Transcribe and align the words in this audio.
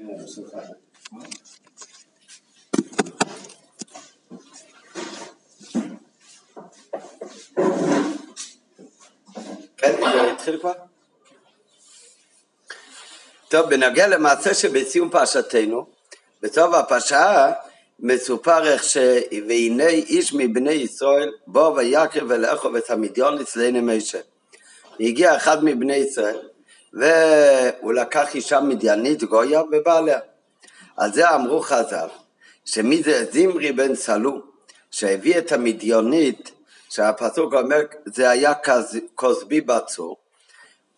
כן, 0.00 0.06
זה 10.02 10.32
התחיל 10.32 10.58
כבר? 10.60 10.72
טוב, 13.48 13.70
בנוגע 13.70 14.08
למעשה 14.08 14.54
שבסיום 14.54 15.10
פרשתנו, 15.10 15.86
בסוף 16.42 16.74
הפרשה 16.74 17.52
מסופר 17.98 18.72
איך 18.72 18.84
ש... 18.84 18.96
והנה 19.48 19.86
איש 19.86 20.34
מבני 20.34 20.72
ישראל 20.72 21.32
בוא 21.46 21.68
ויקרב 21.68 22.26
ולאכוב 22.28 22.76
את 22.76 22.90
המדיון 22.90 23.40
אצלנו 23.40 23.82
משה. 23.82 24.20
הגיע 25.00 25.36
אחד 25.36 25.64
מבני 25.64 25.96
ישראל 25.96 26.38
והוא 26.92 27.92
לקח 27.92 28.34
אישה 28.34 28.60
מדיינית 28.60 29.24
גויה 29.24 29.62
ובא 29.62 29.98
עליה. 29.98 30.18
על 30.96 31.12
זה 31.12 31.34
אמרו 31.34 31.60
חז"ל, 31.60 32.08
שמי 32.64 33.02
זה 33.02 33.24
זמרי 33.32 33.72
בן 33.72 33.94
סלו, 33.94 34.42
שהביא 34.90 35.38
את 35.38 35.52
המדיונית, 35.52 36.50
שהפסוק 36.90 37.54
אומר, 37.54 37.80
זה 38.06 38.30
היה 38.30 38.52
כוסבי 39.14 39.60
בצור. 39.60 40.16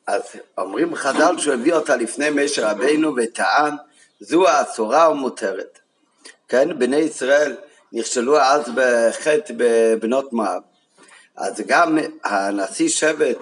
אז 0.06 0.22
אומרים 0.58 0.94
חז"ל 0.94 1.38
שהוא 1.38 1.54
הביא 1.54 1.74
אותה 1.74 1.96
לפני 1.96 2.30
משה 2.30 2.70
רבינו 2.70 3.14
וטען, 3.16 3.74
זו 4.20 4.48
האסורה 4.48 5.10
ומותרת. 5.10 5.78
כן, 6.48 6.78
בני 6.78 6.96
ישראל 6.96 7.56
נכשלו 7.92 8.38
אז 8.38 8.62
בחטא 8.74 9.54
בבנות 9.56 10.32
מואב, 10.32 10.62
אז 11.36 11.60
גם 11.66 11.98
הנשיא 12.24 12.88
שבט 12.88 13.38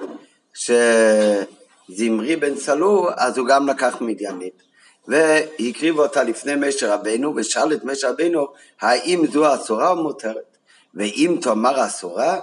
שזמרי 1.90 2.36
בן 2.36 2.56
סלו, 2.56 3.08
אז 3.16 3.38
הוא 3.38 3.46
גם 3.46 3.68
לקח 3.68 3.96
מדיינית. 4.00 4.62
והקריב 5.08 5.98
אותה 5.98 6.22
לפני 6.22 6.54
משה 6.56 6.94
רבנו 6.94 7.32
ושאל 7.36 7.72
את 7.72 7.84
משה 7.84 8.10
רבנו 8.10 8.46
האם 8.80 9.26
זו 9.32 9.54
אסורה 9.54 9.90
או 9.90 9.96
מותרת? 9.96 10.56
ואם 10.94 11.38
תאמר 11.42 11.86
אסורה 11.86 12.40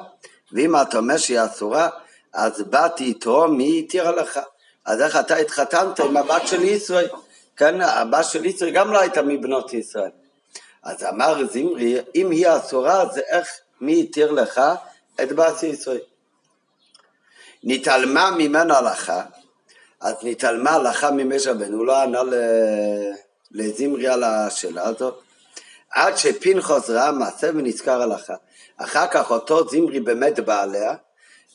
ואם 0.51 0.81
אתה 0.81 0.97
אומר 0.97 1.17
שהיא 1.17 1.39
אסורה 1.45 1.89
אז 2.33 2.61
באתי 2.61 3.03
איתו 3.03 3.47
מי 3.47 3.79
התירה 3.79 4.11
לך? 4.11 4.39
אז 4.85 5.01
איך 5.01 5.15
אתה 5.15 5.35
התחתנת 5.35 5.99
עם 5.99 6.17
הבת 6.17 6.47
של 6.47 6.63
ישראל? 6.63 7.07
כן 7.55 7.81
הבת 7.81 8.25
של 8.25 8.45
ישראל 8.45 8.71
גם 8.71 8.93
לא 8.93 8.99
הייתה 8.99 9.21
מבנות 9.21 9.73
ישראל. 9.73 10.11
אז 10.83 11.03
אמר 11.03 11.47
זמרי 11.47 11.97
אם 12.15 12.31
היא 12.31 12.47
אסורה 12.57 13.01
אז 13.01 13.17
איך 13.17 13.47
מי 13.81 14.01
התיר 14.01 14.31
לך 14.31 14.61
את 15.23 15.31
בת 15.31 15.63
ישראל? 15.63 15.99
נתעלמה 17.63 18.31
ממנה 18.31 18.77
הלכה 18.77 19.21
אז 20.01 20.15
נתעלמה 20.23 20.71
הלכה 20.71 21.11
ממשה 21.11 21.51
רבנו, 21.51 21.77
הוא 21.77 21.85
לא 21.85 22.01
ענה 22.01 22.21
לזמרי 23.51 24.07
על 24.07 24.23
השאלה 24.23 24.87
הזאת, 24.87 25.21
עד 25.91 26.17
שפנחוס 26.17 26.89
ראה 26.89 27.11
מעשה 27.11 27.49
ונזכר 27.49 28.01
הלכה. 28.01 28.33
אחר 28.77 29.07
כך 29.07 29.31
אותו 29.31 29.69
זמרי 29.69 29.99
באמת 29.99 30.39
בא 30.39 30.61
עליה, 30.63 30.93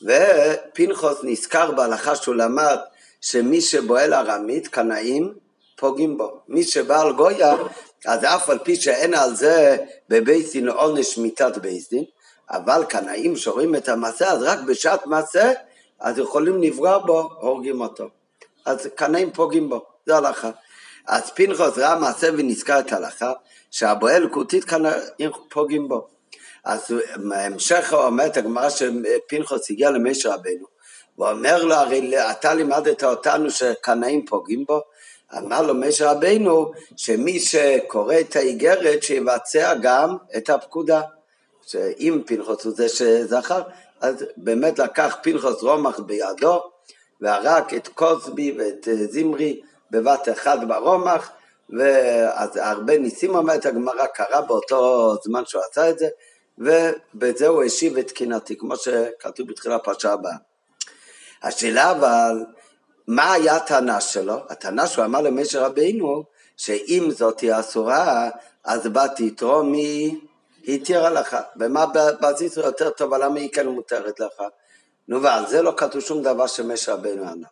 ופנחוס 0.03 1.19
נזכר 1.23 1.71
בהלכה 1.71 2.17
שהוא 2.17 2.35
למד 2.35 2.79
שמי 3.21 3.61
שבועל 3.61 4.15
ארמית, 4.15 4.69
קנאים, 4.69 5.33
פוגעים 5.77 6.19
בו. 6.19 6.41
מי 6.49 6.65
שבא 6.65 7.01
על 7.01 7.13
גויה, 7.13 7.55
אז 8.07 8.25
אף 8.25 8.51
על 8.51 8.59
פי 8.59 8.77
שאין 8.77 9.15
על 9.15 9.35
זה 9.35 9.77
בבית 10.09 10.53
דין 10.53 10.69
עונש 10.69 11.19
מיתת 11.19 11.59
בית 11.59 11.91
דין, 11.91 12.05
אבל 12.51 12.85
קנאים 12.89 13.37
שרואים 13.37 13.75
את 13.75 13.89
המעשה, 13.89 14.33
אז 14.33 14.43
רק 14.43 14.59
בשעת 14.59 15.07
מעשה, 15.07 15.53
אז 16.01 16.19
יכולים 16.19 16.63
לפגוע 16.63 16.99
בו, 16.99 17.31
הורגים 17.41 17.81
אותו. 17.81 18.22
אז 18.65 18.87
קנאים 18.95 19.33
פוגעים 19.33 19.69
בו, 19.69 19.85
זו 20.07 20.15
הלכה. 20.15 20.51
אז 21.07 21.31
פנחוס 21.31 21.79
ראה 21.79 21.99
מעשה 21.99 22.29
ונזכר 22.33 22.79
את 22.79 22.93
ההלכה, 22.93 23.33
שהבועל 23.71 24.29
כותית 24.29 24.65
קנאים 24.65 25.31
פוגעים 25.49 25.89
בו. 25.89 26.09
אז 26.65 26.95
בהמשך 27.17 27.93
אומרת 27.93 28.37
הגמרא 28.37 28.69
שפנחוס 28.71 29.71
הגיע 29.71 29.91
למשה 29.91 30.35
רבנו, 30.35 30.67
ואומר 31.19 31.65
לו, 31.65 31.75
הרי 31.75 32.19
אתה 32.31 32.55
לימדת 32.55 33.05
אותנו 33.05 33.51
שקנאים 33.51 34.27
פוגעים 34.27 34.65
בו, 34.65 34.81
אמר 35.39 35.63
לו 35.63 35.75
משה 35.75 36.13
רבנו 36.13 36.73
שמי 36.97 37.41
שקורא 37.41 38.15
את 38.21 38.37
האיגרת 38.37 39.03
שיבצע 39.03 39.75
גם 39.75 40.17
את 40.37 40.51
הפקודה. 40.51 41.01
שאם 41.67 42.23
פנחוס 42.27 42.65
הוא 42.65 42.73
זה 42.77 42.89
שזכר, 42.89 43.63
אז 44.01 44.25
באמת 44.37 44.79
לקח 44.79 45.17
פנחוס 45.23 45.63
רומח 45.63 46.01
בידו 46.01 46.72
והרג 47.23 47.75
את 47.75 47.89
קוסבי 47.89 48.57
ואת 48.59 48.89
אה, 48.89 49.07
זמרי 49.07 49.61
בבת 49.91 50.29
אחד 50.29 50.69
ברומח, 50.69 51.31
ואז 51.71 52.57
הרבה 52.57 52.99
ניסים 52.99 53.35
אומרת 53.35 53.67
הגמרא 53.67 54.07
קרה 54.07 54.41
באותו 54.41 55.15
זמן 55.25 55.43
שהוא 55.47 55.63
עשה 55.71 55.91
את 55.91 55.99
זה, 55.99 56.09
ובזה 56.59 57.47
הוא 57.47 57.63
השיב 57.63 57.99
את 57.99 58.11
קינתי, 58.11 58.57
כמו 58.57 58.77
שכתוב 58.77 59.49
בתחילה 59.49 59.75
הפרשה 59.75 60.13
הבאה. 60.13 60.37
השאלה 61.43 61.91
אבל, 61.91 62.45
מה 63.07 63.33
היה 63.33 63.57
הטענה 63.57 64.01
שלו? 64.01 64.37
הטענה 64.49 64.87
שהוא 64.87 65.05
אמר 65.05 65.21
למשה 65.21 65.67
רבינו, 65.67 66.25
שאם 66.57 67.09
זאת 67.11 67.41
היא 67.41 67.53
אסורה, 67.61 68.31
אז 68.65 68.87
באתי 68.87 69.27
יתרו 69.27 69.63
מי 69.63 70.21
התירה 70.69 71.11
לך. 71.11 71.37
ומה 71.57 71.85
בזיזו 72.21 72.61
יותר 72.61 72.91
טוב, 72.91 73.15
למה 73.15 73.41
היא 73.41 73.51
כן 73.53 73.69
מותרת 73.69 74.21
לך? 74.21 74.43
נו, 75.09 75.23
ועל 75.23 75.47
זה 75.47 75.63
לא 75.63 75.75
כתוב 75.77 76.01
שום 76.01 76.23
דבר 76.23 76.47
שמשה 76.47 76.93
רבינו 76.93 77.23
ענה. 77.23 77.47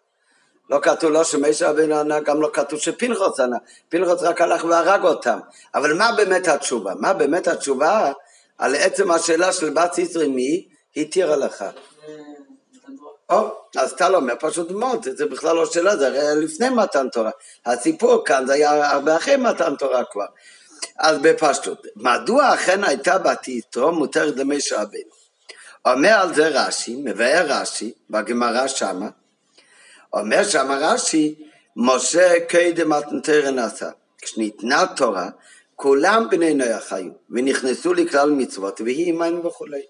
לא 0.71 0.78
כתוב 0.83 1.11
לא 1.11 1.25
שמשה 1.25 1.71
רבינו 1.71 1.97
ענה, 1.97 2.21
גם 2.21 2.43
לא 2.43 2.50
כתוב 2.53 2.78
שפנחוס 2.78 3.41
ענה. 3.41 3.56
פנחוס 3.88 4.22
רק 4.22 4.41
הלך 4.41 4.65
והרג 4.65 5.05
אותם. 5.05 5.38
אבל 5.75 5.93
מה 5.93 6.12
באמת 6.12 6.49
התשובה? 6.49 6.93
מה 6.94 7.12
באמת 7.12 7.49
התשובה 7.49 8.12
על 8.59 8.75
עצם 8.75 9.10
השאלה 9.10 9.53
של 9.53 9.71
בת 9.71 9.99
יצרי 9.99 10.28
מי 10.28 10.69
התירה 10.97 11.37
לך? 11.37 11.65
או, 13.31 13.49
אז 13.77 13.93
אתה 13.93 14.09
לא 14.09 14.16
אומר 14.16 14.34
פשוט 14.41 14.71
מאוד, 14.71 15.09
זה 15.16 15.27
בכלל 15.27 15.56
לא 15.56 15.66
שאלה, 15.66 15.97
זה 15.97 16.06
הרי 16.06 16.44
לפני 16.44 16.69
מתן 16.69 17.09
תורה. 17.09 17.31
הסיפור 17.66 18.25
כאן 18.25 18.47
זה 18.47 18.53
היה 18.53 18.91
הרבה 18.91 19.16
אחרי 19.16 19.37
מתן 19.37 19.77
תורה 19.77 20.05
כבר. 20.05 20.27
אז 20.99 21.19
בפשטות, 21.19 21.87
מדוע 21.97 22.55
אכן 22.55 22.84
הייתה 22.84 23.19
בת 23.19 23.49
יתרו 23.49 23.93
מותרת 23.93 24.37
למשה 24.37 24.83
רבינו? 24.83 25.20
אומר 25.87 26.13
על 26.13 26.35
זה 26.35 26.49
רש"י, 26.49 26.97
מבאר 26.97 27.47
רש"י, 27.49 27.93
בגמרא 28.11 28.67
שמה, 28.67 29.09
אומר 30.13 30.45
שמה 30.45 30.77
רש"י, 30.81 31.35
משה 31.77 32.35
קדם 32.49 32.91
מתנתרא 32.91 33.51
נעשה. 33.51 33.91
כשניתנה 34.23 34.87
תורה, 34.97 35.29
כולם 35.77 36.27
בני 36.31 36.55
נוח 36.55 36.93
היו, 36.93 37.13
ונכנסו 37.31 37.95
לכלל 37.95 38.31
מצוות, 38.31 38.81
והיא 38.81 39.09
עמנו 39.09 39.45
וכולי. 39.45 39.83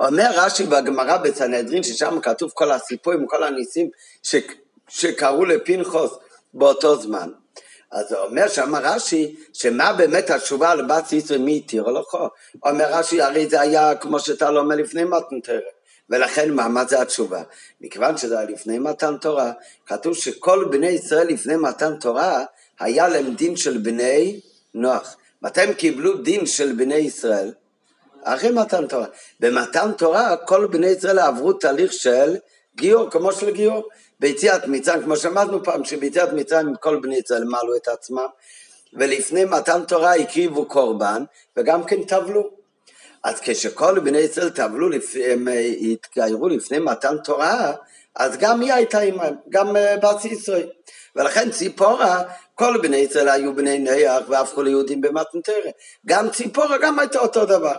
אומר 0.00 0.30
רש"י 0.34 0.66
בגמרא 0.66 1.16
בסנהדרין, 1.16 1.82
ששם 1.82 2.20
כתוב 2.20 2.50
כל 2.54 2.72
הסיפורים, 2.72 3.26
כל 3.26 3.42
הניסים 3.42 3.90
ש... 4.22 4.36
שקרו 4.88 5.44
לפנחוס 5.44 6.10
באותו 6.54 7.02
זמן. 7.02 7.30
אז 7.90 8.12
אומר 8.12 8.48
שם 8.48 8.74
רש"י, 8.74 9.36
שמה 9.52 9.92
באמת 9.92 10.30
התשובה 10.30 10.74
לבת 10.74 11.12
ישראל 11.12 11.40
מי 11.40 11.56
התיר 11.56 11.82
או 11.82 11.90
לא 11.90 12.04
אומר 12.64 12.92
רש"י, 12.92 13.22
הרי 13.22 13.48
זה 13.48 13.60
היה 13.60 13.94
כמו 13.94 14.20
שאתה 14.20 14.50
לא 14.50 14.60
אומר 14.60 14.76
לפני 14.76 15.04
מתן 15.04 15.40
תורה. 15.40 15.58
ולכן 16.10 16.50
מה 16.50 16.84
זה 16.84 17.00
התשובה? 17.02 17.42
מכיוון 17.80 18.16
שזה 18.16 18.38
היה 18.38 18.50
לפני 18.50 18.78
מתן 18.78 19.16
תורה, 19.16 19.52
כתוב 19.86 20.14
שכל 20.14 20.68
בני 20.70 20.88
ישראל 20.88 21.26
לפני 21.26 21.56
מתן 21.56 21.98
תורה, 22.00 22.44
היה 22.80 23.08
להם 23.08 23.34
דין 23.34 23.56
של 23.56 23.78
בני 23.78 24.40
נוח. 24.74 25.16
מתי 25.42 25.60
הם 25.60 25.72
קיבלו 25.72 26.16
דין 26.16 26.46
של 26.46 26.72
בני 26.72 26.94
ישראל? 26.94 27.52
אחרי 28.22 28.50
מתן 28.50 28.86
תורה. 28.86 29.06
במתן 29.40 29.92
תורה 29.92 30.36
כל 30.36 30.66
בני 30.66 30.86
ישראל 30.86 31.18
עברו 31.18 31.52
תהליך 31.52 31.92
של 31.92 32.36
גיור, 32.76 33.10
כמו 33.10 33.32
של 33.32 33.50
גיור. 33.50 33.88
ביציאת 34.20 34.66
מצרים, 34.66 35.02
כמו 35.02 35.16
שאמרנו 35.16 35.64
פעם, 35.64 35.84
שביציאת 35.84 36.32
מצרים 36.32 36.74
כל 36.80 37.00
בני 37.00 37.16
ישראל 37.16 37.44
מעלו 37.44 37.76
את 37.76 37.88
עצמם, 37.88 38.26
ולפני 38.92 39.44
מתן 39.44 39.84
תורה 39.84 40.14
הקריבו 40.14 40.66
קורבן, 40.66 41.24
וגם 41.56 41.84
כן 41.84 42.02
טבלו. 42.02 42.50
אז 43.24 43.40
כשכל 43.40 43.98
בני 43.98 44.18
ישראל 44.18 44.50
טבלו, 44.50 44.88
הם 45.24 45.48
אה, 45.48 45.72
התגיירו 45.80 46.48
לפני 46.48 46.78
מתן 46.78 47.16
תורה, 47.24 47.72
אז 48.14 48.36
גם 48.36 48.60
היא 48.60 48.72
הייתה 48.72 49.00
עמהם, 49.00 49.34
גם 49.48 49.76
אה, 49.76 49.96
בת 49.96 50.24
ישראל. 50.24 50.68
ולכן 51.16 51.50
ציפורה, 51.50 52.22
כל 52.54 52.78
בני 52.82 52.96
ישראל 52.96 53.28
היו 53.28 53.54
בני 53.54 53.78
נח 53.78 54.28
והפכו 54.28 54.62
ליהודים 54.62 55.00
במתן 55.00 55.40
תורה. 55.40 55.70
גם 56.06 56.30
ציפורה 56.30 56.78
גם 56.78 56.98
הייתה 56.98 57.18
אותו 57.18 57.44
דבר. 57.44 57.74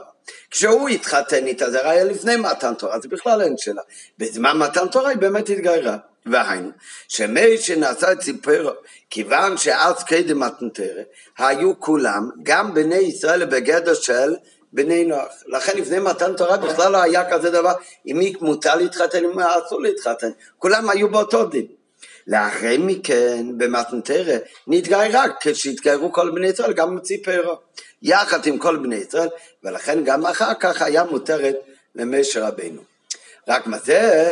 כשהוא 0.52 0.90
התחתן 0.90 1.48
איתה, 1.48 1.72
זה 1.72 1.90
היה 1.90 2.04
לפני 2.04 2.36
מתן 2.36 2.74
תורה, 2.74 3.00
זה 3.00 3.08
בכלל 3.08 3.42
אין 3.42 3.58
שאלה. 3.58 3.82
בזמן 4.18 4.58
מתן 4.58 4.88
תורה 4.88 5.10
היא 5.10 5.18
באמת 5.18 5.50
התגיירה. 5.50 5.98
והיינו, 6.26 6.70
שמי 7.08 7.58
שנעשה 7.58 8.12
את 8.12 8.20
ציפורו, 8.20 8.72
כיוון 9.10 9.58
שאז 9.58 10.04
קדם 10.04 10.40
מתנתרא, 10.40 11.02
היו 11.38 11.80
כולם, 11.80 12.30
גם 12.44 12.74
בני 12.74 12.96
ישראל 12.96 13.46
בגדר 13.46 13.94
של 13.94 14.36
בני 14.74 15.06
נוח. 15.06 15.28
לכן 15.48 15.78
לפני 15.78 16.00
מתן 16.00 16.36
תורה 16.36 16.58
בכלל 16.58 16.92
לא 16.92 17.02
היה 17.02 17.32
כזה 17.32 17.50
דבר, 17.50 17.74
אם 18.08 18.16
מי 18.20 18.34
מותר 18.42 18.76
להתחתן, 18.76 19.24
אם 19.26 19.40
אסור 19.40 19.82
להתחתן. 19.82 20.30
כולם 20.58 20.90
היו 20.90 21.10
באותו 21.10 21.46
דין. 21.46 21.66
לאחרי 22.28 22.78
מכן 22.78 23.46
במתנתרא 23.58 24.38
נתגאי 24.68 25.10
רק 25.12 25.32
כשהתגיירו 25.42 26.14
כל 26.14 26.32
בני 26.32 26.48
ישראל 26.48 26.74
גם 26.74 26.96
מציפרו 26.96 27.60
יחד 28.02 28.46
עם 28.46 28.58
כל 28.58 28.78
בני 28.78 28.96
ישראל 28.96 29.30
ולכן 29.64 30.04
גם 30.04 30.26
אחר 30.26 30.54
כך 30.60 30.82
היה 30.82 31.04
מותרת 31.04 31.56
למשה 31.96 32.48
רבינו. 32.48 32.82
רק 33.50 33.68
מה 33.68 33.78
זה, 33.86 34.32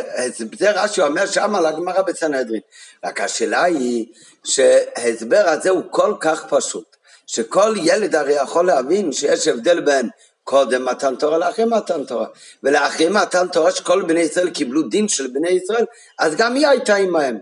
זה 0.58 0.70
רש"י 0.70 1.02
אומר 1.02 1.26
שם 1.26 1.54
על 1.54 1.66
הגמרא 1.66 2.02
בסנהדרין. 2.02 2.60
רק 3.04 3.20
השאלה 3.20 3.62
היא 3.62 4.06
שההסבר 4.44 5.42
הזה 5.46 5.70
הוא 5.70 5.82
כל 5.90 6.14
כך 6.20 6.44
פשוט, 6.48 6.96
שכל 7.26 7.74
ילד 7.82 8.14
הרי 8.14 8.32
יכול 8.32 8.66
להבין 8.66 9.12
שיש 9.12 9.48
הבדל 9.48 9.80
בין 9.80 10.08
קודם 10.44 10.84
מתן 10.84 11.14
תורה 11.16 11.38
לאחרי 11.38 11.64
מתן 11.64 12.04
תורה. 12.04 12.26
ולאחרי 12.62 13.08
מתן 13.08 13.48
תורה 13.48 13.72
שכל 13.72 14.02
בני 14.02 14.20
ישראל 14.20 14.50
קיבלו 14.50 14.82
דין 14.82 15.08
של 15.08 15.26
בני 15.26 15.50
ישראל, 15.50 15.84
אז 16.18 16.34
גם 16.36 16.54
היא 16.54 16.66
הייתה 16.66 16.94
עמהם. 16.94 17.38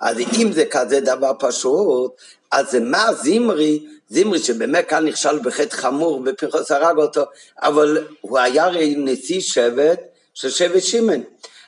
אז 0.00 0.16
אם 0.40 0.52
זה 0.52 0.64
כזה 0.64 1.00
דבר 1.00 1.32
פשוט, 1.38 2.12
אז 2.50 2.74
מה 2.74 3.12
זמרי, 3.12 3.86
זמרי 4.08 4.38
שבאמת 4.38 4.88
כאן 4.88 5.06
נכשל 5.06 5.38
בחטא 5.38 5.76
חמור 5.76 6.22
ופנחוס 6.26 6.70
הרג 6.70 6.96
אותו, 6.96 7.24
אבל 7.62 8.04
הוא 8.20 8.38
היה 8.38 8.66
נשיא 8.96 9.40
שבט 9.40 10.00
של 10.38 10.50
שבט 10.50 10.82
שמן. 10.82 11.20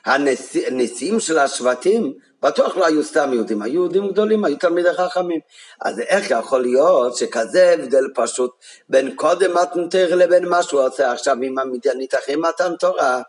הנשיאים 0.05 1.19
של 1.19 1.37
השבטים 1.39 2.13
בטוח 2.41 2.77
לא 2.77 2.85
היו 2.85 3.03
סתם 3.03 3.33
יהודים, 3.33 3.61
היו 3.61 3.73
יהודים 3.73 4.07
גדולים, 4.09 4.45
היו 4.45 4.57
תלמידי 4.57 4.93
חכמים. 4.93 5.39
אז 5.81 5.99
איך 5.99 6.31
יכול 6.31 6.61
להיות 6.61 7.17
שכזה 7.17 7.73
הבדל 7.73 8.03
פשוט 8.15 8.51
בין 8.89 9.15
קודם 9.15 9.51
מתן 9.53 9.89
תרא 9.89 10.15
לבין 10.15 10.45
מה 10.45 10.63
שהוא 10.63 10.81
עושה 10.81 11.11
עכשיו 11.11 11.35
עם 11.43 11.59
המדיינית 11.59 12.15
אחרי 12.15 12.35
מתן 12.35 12.75
תורה? 12.79 13.21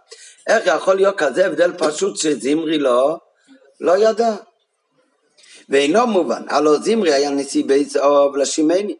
איך 0.47 0.67
יכול 0.67 0.95
להיות 0.95 1.19
כזה 1.19 1.47
הבדל 1.47 1.73
פשוט 1.79 2.17
שזמרי 2.17 2.79
לא, 2.79 3.17
לא 3.81 3.97
ידע? 3.97 4.35
ואינו 5.69 6.07
מובן, 6.07 6.43
הלא 6.49 6.77
זמרי 6.77 7.13
היה 7.13 7.31
נשיא 7.31 7.65
בית 7.67 7.97
אוב 7.97 8.37
לשימני, 8.37 8.97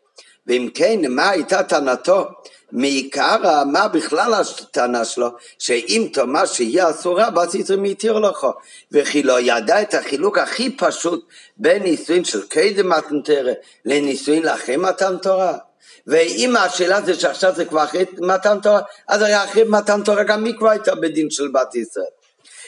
ואם 0.47 0.69
כן, 0.75 1.01
מה 1.09 1.31
הייתה 1.31 1.63
טענתו? 1.63 2.25
מעיקר 2.73 3.65
מה 3.73 3.89
בכלל 3.89 4.35
הטענה 4.35 5.05
שלו, 5.05 5.29
שאם 5.59 6.09
תאמר 6.13 6.47
שהיא 6.47 6.83
אסורה, 6.91 7.31
בסיסרי 7.31 7.77
מתיר 7.77 8.19
לך, 8.19 8.47
וכי 8.93 9.23
לא 9.23 9.41
ידע 9.41 9.83
את 9.83 9.95
החילוק 9.95 10.39
הכי 10.39 10.77
פשוט 10.77 11.29
בין 11.57 11.83
נישואין 11.83 12.25
של 12.25 12.43
קדם 12.49 12.89
מתן 12.89 13.21
תרא 13.25 13.53
לנישואין 13.85 14.43
לאחרי 14.43 14.77
מתן 14.77 15.17
תורה. 15.23 15.59
ואם 16.07 16.57
השאלה 16.57 17.03
זה 17.03 17.15
שעכשיו 17.15 17.55
זה 17.57 17.65
כבר 17.65 17.85
אחרי 17.85 18.05
מתן 18.19 18.61
תורה, 18.61 18.81
אז 19.09 19.23
הרי 19.23 19.45
אחרי 19.45 19.65
מתן 19.65 20.03
תורה 20.03 20.23
גם 20.23 20.45
היא 20.45 20.55
כבר 20.59 20.71
הייתה 20.71 20.95
בדין 20.95 21.31
של 21.31 21.49
בת 21.49 21.75
ישראל. 21.75 22.05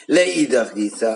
לאידך 0.09 0.73
גיסא, 0.73 1.13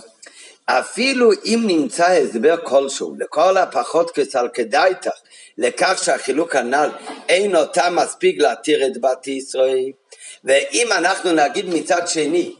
אפילו 0.65 1.31
אם 1.45 1.63
נמצא 1.67 2.05
הסבר 2.05 2.55
כלשהו, 2.63 3.15
לכל 3.19 3.57
הפחות 3.57 4.11
כצל 4.11 4.47
כדאיתך, 4.53 5.11
לכך 5.59 5.99
שהחילוק 6.03 6.55
הנ"ל 6.55 6.89
אין 7.29 7.55
אותה 7.55 7.89
מספיק 7.89 8.41
להתיר 8.41 8.87
את 8.87 9.01
בת 9.01 9.27
ישראל, 9.27 9.91
ואם 10.43 10.87
אנחנו 10.91 11.31
נגיד 11.31 11.65
מצד 11.69 12.07
שני, 12.07 12.55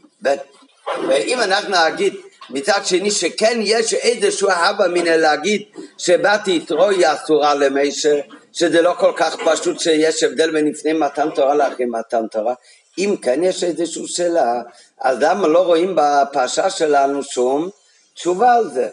ואם 1.08 1.40
אנחנו 1.40 1.74
נגיד 1.90 2.14
מצד 2.50 2.80
שני 2.84 3.10
שכן 3.10 3.60
יש 3.62 3.94
איזשהו 3.94 4.50
הווה 4.50 4.88
מן 4.88 5.04
להגיד 5.04 5.62
שבת 5.98 6.48
יתרו 6.48 6.88
היא 6.90 7.06
אסורה 7.06 7.54
למישר, 7.54 8.16
שזה 8.52 8.82
לא 8.82 8.94
כל 8.98 9.12
כך 9.16 9.36
פשוט 9.44 9.80
שיש 9.80 10.22
הבדל 10.22 10.50
בין 10.50 10.68
לפני 10.68 10.92
מתן 10.92 11.30
תורה 11.34 11.54
לאחרי 11.54 11.86
מתן 11.86 12.26
תורה, 12.26 12.54
אם 12.98 13.14
כן 13.22 13.44
יש 13.44 13.64
איזושהי 13.64 14.08
שאלה, 14.08 14.62
אז 15.00 15.18
למה 15.20 15.48
לא 15.48 15.58
רואים 15.58 15.96
בפרשה 15.96 16.70
שלנו 16.70 17.22
שום 17.22 17.68
תשובה 18.14 18.54
על 18.54 18.70
זה? 18.70 18.88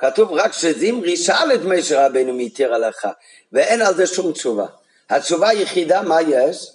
כתוב 0.00 0.32
רק 0.32 0.52
שזמרי 0.52 1.16
שאל 1.16 1.54
את 1.54 1.60
משה 1.64 2.06
רבינו 2.06 2.32
מי 2.32 2.46
התיר 2.46 2.74
הלכה, 2.74 3.10
ואין 3.52 3.82
על 3.82 3.94
זה 3.94 4.06
שום 4.06 4.32
תשובה. 4.32 4.66
התשובה 5.10 5.48
היחידה, 5.48 6.02
מה 6.02 6.22
יש? 6.22 6.70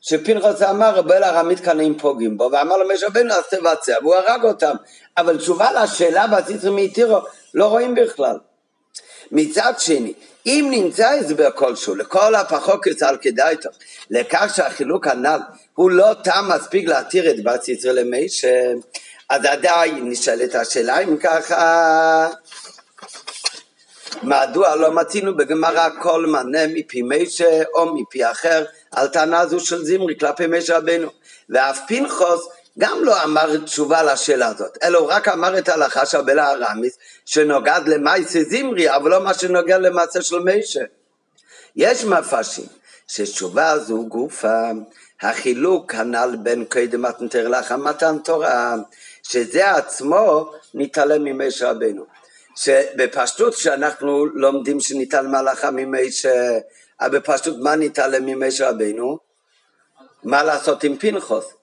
שפנחס 0.00 0.62
אמר 0.62 0.94
רבי 0.94 1.14
ארמית 1.14 1.60
קנאים 1.60 1.98
פוגעים 1.98 2.38
בו, 2.38 2.48
ואמר 2.52 2.76
לו 2.76 2.88
משה 2.94 3.06
רבינו 3.06 3.34
אז 3.34 3.44
תבצע, 3.50 3.94
והוא 4.02 4.14
הרג 4.14 4.44
אותם. 4.44 4.74
אבל 5.16 5.38
תשובה 5.38 5.72
לשאלה 5.72 6.26
בציצרי 6.26 6.70
מי 6.70 6.84
התירו, 6.84 7.18
לא 7.54 7.66
רואים 7.66 7.94
בכלל. 7.94 8.38
מצד 9.32 9.72
שני, 9.78 10.12
אם 10.46 10.68
נמצא 10.70 11.08
הסבר 11.08 11.50
כלשהו, 11.50 11.94
לכל 11.94 12.34
הפחות 12.34 12.80
כצל 12.82 13.16
כדאי 13.20 13.56
טוב, 13.56 13.72
לכך 14.10 14.52
שהחילוק 14.56 15.06
הנ"ל 15.06 15.40
הוא 15.74 15.90
לא 15.90 16.14
טעם 16.24 16.52
מספיק 16.52 16.88
להתיר 16.88 17.30
את 17.30 17.44
בת 17.44 17.68
ישראל 17.68 18.00
למשה, 18.00 18.72
אז 19.28 19.44
עדיין 19.44 20.10
נשאלת 20.10 20.54
השאלה 20.54 20.98
אם 20.98 21.16
ככה, 21.16 22.28
מדוע 24.22 24.76
לא 24.76 24.92
מצינו 24.92 25.36
בגמרא 25.36 25.88
כל 26.02 26.26
מנה 26.26 26.66
מפי 26.74 27.02
משה 27.02 27.62
או 27.74 27.94
מפי 27.94 28.30
אחר 28.30 28.64
על 28.90 29.08
טענה 29.08 29.46
זו 29.46 29.60
של 29.60 29.84
זמרי 29.84 30.18
כלפי 30.18 30.46
משה 30.46 30.78
רבנו 30.78 31.08
ואף 31.50 31.80
פנחוס 31.88 32.48
גם 32.78 33.04
לא 33.04 33.24
אמר 33.24 33.56
תשובה 33.56 34.02
לשאלה 34.02 34.46
הזאת, 34.46 34.78
אלא 34.82 34.98
הוא 34.98 35.08
רק 35.08 35.28
אמר 35.28 35.58
את 35.58 35.68
ההלכה 35.68 36.06
של 36.06 36.20
בלה 36.20 36.50
הרמיס 36.50 36.98
שנוגד 37.24 37.80
למעשה 37.86 38.42
זמרי, 38.42 38.96
אבל 38.96 39.10
לא 39.10 39.24
מה 39.24 39.34
שנוגע 39.34 39.78
למעשה 39.78 40.22
של 40.22 40.38
משה. 40.38 40.80
יש 41.76 42.04
מפרשים 42.04 42.66
שתשובה 43.08 43.78
זו 43.78 44.06
גופה, 44.08 44.70
החילוק 45.22 45.94
הנ"ל 45.94 46.36
בין 46.42 46.64
קדם 46.64 47.02
מתנתר 47.02 47.48
לאחר 47.48 47.76
מתן 47.76 48.18
תורה, 48.18 48.74
שזה 49.28 49.70
עצמו 49.70 50.52
נתעלם 50.74 51.24
ממשה 51.24 51.70
רבנו. 51.70 52.04
שבפשטות 52.56 53.56
שאנחנו 53.56 54.26
לומדים 54.26 54.80
שניתן 54.80 55.26
מלאכה 55.26 55.70
ממשה, 55.72 56.58
בפשטות 57.02 57.56
מה 57.60 57.76
נתעלם 57.76 58.26
ממשה 58.26 58.68
רבנו? 58.68 59.18
מה 60.24 60.42
לעשות 60.42 60.84
עם 60.84 60.96
פנחוס? 60.96 61.54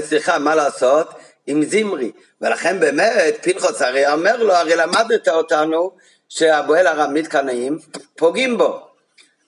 סליחה, 0.00 0.38
מה 0.38 0.54
לעשות? 0.54 1.08
עם 1.46 1.64
זמרי. 1.64 2.12
ולכן 2.40 2.80
באמת 2.80 3.34
פנחוס 3.42 3.82
הרי 3.82 4.12
אומר 4.12 4.42
לו, 4.42 4.52
הרי 4.52 4.76
למדת 4.76 5.28
אותנו 5.28 5.90
שהבועל 6.28 6.86
הרמית 6.86 7.26
קנאים 7.26 7.78
פוגעים 8.16 8.58
בו. 8.58 8.86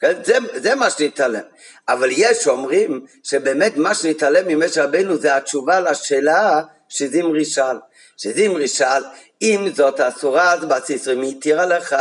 כן? 0.00 0.24
זה, 0.24 0.38
זה 0.54 0.74
מה 0.74 0.90
שנתעלם. 0.90 1.40
אבל 1.88 2.08
יש 2.12 2.48
אומרים 2.48 3.06
שבאמת 3.22 3.76
מה 3.76 3.94
שנתעלם 3.94 4.48
ממשה 4.48 4.84
רבנו 4.84 5.16
זה 5.16 5.36
התשובה 5.36 5.80
לשאלה 5.80 6.62
שזמרי 6.88 7.44
שאל. 7.44 7.76
שזמרי 8.16 8.68
שאל, 8.68 9.02
אם 9.42 9.68
זאת 9.74 10.00
אסורה 10.00 10.52
אז 10.52 10.90
ישראל 10.90 11.16
מי 11.16 11.34
התירה 11.38 11.66
לך? 11.66 11.96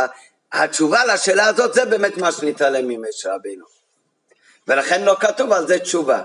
התשובה 0.52 1.04
לשאלה 1.04 1.46
הזאת 1.46 1.74
זה 1.74 1.84
באמת 1.84 2.16
מה 2.16 2.32
שנתעלם 2.32 2.88
ממשה 2.88 3.34
רבנו. 3.34 3.64
ולכן 4.68 5.04
לא 5.04 5.16
כתוב 5.20 5.52
על 5.52 5.66
זה 5.66 5.78
תשובה. 5.78 6.22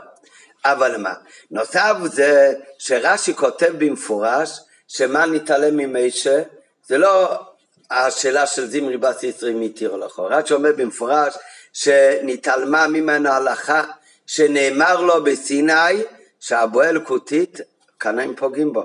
אבל 0.66 0.98
מה? 0.98 1.14
נוסף 1.52 1.94
זה 2.04 2.54
שרש"י 2.78 3.34
כותב 3.34 3.72
במפורש 3.78 4.60
שמה 4.88 5.26
נתעלם 5.26 5.78
ממשה 5.78 6.42
זה 6.88 6.98
לא 6.98 7.40
השאלה 7.92 8.48
של 8.48 8.66
זמרי 8.66 8.98
ישראל 9.24 9.54
מי 9.54 9.66
התירה 9.66 9.98
לך. 9.98 10.20
רש"י 10.20 10.54
אומר 10.54 10.72
במפורש 10.78 11.34
שנתעלמה 11.74 12.88
ממנו 12.88 13.30
הלכה 13.30 13.84
שנאמר 14.28 15.02
לו 15.02 15.24
בסיני 15.24 16.04
שהבועל 16.40 17.06
כותית 17.06 17.60
קנאים 18.04 18.36
פוגעים 18.36 18.74
בו. 18.74 18.84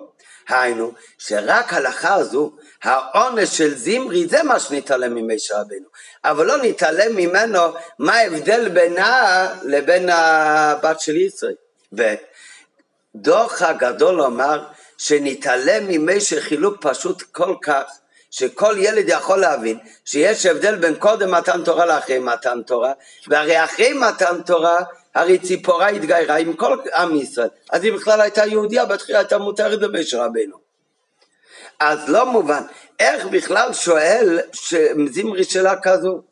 היינו, 0.49 0.93
שרק 1.19 1.73
הלכה 1.73 2.15
הזו, 2.15 2.53
העונש 2.83 3.59
של 3.59 3.75
זמרי, 3.75 4.27
זה 4.27 4.43
מה 4.43 4.61
שנתעלם 4.61 5.15
ממשה 5.15 5.55
רבנו. 5.61 5.87
אבל 6.25 6.47
לא 6.47 6.57
נתעלם 6.63 7.17
ממנו 7.17 7.59
מה 7.99 8.15
ההבדל 8.15 8.69
בינה 8.69 9.49
לבין 9.63 10.09
הבת 10.09 11.01
של 11.01 11.17
ישראל. 11.17 11.55
ודוח 11.93 13.63
הגדול 13.63 14.21
אומר 14.21 14.65
שנתעלם 14.99 15.85
ממשה 15.89 16.41
חילוק 16.41 16.77
פשוט 16.81 17.23
כל 17.23 17.55
כך, 17.63 17.83
שכל 18.31 18.75
ילד 18.79 19.05
יכול 19.09 19.39
להבין 19.41 19.79
שיש 20.05 20.47
הבדל 20.47 20.77
בין 20.77 20.95
קודם 20.95 21.31
מתן 21.31 21.65
תורה 21.65 21.87
לאחרי 21.87 22.19
מתן 22.19 22.63
תורה, 22.63 22.93
והרי 23.29 23.65
אחרי 23.65 23.93
מתן 23.93 24.43
תורה 24.47 24.79
הרי 25.19 25.39
ציפורה 25.39 25.89
התגיירה 25.89 26.37
עם 26.37 26.53
כל 26.53 26.77
עם 26.95 27.17
ישראל, 27.17 27.49
אז 27.71 27.85
היא 27.85 27.93
בכלל 27.93 28.21
הייתה 28.21 28.47
יהודיה, 28.47 28.85
בתחילה 28.85 29.19
הייתה 29.19 29.39
מותרת 29.39 29.81
במשה 29.81 30.25
רבנו. 30.25 30.57
אז 31.81 32.09
לא 32.09 32.27
מובן, 32.27 32.63
איך 32.99 33.27
בכלל 33.27 33.73
שואל 33.73 34.41
זמרי 35.11 35.45
שאלה 35.45 35.75
כזו? 35.83 36.23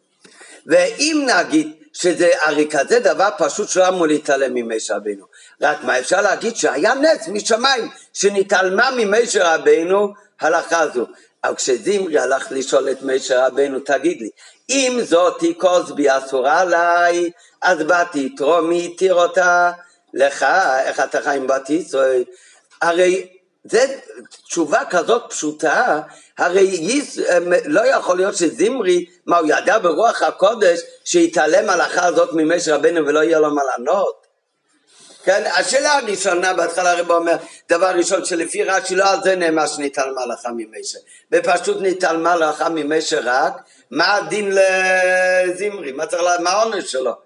ואם 0.66 1.26
נגיד 1.36 1.72
שזה 1.92 2.30
הרי 2.42 2.68
כזה 2.70 3.00
דבר 3.00 3.28
פשוט 3.38 3.68
שלא 3.68 3.88
אמור 3.88 4.06
להתעלם 4.06 4.54
ממשה 4.54 4.96
רבנו, 4.96 5.24
רק 5.62 5.84
מה 5.84 5.98
אפשר 5.98 6.20
להגיד 6.20 6.56
שהיה 6.56 6.94
נס 6.94 7.28
משמיים 7.28 7.88
שנתעלמה 8.12 8.90
ממשה 8.96 9.54
רבנו 9.54 10.12
הלכה 10.40 10.88
זו. 10.94 11.06
אבל 11.44 11.54
כשזמרי 11.54 12.18
הלך 12.18 12.46
לשאול 12.50 12.90
את 12.90 13.02
משה 13.02 13.46
רבנו, 13.46 13.80
תגיד 13.80 14.20
לי, 14.20 14.28
אם 14.70 14.98
זאתי 15.02 15.54
כוסבי 15.58 16.06
אסורה 16.18 16.60
עליי, 16.60 17.30
אז 17.66 17.82
באתי 17.82 18.18
יתרו 18.18 18.62
מי 18.62 18.86
התיר 18.86 19.14
אותה 19.14 19.70
לך, 20.14 20.46
איך 20.84 21.00
אתה 21.00 21.20
חי 21.22 21.36
עם 21.36 21.46
בת 21.46 21.70
ישראל? 21.70 22.24
הרי 22.82 23.28
זו 23.64 23.78
תשובה 24.48 24.82
כזאת 24.90 25.22
פשוטה, 25.28 26.00
הרי 26.38 26.60
יש, 26.60 27.18
לא 27.64 27.86
יכול 27.86 28.16
להיות 28.16 28.36
שזמרי, 28.36 29.06
מה 29.26 29.38
הוא 29.38 29.48
ידע 29.48 29.78
ברוח 29.78 30.22
הקודש 30.22 30.80
שיתעלם 31.04 31.70
הלכה 31.70 32.06
הזאת 32.06 32.30
ממשה 32.32 32.74
רבנו 32.74 33.06
ולא 33.06 33.22
יהיה 33.22 33.38
לו 33.38 33.54
מה 33.54 33.62
לענות? 33.64 34.26
כן, 35.24 35.42
השאלה 35.56 35.92
הראשונה, 35.92 36.54
בהתחלה 36.54 36.92
הרב 36.92 37.10
אומר, 37.10 37.36
דבר 37.68 37.90
ראשון 37.90 38.24
שלפי 38.24 38.62
רש"י 38.64 38.96
לא 38.96 39.10
על 39.10 39.18
זה 39.22 39.36
נאמר 39.36 39.66
שנתעלמה 39.66 40.22
הלכה 40.22 40.48
ממשה, 40.56 40.98
בפשוט 41.30 41.76
נתעלמה 41.80 42.32
הלכה 42.32 42.68
ממשה 42.68 43.20
רק, 43.24 43.52
מה 43.90 44.14
הדין 44.14 44.52
לזמרי, 44.54 45.92
מה 45.92 46.50
העונש 46.50 46.92
שלו? 46.92 47.25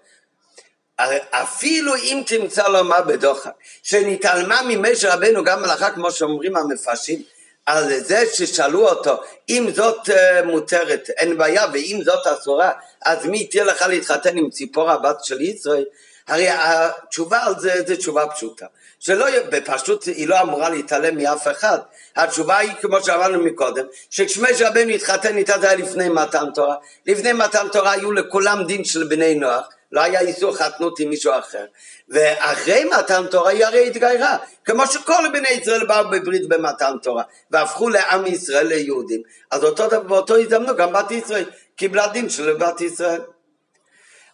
אפילו 1.31 1.95
אם 1.95 2.23
תמצא 2.25 2.67
לו 2.67 2.83
מה 2.83 3.01
בדוחק, 3.01 3.51
שנתעלמה 3.83 4.61
ממשה 4.67 5.13
רבנו 5.13 5.43
גם 5.43 5.61
מלאכה 5.61 5.91
כמו 5.91 6.11
שאומרים 6.11 6.55
המפרשים, 6.55 7.21
על 7.65 7.99
זה 7.99 8.23
ששאלו 8.33 8.89
אותו, 8.89 9.21
אם 9.49 9.67
זאת 9.75 10.09
uh, 10.09 10.45
מותרת, 10.45 11.09
אין 11.09 11.37
בעיה, 11.37 11.65
ואם 11.73 12.01
זאת 12.05 12.27
אסורה, 12.27 12.71
אז 13.05 13.25
מי 13.25 13.39
יתיר 13.41 13.63
לך 13.63 13.81
להתחתן 13.81 14.37
עם 14.37 14.49
ציפור 14.49 14.91
הבת 14.91 15.23
של 15.23 15.41
ישראל? 15.41 15.85
הרי 16.27 16.47
התשובה 16.49 17.43
על 17.43 17.53
זה 17.59 17.83
זה 17.87 17.97
תשובה 17.97 18.27
פשוטה, 18.27 18.65
שלא, 18.99 19.25
בפשוט 19.49 20.05
היא 20.05 20.27
לא 20.27 20.41
אמורה 20.41 20.69
להתעלם 20.69 21.17
מאף 21.17 21.47
אחד, 21.47 21.79
התשובה 22.15 22.57
היא 22.57 22.71
כמו 22.81 23.03
שאמרנו 23.03 23.43
מקודם, 23.43 23.85
שכשמשה 24.09 24.69
רבנו 24.69 24.91
התחתן 24.91 25.37
איתה 25.37 25.59
זה 25.59 25.69
היה 25.69 25.77
לפני 25.77 26.09
מתן 26.09 26.45
תורה, 26.53 26.75
לפני 27.05 27.33
מתן 27.33 27.67
תורה 27.71 27.91
היו 27.91 28.11
לכולם 28.11 28.63
דין 28.67 28.83
של 28.83 29.03
בני 29.03 29.35
נוח, 29.35 29.69
לא 29.91 30.01
היה 30.01 30.19
איסור 30.19 30.55
חתנות 30.55 30.99
עם 30.99 31.09
מישהו 31.09 31.33
אחר. 31.39 31.65
ואחרי 32.09 32.83
מתן 32.83 33.25
תורה 33.31 33.51
היא 33.51 33.65
הרי 33.65 33.87
התגיירה, 33.87 34.37
כמו 34.65 34.87
שכל 34.87 35.23
בני 35.33 35.49
ישראל 35.49 35.85
באו 35.85 36.09
בברית 36.09 36.47
במתן 36.47 36.93
תורה, 37.01 37.23
והפכו 37.51 37.89
לעם 37.89 38.25
ישראל 38.25 38.67
ליהודים. 38.67 39.21
אז 39.51 39.63
אותו, 39.63 39.89
באותו 40.07 40.35
הזדמנות 40.35 40.77
גם 40.77 40.93
בת 40.93 41.11
ישראל 41.11 41.45
קיבלה 41.75 42.07
דין 42.07 42.29
של 42.29 42.53
בת 42.53 42.81
ישראל. 42.81 43.21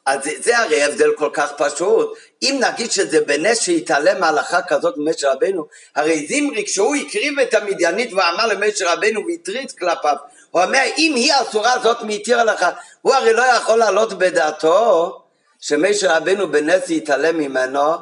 אז 0.06 0.24
זה, 0.24 0.32
זה 0.40 0.58
הרי 0.58 0.84
הבדל 0.84 1.12
כל 1.16 1.30
כך 1.34 1.52
פשוט. 1.58 2.18
אם 2.42 2.60
נגיד 2.60 2.92
שזה 2.92 3.22
בנס 3.22 3.60
שהתעלם 3.60 4.20
מהלכה 4.20 4.62
כזאת 4.62 4.94
ממשה 4.98 5.32
רבנו, 5.32 5.68
הרי 5.96 6.28
זמרי 6.28 6.66
כשהוא 6.66 6.96
הקריב 6.96 7.40
את 7.40 7.54
המדיינית 7.54 8.14
ואמר 8.14 8.46
למשה 8.46 8.94
רבנו 8.94 9.22
והתריץ 9.28 9.72
כלפיו, 9.72 10.16
הוא 10.52 10.64
אומר 10.64 10.84
אם 10.98 11.14
היא 11.16 11.34
אסורה 11.42 11.80
זאת 11.84 12.02
מי 12.02 12.16
התירה 12.16 12.44
לך, 12.44 12.66
הוא 13.02 13.14
הרי 13.14 13.34
לא 13.34 13.42
יכול 13.42 13.80
לעלות 13.80 14.14
בדעתו 14.14 15.22
שמשה 15.60 16.18
רבנו 16.18 16.52
בנס 16.52 16.90
יתעלם 16.90 17.38
ממנו, 17.38 17.94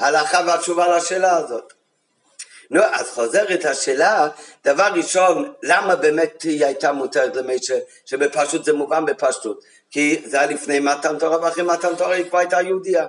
הלכה 0.00 0.40
והתשובה 0.46 0.96
לשאלה 0.96 1.36
הזאת. 1.36 1.72
נו, 2.70 2.82
אז 2.82 3.10
חוזרת 3.10 3.64
השאלה, 3.64 4.28
דבר 4.64 4.88
ראשון, 4.94 5.52
למה 5.62 5.96
באמת 5.96 6.42
היא 6.42 6.64
הייתה 6.64 6.92
מותרת 6.92 7.36
למשה, 7.36 7.78
שבפשוט 8.04 8.64
זה 8.64 8.72
מובן 8.72 9.06
בפשטות, 9.06 9.60
כי 9.90 10.22
זה 10.24 10.40
היה 10.40 10.50
לפני 10.50 10.80
מתן 10.80 11.18
תורה 11.18 11.40
ואחרי 11.42 11.64
מתן 11.64 11.96
תורה 11.96 12.14
היא 12.14 12.24
כבר 12.28 12.38
הייתה 12.38 12.60
יהודייה. 12.60 13.06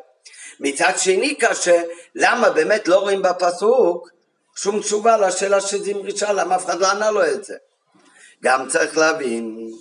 מצד 0.59 0.93
שני 0.97 1.35
קשה, 1.35 1.83
למה 2.15 2.49
באמת 2.49 2.87
לא 2.87 2.95
רואים 2.95 3.21
בפסוק 3.21 4.09
שום 4.55 4.79
תשובה 4.79 5.17
לשאלה 5.17 5.61
שזמרי 5.61 6.17
שאל, 6.17 6.41
למה 6.41 6.55
אף 6.55 6.65
אחד 6.65 6.79
לא 6.79 6.87
ענה 6.87 7.11
לו 7.11 7.25
את 7.25 7.43
זה. 7.43 7.55
גם 8.43 8.69
צריך 8.69 8.97
להבין, 8.97 9.71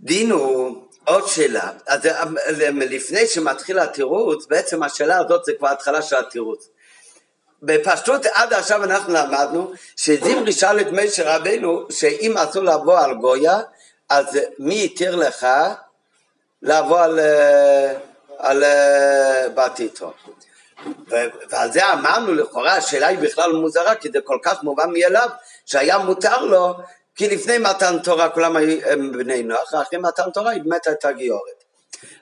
דין 0.00 0.30
הוא 0.30 0.85
עוד 1.06 1.28
שאלה, 1.28 1.70
אז 1.86 2.00
לפני 2.74 3.26
שמתחיל 3.26 3.78
התירוץ, 3.78 4.46
בעצם 4.46 4.82
השאלה 4.82 5.18
הזאת 5.18 5.44
זה 5.44 5.52
כבר 5.58 5.68
התחלה 5.68 6.02
של 6.02 6.16
התירוץ. 6.16 6.68
בפשטות 7.62 8.26
עד 8.26 8.52
עכשיו 8.52 8.84
אנחנו 8.84 9.14
למדנו 9.14 9.72
שזמרי 9.96 10.52
שאל 10.52 10.80
את 10.80 10.86
משה 10.92 11.36
רבנו 11.36 11.86
שאם 11.90 12.38
אסור 12.38 12.62
לבוא 12.62 12.98
על 12.98 13.14
גויה 13.14 13.60
אז 14.08 14.38
מי 14.58 14.84
התיר 14.84 15.16
לך 15.16 15.46
לבוא 16.62 17.00
על, 17.00 17.20
על 18.38 18.64
בת 19.54 19.80
יתרו 19.80 20.10
ועל 21.50 21.72
זה 21.72 21.92
אמרנו 21.92 22.34
לכאורה 22.34 22.72
השאלה 22.72 23.06
היא 23.06 23.18
בכלל 23.18 23.52
מוזרה 23.52 23.94
כי 23.94 24.08
זה 24.12 24.18
כל 24.24 24.38
כך 24.42 24.62
מובן 24.62 24.90
מאליו 24.92 25.28
שהיה 25.66 25.98
מותר 25.98 26.44
לו 26.44 26.74
כי 27.16 27.28
לפני 27.28 27.58
מתן 27.58 27.98
תורה 28.04 28.28
כולם 28.28 28.56
היו 28.56 28.78
בני 29.12 29.42
נוח, 29.42 29.74
אחרי 29.82 29.98
מתן 29.98 30.30
תורה 30.34 30.50
היא 30.50 30.62
מתה 30.66 30.92
את 30.92 31.04
הגיורת. 31.04 31.64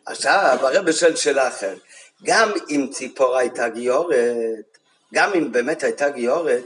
עכשיו 0.07 0.59
הרב 0.61 0.93
שואל 0.93 1.17
שאלה 1.17 1.49
אחרת, 1.49 1.79
גם 2.25 2.53
אם 2.71 2.89
ציפורה 2.93 3.41
הייתה 3.41 3.69
גיורת, 3.69 4.79
גם 5.15 5.33
אם 5.33 5.53
באמת 5.53 5.83
הייתה 5.83 6.09
גיורת, 6.09 6.65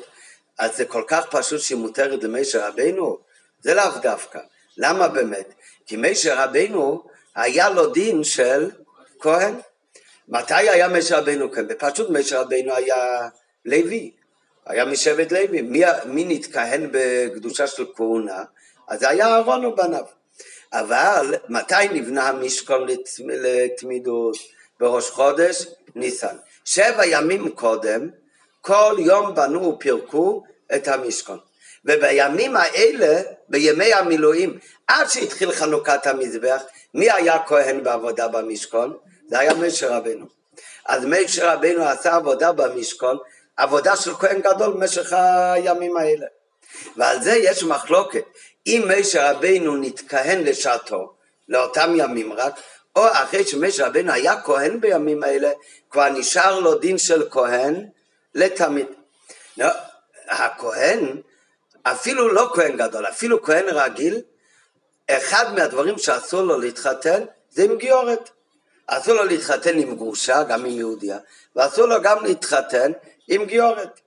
אז 0.58 0.76
זה 0.76 0.84
כל 0.84 1.02
כך 1.06 1.26
פשוט 1.30 1.60
שהיא 1.60 1.78
מותרת 1.78 2.22
למשה 2.22 2.68
רבינו? 2.68 3.18
זה 3.62 3.74
לאו 3.74 3.98
דווקא. 4.02 4.38
למה 4.76 5.08
באמת? 5.08 5.54
כי 5.86 5.96
משה 5.98 6.44
רבינו 6.44 7.02
היה 7.34 7.70
לו 7.70 7.86
דין 7.86 8.24
של 8.24 8.70
כהן. 9.20 9.54
מתי 10.28 10.54
היה 10.54 10.88
משה 10.88 11.18
רבינו 11.18 11.52
כהן? 11.52 11.66
ופשוט 11.68 12.10
משה 12.10 12.40
רבינו 12.40 12.74
היה 12.74 13.28
לוי. 13.64 14.17
היה 14.68 14.84
משבט 14.84 15.32
לוי, 15.32 15.62
מי, 15.62 15.82
מי 16.06 16.24
נתכהן 16.24 16.88
בקדושה 16.92 17.66
של 17.66 17.84
כהונה? 17.96 18.44
אז 18.88 19.00
זה 19.00 19.08
היה 19.08 19.26
אהרון 19.26 19.64
ובניו. 19.64 20.04
אבל 20.72 21.34
מתי 21.48 21.88
נבנה 21.92 22.28
המשכון 22.28 22.86
לתמידות? 23.18 24.36
בראש 24.80 25.10
חודש 25.10 25.66
ניסן. 25.94 26.36
שבע 26.64 27.06
ימים 27.06 27.48
קודם, 27.50 28.08
כל 28.60 28.96
יום 28.98 29.34
בנו 29.34 29.64
ופירקו 29.68 30.42
את 30.74 30.88
המשכון. 30.88 31.38
ובימים 31.84 32.56
האלה, 32.56 33.22
בימי 33.48 33.92
המילואים, 33.92 34.58
עד 34.86 35.06
שהתחיל 35.08 35.52
חנוכת 35.52 36.06
המזבח, 36.06 36.62
מי 36.94 37.10
היה 37.10 37.38
כהן 37.46 37.84
בעבודה 37.84 38.28
במשכון? 38.28 38.96
זה 39.28 39.38
היה 39.38 39.54
משה 39.54 39.96
רבנו. 39.96 40.26
אז 40.86 41.04
משה 41.04 41.54
רבנו 41.54 41.84
עשה 41.84 42.14
עבודה 42.14 42.52
במשכון, 42.52 43.18
עבודה 43.58 43.96
של 43.96 44.14
כהן 44.14 44.40
גדול 44.40 44.72
במשך 44.72 45.12
הימים 45.12 45.96
האלה. 45.96 46.26
ועל 46.96 47.22
זה 47.22 47.36
יש 47.36 47.64
מחלוקת. 47.64 48.24
אם 48.66 48.88
משה 48.88 49.30
רבינו 49.30 49.76
נתכהן 49.76 50.44
לשעתו, 50.44 51.14
לאותם 51.48 51.94
ימים 51.96 52.32
רק, 52.32 52.60
או 52.96 53.06
אחרי 53.12 53.44
שמשה 53.44 53.86
רבינו 53.86 54.12
היה 54.12 54.40
כהן 54.40 54.80
בימים 54.80 55.22
האלה, 55.22 55.50
כבר 55.90 56.08
נשאר 56.08 56.60
לו 56.60 56.74
דין 56.74 56.98
של 56.98 57.28
כהן 57.30 57.86
לתמיד. 58.34 58.86
לא, 59.56 59.68
הכהן, 60.28 61.20
אפילו 61.82 62.28
לא 62.28 62.50
כהן 62.54 62.76
גדול, 62.76 63.06
אפילו 63.06 63.42
כהן 63.42 63.64
רגיל, 63.68 64.20
אחד 65.10 65.54
מהדברים 65.54 65.98
שאסור 65.98 66.42
לו 66.42 66.58
להתחתן 66.58 67.24
זה 67.50 67.62
עם 67.64 67.76
גיורת. 67.76 68.30
אסור 68.86 69.14
לו 69.14 69.24
להתחתן 69.24 69.78
עם 69.78 69.96
גרושה, 69.96 70.42
גם 70.42 70.64
עם 70.64 70.70
יהודיה, 70.70 71.18
ואסור 71.56 71.86
לו 71.86 72.02
גם 72.02 72.24
להתחתן 72.24 72.92
עם 73.28 73.44
גיורת. 73.44 74.00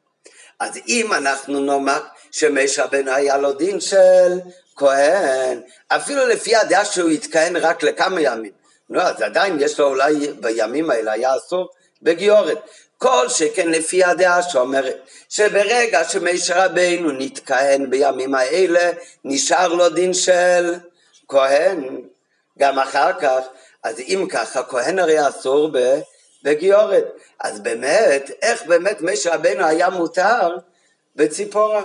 אז 0.60 0.80
אם 0.88 1.14
אנחנו 1.14 1.60
נאמר 1.60 2.02
שמשה 2.32 2.88
בן 2.88 3.08
היה 3.08 3.38
לו 3.38 3.54
דין 3.54 3.80
של 3.80 4.40
כהן, 4.76 5.62
אפילו 5.88 6.26
לפי 6.26 6.56
הדעה 6.56 6.86
שהוא 6.86 7.10
התכהן 7.10 7.56
רק 7.56 7.84
לכמה 7.84 8.22
ימים, 8.22 8.52
לא, 8.90 9.02
אז 9.02 9.22
עדיין 9.22 9.58
יש 9.60 9.80
לו 9.80 9.88
אולי 9.88 10.14
בימים 10.40 10.90
האלה 10.90 11.12
היה 11.12 11.36
אסור 11.36 11.70
בגיורת. 12.02 12.58
כל 12.98 13.30
שכן 13.30 13.70
לפי 13.70 14.04
הדעה 14.04 14.44
שאומרת 14.44 14.98
שברגע 15.30 16.04
שמשה 16.04 16.66
רבינו 16.66 17.12
נתכהן 17.12 17.90
בימים 17.90 18.36
האלה, 18.36 18.92
נשאר 19.26 19.68
לו 19.68 19.90
דין 19.90 20.14
של 20.14 20.76
כהן 21.28 22.02
גם 22.60 22.80
אחר 22.80 23.20
כך, 23.22 23.44
אז 23.84 24.00
אם 24.00 24.28
ככה, 24.30 24.64
כהן 24.64 25.00
הרי 25.00 25.28
אסור 25.28 25.70
ב... 25.74 25.78
וגיורת. 26.46 27.06
אז 27.40 27.60
באמת, 27.60 28.32
איך 28.42 28.64
באמת 28.64 29.02
משה 29.02 29.36
רבנו 29.36 29.66
היה 29.66 29.90
מותר 29.90 30.58
בציפורה? 31.16 31.84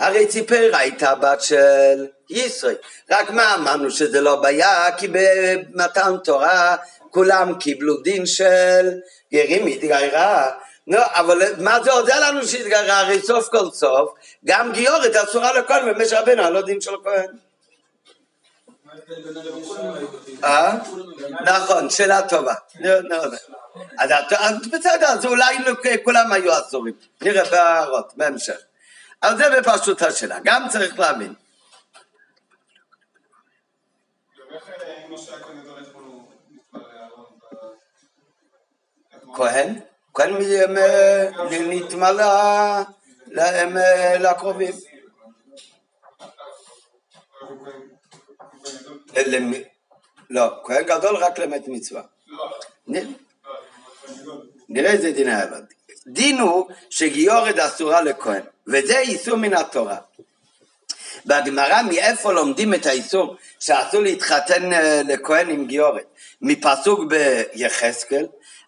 הרי 0.00 0.26
ציפרה 0.26 0.78
הייתה 0.78 1.14
בת 1.14 1.40
של 1.40 2.06
ישראל. 2.30 2.76
רק 3.10 3.30
מה 3.30 3.54
אמרנו 3.54 3.90
שזה 3.90 4.20
לא 4.20 4.36
בעיה? 4.36 4.96
כי 4.96 5.08
במתן 5.12 6.16
תורה 6.24 6.76
כולם 7.10 7.54
קיבלו 7.60 7.96
דין 7.96 8.26
של 8.26 8.90
גרים 9.32 9.66
התגיירה. 9.66 10.50
נו, 10.86 10.98
אבל 10.98 11.38
מה 11.58 11.82
זה 11.84 11.92
עוזר 11.92 12.20
לנו 12.20 12.46
שהתגיירה? 12.46 13.00
הרי 13.00 13.22
סוף 13.22 13.48
כל 13.48 13.70
סוף 13.70 14.10
גם 14.44 14.72
גיורת 14.72 15.16
אסורה 15.16 15.52
לכהן 15.52 15.88
ומשה 15.88 16.20
רבנו 16.20 16.42
על 16.42 16.56
הדין 16.56 16.80
של 16.80 16.94
כהן. 17.04 17.49
אה? 20.44 20.74
נכון, 21.44 21.90
שאלה 21.90 22.28
טובה. 22.28 22.54
אז 23.98 24.68
בסדר, 24.68 25.06
אז 25.06 25.24
אולי 25.24 25.56
כולם 26.04 26.32
היו 26.32 26.52
אסורים. 26.58 26.94
נראה 27.22 27.44
בהערות, 27.50 28.12
בהמשך. 28.16 28.58
אבל 29.22 29.36
זה 29.36 29.44
בפשוט 29.60 30.02
השאלה. 30.02 30.38
גם 30.44 30.66
צריך 30.68 30.98
להבין. 30.98 31.34
כהן? 39.34 39.80
כהן 40.14 40.36
נתמלא 41.50 42.82
לקרובים. 44.20 44.89
לא, 50.30 50.60
כהן 50.64 50.84
גדול 50.84 51.16
רק 51.16 51.38
למת 51.38 51.68
מצווה. 51.68 52.02
נראה 54.68 54.90
איזה 54.90 55.12
דין 55.12 55.28
היה 55.28 55.46
לו. 55.46 55.56
דין 56.06 56.40
הוא 56.40 56.68
שגיורת 56.90 57.58
אסורה 57.58 58.00
לכהן, 58.02 58.42
וזה 58.66 58.98
איסור 58.98 59.36
מן 59.36 59.54
התורה. 59.54 59.96
בגמרא 61.26 61.82
מאיפה 61.82 62.32
לומדים 62.32 62.74
את 62.74 62.86
האיסור 62.86 63.36
שאסור 63.60 64.00
להתחתן 64.00 64.72
אה, 64.72 65.02
לכהן 65.08 65.50
עם 65.50 65.66
גיורת? 65.66 66.06
מפסוק 66.42 67.00
ביחזקאל, 67.04 68.26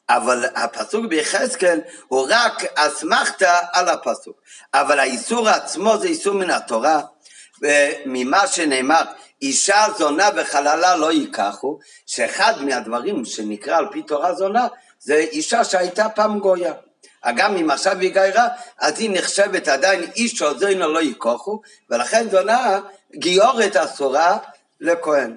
אבל 0.09 0.45
הפסוק 0.55 1.07
ביחזקאל 1.07 1.81
הוא 2.09 2.27
רק 2.31 2.65
אסמכתה 2.75 3.55
על 3.73 3.89
הפסוק. 3.89 4.37
אבל 4.75 4.99
האיסור 4.99 5.49
עצמו 5.49 5.99
זה 5.99 6.09
איסור 6.09 6.35
מן 6.35 6.51
התורה, 6.51 7.01
ממה 8.07 8.47
שנאמר, 8.47 9.03
אישה 9.43 9.87
זונה 9.99 10.29
וחללה 10.37 10.97
לא 10.97 11.13
ייקחו, 11.13 11.79
שאחד 12.07 12.53
מהדברים 12.61 13.25
שנקרא 13.25 13.77
על 13.77 13.87
פי 13.93 14.03
תורה 14.03 14.35
זונה, 14.35 14.67
זה 14.99 15.15
אישה 15.15 15.65
שהייתה 15.65 16.09
פעם 16.09 16.39
גויה. 16.39 16.73
גם 17.37 17.57
אם 17.57 17.71
עכשיו 17.71 17.99
היא 17.99 18.13
גיירה, 18.13 18.49
אז 18.79 19.01
היא 19.01 19.11
נחשבת 19.13 19.69
עדיין 19.69 20.11
איש 20.17 20.43
או 20.43 20.59
זוינו 20.59 20.93
לא 20.93 20.99
ייקחו, 21.03 21.61
ולכן 21.91 22.31
זונה 22.31 22.81
גיורת 23.17 23.77
אסורה 23.77 24.39
לכהן. 24.81 25.37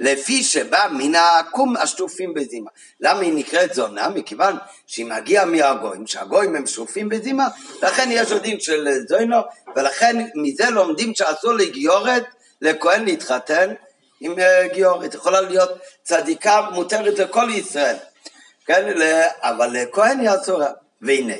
לפי 0.00 0.42
שבא 0.42 0.88
מן 0.90 1.14
העקום 1.14 1.76
השטופים 1.76 2.34
בזימה. 2.34 2.70
למה 3.00 3.20
היא 3.20 3.32
נקראת 3.32 3.74
זונה? 3.74 4.08
מכיוון 4.08 4.56
שהיא 4.86 5.06
מגיעה 5.06 5.44
מהגויים, 5.44 6.06
שהגויים 6.06 6.56
הם 6.56 6.66
שטופים 6.66 7.08
בזימה, 7.08 7.48
לכן 7.82 8.08
יש 8.12 8.32
עוד 8.32 8.42
דין 8.42 8.60
של 8.60 8.88
זוינו, 9.08 9.36
ולכן 9.76 10.16
מזה 10.34 10.70
לומדים 10.70 11.14
שאסור 11.14 11.52
לגיורת 11.52 12.24
לכהן 12.62 13.04
להתחתן 13.04 13.74
עם 14.20 14.38
אה, 14.38 14.68
גיורת. 14.72 15.14
יכולה 15.14 15.40
להיות 15.40 15.70
צדיקה 16.02 16.60
מותרת 16.72 17.18
לכל 17.18 17.48
ישראל, 17.50 17.96
כן? 18.66 18.88
אבל 19.42 19.70
לכהן 19.72 20.20
היא 20.20 20.30
אסורה. 20.40 20.68
והנה, 21.02 21.34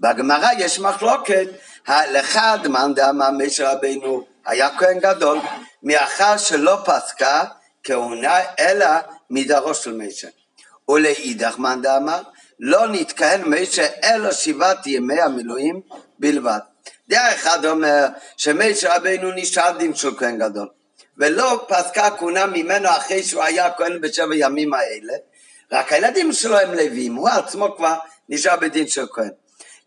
בגמרא 0.00 0.48
יש 0.58 0.78
מחלוקת, 0.78 1.46
לאחד 1.88 2.58
מאן 2.68 2.94
דאמר 2.94 3.30
משה 3.30 3.72
רבינו 3.72 4.24
היה 4.46 4.68
כהן 4.78 4.98
גדול, 4.98 5.38
מאחר 5.82 6.36
שלא 6.36 6.78
פסקה 6.84 7.44
כהונה 7.84 8.40
אלא 8.58 8.86
מדרו 9.30 9.74
של 9.74 9.92
משה. 9.92 10.28
ולאידך 10.88 11.58
מאן 11.58 11.82
דאמר 11.82 12.22
לא 12.60 12.88
נתכהן 12.88 13.42
משה 13.44 13.86
אלא 14.04 14.32
שבעת 14.32 14.86
ימי 14.86 15.20
המילואים 15.20 15.80
בלבד. 16.18 16.58
דעה 17.08 17.34
אחד 17.34 17.64
אומר 17.64 18.06
שמשה 18.36 18.96
רבינו 18.96 19.30
נשאר 19.32 19.78
דין 19.78 19.94
של 19.94 20.16
כהן 20.16 20.38
גדול 20.38 20.68
ולא 21.18 21.66
פסקה 21.68 22.10
כהונה 22.10 22.46
ממנו 22.46 22.88
אחרי 22.88 23.22
שהוא 23.22 23.42
היה 23.42 23.70
כהן 23.70 24.00
בשבע 24.00 24.36
ימים 24.36 24.74
האלה 24.74 25.12
רק 25.72 25.92
הילדים 25.92 26.32
שלו 26.32 26.58
הם 26.58 26.74
לווים, 26.74 27.14
הוא 27.14 27.28
עצמו 27.28 27.76
כבר 27.76 27.94
נשאר 28.28 28.56
בדין 28.56 28.88
של 28.88 29.06
כהן. 29.12 29.30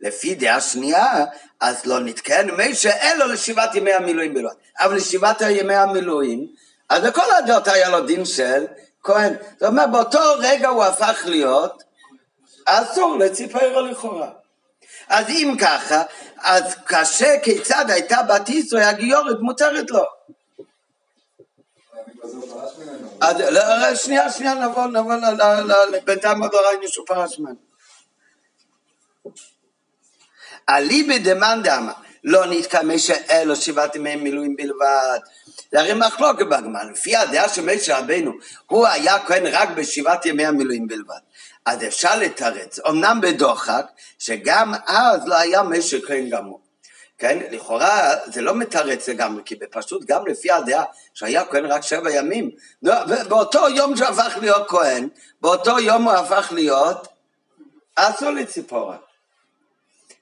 לפי 0.02 0.36
דעה 0.36 0.62
שנייה, 0.62 1.26
אז 1.60 1.86
לא 1.86 2.00
נתקן 2.00 2.48
משה 2.52 2.92
אלו 3.02 3.28
לשבעת 3.28 3.76
ימי 3.76 3.94
המילואים 3.94 4.34
בלבד. 4.34 4.54
אבל 4.80 4.96
לשבעת 4.96 5.42
ימי 5.42 5.76
המילואים, 5.76 6.48
אז 6.90 7.04
לכל 7.04 7.32
הדעות 7.38 7.68
היה 7.68 7.90
לו 7.90 8.06
דין 8.06 8.26
של 8.26 8.66
כהן. 9.04 9.34
זאת 9.60 9.64
אומרת, 9.70 9.92
באותו 9.92 10.20
רגע 10.40 10.70
הוא 10.70 10.84
הפך 10.84 11.22
להיות 11.26 11.84
אסור 12.66 13.18
לציפרו 13.20 13.82
לכאורה. 13.82 14.30
אז 15.08 15.30
אם 15.30 15.56
ככה, 15.62 16.04
אז 16.38 16.76
קשה 16.86 17.40
כיצד 17.44 17.86
הייתה 17.90 18.24
בת 18.24 18.50
ישראל 18.50 18.84
הגיורת 18.84 19.38
מותרת 19.40 19.92
לו. 19.92 20.04
שנייה, 23.96 24.32
שנייה, 24.32 24.54
נבוא, 24.54 24.88
נבוא, 24.88 25.14
בינתיים 26.06 26.42
עוד 26.44 26.54
לא 26.54 26.60
ראינו 26.68 26.88
שהוא 26.88 27.06
פרש 27.08 27.40
ממנו. 27.40 27.56
אליבא 30.70 31.18
דמאן 31.18 31.62
דאמר 31.64 31.94
לא 32.24 32.46
נתקמש 32.46 33.12
אלו 33.12 33.56
שבעת 33.56 33.96
ימי 33.96 34.16
מילואים 34.16 34.56
בלבד. 34.56 35.20
זה 35.72 35.80
הרי 35.80 35.94
מחלוקת 35.94 36.46
בגמרא, 36.46 36.84
לפי 36.84 37.16
הדעה 37.16 37.50
של 37.50 37.62
משה 37.62 38.00
רבנו, 38.00 38.32
הוא 38.66 38.88
היה 38.88 39.20
כהן 39.20 39.46
רק 39.46 39.70
בשבעת 39.70 40.26
ימי 40.26 40.46
המילואים 40.46 40.88
בלבד. 40.88 41.20
אז 41.66 41.84
אפשר 41.84 42.20
לתרץ, 42.20 42.80
אמנם 42.80 43.20
בדוחק, 43.22 43.86
שגם 44.20 44.74
אז 44.88 45.28
לא 45.28 45.38
היה 45.38 45.64
משה 45.64 45.98
כהן 46.08 46.30
גמור. 46.30 46.66
כן, 47.18 47.40
לכאורה 47.52 48.16
זה 48.26 48.42
לא 48.42 48.56
מתרץ 48.56 49.10
לגמרי, 49.10 49.42
כי 49.46 49.56
בפשוט 49.56 50.06
גם 50.06 50.28
לפי 50.28 50.52
הדעה 50.52 50.84
שהיה 51.14 51.46
כהן 51.46 51.66
רק 51.66 51.82
שבע 51.82 52.12
ימים, 52.12 52.52
באותו 53.28 53.70
יום 53.70 53.96
שהוא 53.96 54.08
הפך 54.08 54.38
להיות 54.42 54.68
כהן, 54.68 55.08
באותו 55.42 55.80
יום 55.80 56.04
הוא 56.04 56.12
הפך 56.12 56.52
להיות 56.52 57.08
אסור 57.96 58.30
לציפורה. 58.30 58.98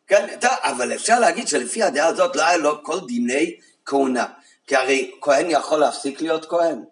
כן, 0.08 0.28
טוב, 0.42 0.52
אבל 0.64 0.94
אפשר 0.94 1.20
להגיד 1.20 1.48
שלפי 1.48 1.84
הדעה 1.84 2.08
הזאת 2.08 2.36
לא 2.36 2.42
היה 2.42 2.58
לו 2.58 2.84
כל 2.84 3.00
דיני 3.08 3.56
כהונה, 3.86 4.26
כי 4.68 4.76
הרי 4.76 5.12
כהן 5.22 5.46
יכול 5.50 5.80
להפסיק 5.80 6.22
להיות 6.22 6.46
כהן? 6.46 6.84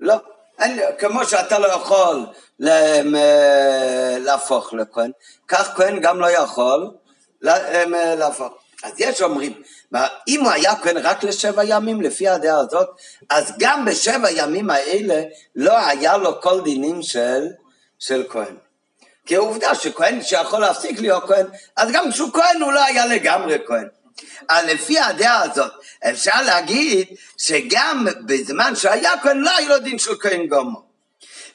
לא. 0.00 0.14
אין, 0.58 0.80
כמו 0.98 1.24
שאתה 1.24 1.58
לא 1.58 1.66
יכול 1.66 2.26
להפוך 4.18 4.72
לכהן, 4.72 5.10
כך 5.48 5.76
כהן 5.76 6.00
גם 6.00 6.20
לא 6.20 6.30
יכול 6.30 6.90
להפוך. 8.18 8.52
אז 8.84 8.92
יש 8.98 9.22
אומרים, 9.22 9.62
אם 10.28 10.40
הוא 10.40 10.50
היה 10.50 10.76
כהן 10.76 10.96
רק 10.96 11.24
לשבע 11.24 11.64
ימים, 11.64 12.02
לפי 12.02 12.28
הדעה 12.28 12.60
הזאת, 12.60 12.88
אז 13.30 13.52
גם 13.58 13.84
בשבע 13.84 14.30
ימים 14.30 14.70
האלה 14.70 15.22
לא 15.56 15.78
היה 15.86 16.16
לו 16.16 16.40
כל 16.40 16.60
דינים 16.60 17.02
של, 17.02 17.46
של 17.98 18.24
כהן. 18.28 18.56
כי 19.26 19.36
העובדה 19.36 19.74
שכהן 19.74 20.22
שיכול 20.22 20.60
להפסיק 20.60 21.00
להיות 21.00 21.24
כהן, 21.24 21.46
אז 21.76 21.88
גם 21.92 22.10
כשהוא 22.10 22.32
כהן 22.32 22.62
הוא 22.62 22.72
לא 22.72 22.84
היה 22.84 23.06
לגמרי 23.06 23.58
כהן. 23.66 23.88
אז 24.48 24.66
לפי 24.66 24.98
הדעה 24.98 25.42
הזאת 25.42 25.72
אפשר 26.10 26.42
להגיד 26.46 27.06
שגם 27.38 28.06
בזמן 28.26 28.76
שהיה 28.76 29.12
כהן 29.22 29.38
לא 29.38 29.56
היה 29.56 29.68
לו 29.68 29.78
דין 29.78 29.98
של 29.98 30.14
כהן 30.20 30.46
גומו. 30.46 30.94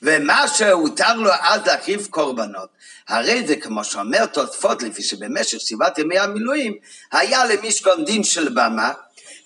ומה 0.01 0.47
שהותר 0.47 1.13
לו 1.13 1.31
אז 1.41 1.61
להקריב 1.65 2.07
קורבנות, 2.09 2.69
הרי 3.07 3.47
זה 3.47 3.55
כמו 3.55 3.83
שאומר 3.83 4.25
תוספות 4.25 4.83
לפי 4.83 5.03
שבמשך 5.03 5.59
שבעת 5.59 5.97
ימי 5.97 6.19
המילואים 6.19 6.73
היה 7.11 7.45
למשכון 7.45 8.05
דין 8.05 8.23
של 8.23 8.49
במה 8.49 8.91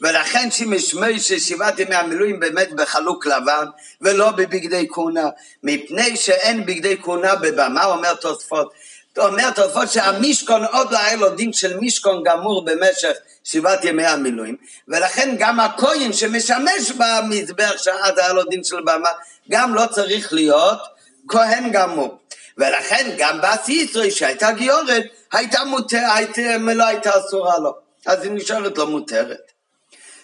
ולכן 0.02 0.52
שימש 0.52 0.94
מוישה 0.94 1.40
שבעת 1.40 1.80
ימי 1.80 1.96
המילואים 1.96 2.40
באמת 2.40 2.74
בחלוק 2.74 3.26
לבן 3.26 3.66
ולא 4.02 4.32
בבגדי 4.32 4.88
כהונה, 4.92 5.30
מפני 5.64 6.18
שאין 6.18 6.66
בגדי 6.66 6.98
כהונה 7.02 7.36
בבמה, 7.36 7.86
אומר 7.86 8.14
תוספות. 8.14 8.74
אומר 9.18 9.52
תוספות 9.52 9.92
שהמשכון 9.92 10.66
עוד 10.66 10.92
לא 10.92 11.00
היה 11.00 11.16
לו 11.16 11.30
דין 11.30 11.54
של 11.54 11.78
משכון 11.78 12.24
גמור 12.24 12.66
במשך 12.66 13.12
שבעת 13.44 13.86
ימי 13.86 14.06
המילואים, 14.06 14.56
ולכן 14.88 15.36
גם 15.40 15.60
הכהן 15.60 16.14
שמשמש 16.14 16.92
במזבח 16.98 17.74
שאז 17.78 18.18
היה 18.18 18.34
לו 18.34 18.44
דין 18.44 18.64
של 18.64 18.82
במה, 18.82 19.10
גם 19.52 19.76
לא 19.76 19.86
צריך 19.86 20.34
להיות 20.34 20.80
כהן 21.28 21.72
גמור. 21.72 22.18
ולכן 22.58 23.16
גם 23.18 23.42
בת 23.42 23.70
ישראל 23.70 24.10
שהייתה 24.10 24.52
גיורת, 24.52 25.04
הייתה 25.32 25.64
מותרת, 25.64 26.38
לא 26.60 26.84
הייתה 26.84 27.12
אסורה 27.20 27.58
לו. 27.58 27.74
אז 28.06 28.24
היא 28.24 28.32
נשארת 28.32 28.78
לא 28.78 28.88
מותרת. 28.88 29.52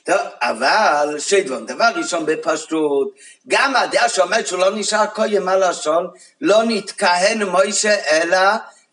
טוב, 0.04 0.18
אבל 0.42 1.16
שדבון, 1.20 1.66
דבר 1.66 1.90
ראשון 1.96 2.26
בפשטות, 2.26 3.12
גם 3.48 3.76
הדעה 3.76 4.10
שאומרת 4.10 4.48
שהוא 4.48 4.60
לא 4.60 4.76
נשאר 4.76 5.06
קודם 5.06 5.46
מה 5.46 5.56
לשון, 5.56 6.08
לא 6.42 6.64
נתכהן 6.64 7.44
מוישה 7.44 7.96
אלא 8.12 8.38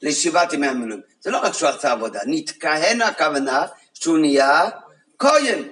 לשבעת 0.02 0.52
ימי 0.52 0.66
המילואים. 0.66 1.02
זה 1.20 1.30
לא 1.30 1.38
רק 1.38 1.54
שהוא 1.54 1.68
עשה 1.68 1.92
עבודה, 1.92 2.20
נתכהן 2.26 3.02
הכוונה 3.02 3.66
שהוא 3.94 4.18
נהיה 4.18 4.68
כהן. 5.18 5.62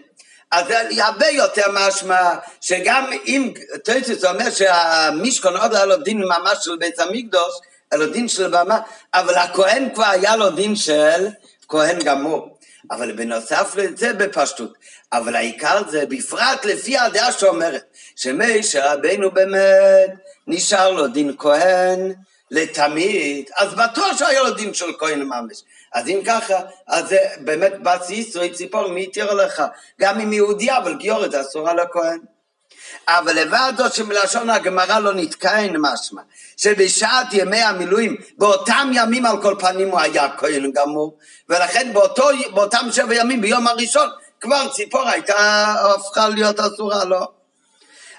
אז 0.51 0.67
זה 0.67 1.05
הרבה 1.05 1.29
יותר 1.29 1.63
משמע 1.73 2.35
שגם 2.61 3.11
אם 3.27 3.53
טויטוס 3.85 4.25
אומר 4.25 4.51
שהמשכון 4.51 5.57
עוד 5.57 5.75
היה 5.75 5.85
לו 5.85 5.97
דין 5.97 6.19
ממש 6.19 6.59
של 6.65 6.77
בית 6.77 6.99
המקדוש, 7.01 7.55
היה 7.91 8.01
לו 8.01 8.13
דין 8.13 8.29
של 8.29 8.49
במה, 8.49 8.81
אבל 9.15 9.35
הכהן 9.35 9.89
כבר 9.95 10.05
היה 10.05 10.37
לו 10.37 10.51
דין 10.51 10.77
של 10.77 11.29
כהן 11.69 11.99
גמור. 11.99 12.59
אבל 12.91 13.13
בנוסף 13.13 13.75
לזה 13.77 14.13
בפשטות, 14.13 14.73
אבל 15.13 15.37
העיקר 15.37 15.83
זה 15.91 16.07
בפרט 16.07 16.65
לפי 16.65 16.99
הדעה 16.99 17.33
שאומרת 17.33 17.85
שמשה 18.17 18.93
רבינו 18.93 19.31
באמת 19.31 20.11
נשאר 20.47 20.91
לו 20.91 21.07
דין 21.07 21.35
כהן 21.39 22.13
לתמיד, 22.55 23.51
אז 23.57 23.75
בטוח 23.75 24.19
שהיה 24.19 24.43
לו 24.43 24.51
דין 24.51 24.75
של 24.75 24.93
כהן 24.99 25.23
ממש. 25.23 25.63
אז 25.93 26.09
אם 26.09 26.21
ככה, 26.27 26.55
אז 26.87 27.15
באמת 27.39 27.73
בת 27.83 28.11
ישראל 28.11 28.49
ציפור 28.49 28.89
מי 28.89 29.03
התיר 29.05 29.35
לך? 29.35 29.63
גם 30.01 30.21
אם 30.21 30.33
יהודי 30.33 30.77
אבל 30.77 30.95
גיורת 30.95 31.35
אסורה 31.35 31.75
לכהן. 31.75 32.19
אבל 33.09 33.33
לבד 33.33 33.73
זאת 33.77 33.95
שמלשון 33.95 34.51
הגמרא 34.51 34.99
לא 34.99 35.15
נתקהן 35.15 35.77
משמע, 35.79 36.23
שבשעת 36.57 37.27
ימי 37.33 37.63
המילואים, 37.63 38.17
באותם 38.39 38.91
ימים 38.95 39.27
על 39.27 39.43
כל 39.43 39.55
פנים 39.59 39.91
הוא 39.91 40.01
היה 40.01 40.29
כהן 40.37 40.73
גמור, 40.73 41.19
ולכן 41.49 41.93
באותו, 41.93 42.29
באותם 42.55 42.87
שבע 42.93 43.15
ימים 43.15 43.41
ביום 43.41 43.67
הראשון 43.67 44.09
כבר 44.41 44.69
ציפור 44.69 45.09
הייתה 45.09 45.67
הפכה 45.95 46.29
להיות 46.29 46.61
אסורה 46.61 47.05
לו. 47.05 47.27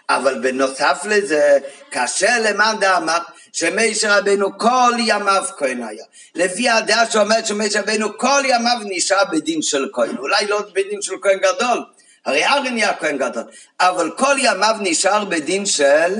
אבל 0.09 0.39
בנוסף 0.39 1.01
לזה, 1.05 1.57
קשה 1.89 2.39
למאן 2.39 2.75
דאמר 2.79 3.17
שמשה 3.55 4.17
רבנו 4.17 4.57
כל 4.57 4.93
ימיו 4.99 5.43
כהן 5.57 5.83
היה. 5.83 6.05
לפי 6.35 6.69
הדעה 6.69 7.11
שאומרת 7.11 7.45
שמשה 7.45 7.81
רבנו 7.81 8.17
כל 8.17 8.41
ימיו 8.45 8.77
נשאר 8.83 9.23
בדין 9.31 9.61
של 9.61 9.89
כהן. 9.93 10.17
אולי 10.17 10.47
לא 10.47 10.61
בדין 10.73 11.01
של 11.01 11.13
כהן 11.21 11.39
גדול, 11.39 11.85
הרי 12.25 12.45
ארן 12.45 12.73
נהיה 12.73 12.93
כהן 12.93 13.17
גדול, 13.17 13.43
אבל 13.79 14.11
כל 14.17 14.35
ימיו 14.39 14.75
נשאר 14.79 15.25
בדין 15.25 15.65
של 15.65 16.15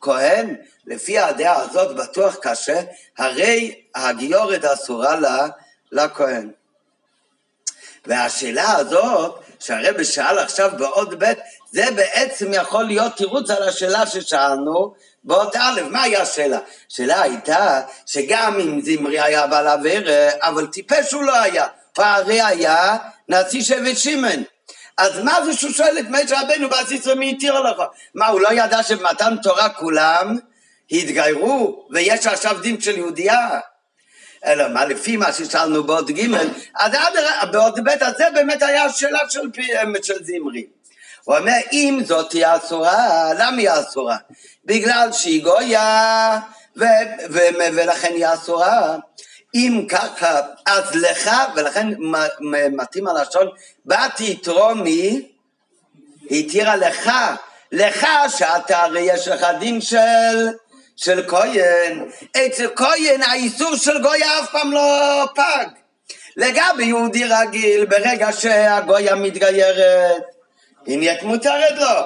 כהן. 0.00 0.54
לפי 0.86 1.18
הדעה 1.18 1.62
הזאת 1.62 1.96
בטוח 1.96 2.36
קשה, 2.42 2.80
הרי 3.18 3.80
הגיורת 3.94 4.64
אסורה 4.64 5.20
לה, 5.20 5.48
לכהן. 5.92 6.50
והשאלה 8.06 8.76
הזאת, 8.76 9.40
שהרבא 9.60 10.04
שאל 10.04 10.38
עכשיו 10.38 10.70
בעוד 10.78 11.24
ב', 11.24 11.32
זה 11.72 11.90
בעצם 11.96 12.54
יכול 12.54 12.84
להיות 12.84 13.16
תירוץ 13.16 13.50
על 13.50 13.68
השאלה 13.68 14.06
ששאלנו 14.06 14.94
באות 15.26 15.56
א', 15.56 15.80
מהי 15.90 16.16
השאלה? 16.16 16.58
השאלה 16.90 17.22
הייתה 17.22 17.80
שגם 18.06 18.60
אם 18.60 18.80
זמרי 18.80 19.20
היה 19.20 19.46
בעל 19.46 19.68
אברה, 19.68 20.28
אבל 20.40 20.66
טיפש 20.66 21.12
הוא 21.12 21.22
לא 21.22 21.40
היה, 21.40 21.66
הרי 21.96 22.42
היה 22.42 22.96
נשיא 23.28 23.62
שבט 23.62 23.96
שמן. 23.96 24.42
אז 24.98 25.18
מה 25.18 25.44
זה 25.44 25.52
שהוא 25.52 25.72
שואל 25.72 25.98
את 25.98 26.04
משה 26.10 26.40
רבנו 26.40 26.68
בעשיסו 26.68 27.16
מי 27.16 27.30
התיר 27.30 27.60
לך? 27.60 27.82
מה, 28.14 28.26
הוא 28.26 28.40
לא 28.40 28.48
ידע 28.52 28.82
שבמתן 28.82 29.36
תורה 29.42 29.68
כולם 29.68 30.36
התגיירו 30.90 31.88
ויש 31.90 32.26
עכשיו 32.26 32.56
דין 32.62 32.80
של 32.80 32.98
יהודייה? 32.98 33.60
אלא 34.46 34.68
מה, 34.68 34.84
לפי 34.84 35.16
מה 35.16 35.32
ששאלנו 35.32 35.84
בעוד 35.84 36.10
ג', 36.10 36.34
אז 36.74 36.92
בעוד 37.52 37.84
ב', 37.84 37.88
אז 37.88 38.16
זה 38.18 38.24
באמת 38.34 38.62
היה 38.62 38.84
השאלה 38.84 39.18
של, 39.28 39.40
של 40.02 40.24
זמרי. 40.24 40.66
הוא 41.26 41.36
אומר, 41.36 41.56
אם 41.72 42.00
זאת 42.04 42.32
היא 42.32 42.46
אסורה, 42.46 43.32
למה 43.38 43.56
היא 43.56 43.70
אסורה? 43.70 44.16
בגלל 44.64 45.08
שהיא 45.12 45.42
גויה, 45.42 46.38
ו- 46.76 46.84
ו- 47.30 47.56
ולכן 47.58 48.12
היא 48.14 48.26
אסורה. 48.34 48.96
אם 49.54 49.86
ככה, 49.88 50.40
אז 50.66 50.94
לך, 50.94 51.30
ולכן 51.54 51.88
מתאים 52.72 53.08
הלשון, 53.08 53.48
באתי 53.84 54.36
תרומי, 54.36 55.28
התירה 56.30 56.76
לך, 56.76 57.10
לך 57.72 58.06
שאתה 58.28 58.82
הרי 58.82 59.00
יש 59.00 59.28
לך 59.28 59.46
דין 59.60 59.80
של, 59.80 60.48
של 60.96 61.24
כהן. 61.28 62.08
אצל 62.36 62.68
כהן 62.76 63.22
האיסור 63.22 63.76
של 63.76 64.02
גויה 64.02 64.40
אף 64.40 64.50
פעם 64.50 64.72
לא 64.72 65.24
פג. 65.34 65.66
לגבי 66.36 66.84
יהודי 66.84 67.24
רגיל, 67.24 67.84
ברגע 67.84 68.32
שהגויה 68.32 69.14
מתגיירת, 69.14 70.35
היא 70.86 70.98
נהיית 70.98 71.22
מותרת 71.22 71.78
לו. 71.78 72.00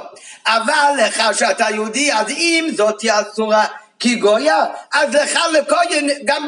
אבל 0.47 0.93
לך 0.99 1.23
שאתה 1.33 1.67
יהודי, 1.71 2.13
אז 2.13 2.29
אם 2.29 2.69
זאת 2.77 3.01
היא 3.01 3.13
אסורה 3.13 3.67
כי 3.99 4.15
גויה, 4.15 4.65
אז 4.93 5.15
לך 5.15 5.39
לכהן, 5.53 6.09
גם 6.25 6.47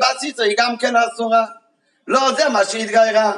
בסיסו 0.00 0.42
היא 0.42 0.56
גם 0.58 0.76
כן 0.76 0.94
אסורה. 0.96 1.44
לא, 2.08 2.32
זה 2.36 2.48
מה 2.48 2.64
שהתגיירה. 2.64 3.32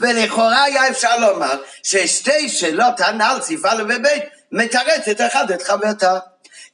ולכאורה 0.00 0.62
היה 0.62 0.88
אפשר 0.88 1.16
לומר 1.18 1.62
ששתי 1.82 2.48
שאלות 2.48 3.00
הנ"ל, 3.00 3.38
סיפה 3.42 3.68
ובית, 3.78 4.24
מתרצת 4.52 5.20
אחד 5.26 5.50
את 5.50 5.62
חברתה. 5.62 6.18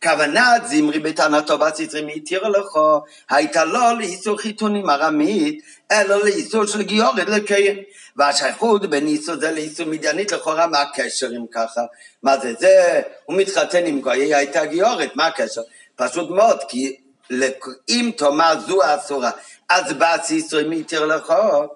כוונת 0.02 0.66
זמרי 0.66 0.98
בטענתו 0.98 1.58
בסיסרי 1.58 2.02
מהתיר 2.02 2.48
לכו, 2.48 3.00
הייתה 3.30 3.64
לא 3.64 3.98
לאיסור 3.98 4.38
חיתונים 4.38 4.90
ארמית, 4.90 5.62
אלא 5.92 6.24
לאיסור 6.24 6.66
של 6.66 6.82
גיורת 6.82 7.28
לקיים. 7.28 7.76
והשייכות 8.16 8.90
בין 8.90 9.06
איסור 9.06 9.36
זה 9.36 9.50
לאיסור 9.50 9.86
מדיינית 9.86 10.32
לכאורה, 10.32 10.66
מה 10.66 10.80
הקשר 10.80 11.26
אם 11.26 11.46
ככה? 11.52 11.80
מה 12.22 12.38
זה 12.38 12.54
זה? 12.58 13.00
הוא 13.24 13.36
מתחתן 13.36 13.86
עם 13.86 14.00
גויי 14.00 14.34
הייתה 14.34 14.66
גיורת, 14.66 15.16
מה 15.16 15.26
הקשר? 15.26 15.62
פשוט 15.96 16.30
מאוד, 16.30 16.58
כי 16.68 16.96
אם 17.88 18.10
תאמר 18.16 18.54
זו 18.66 18.78
אסורה, 18.84 19.30
אז 19.68 19.92
בס 19.92 20.30
איסור 20.30 20.60
מתיר 20.68 21.06
לכו, 21.06 21.66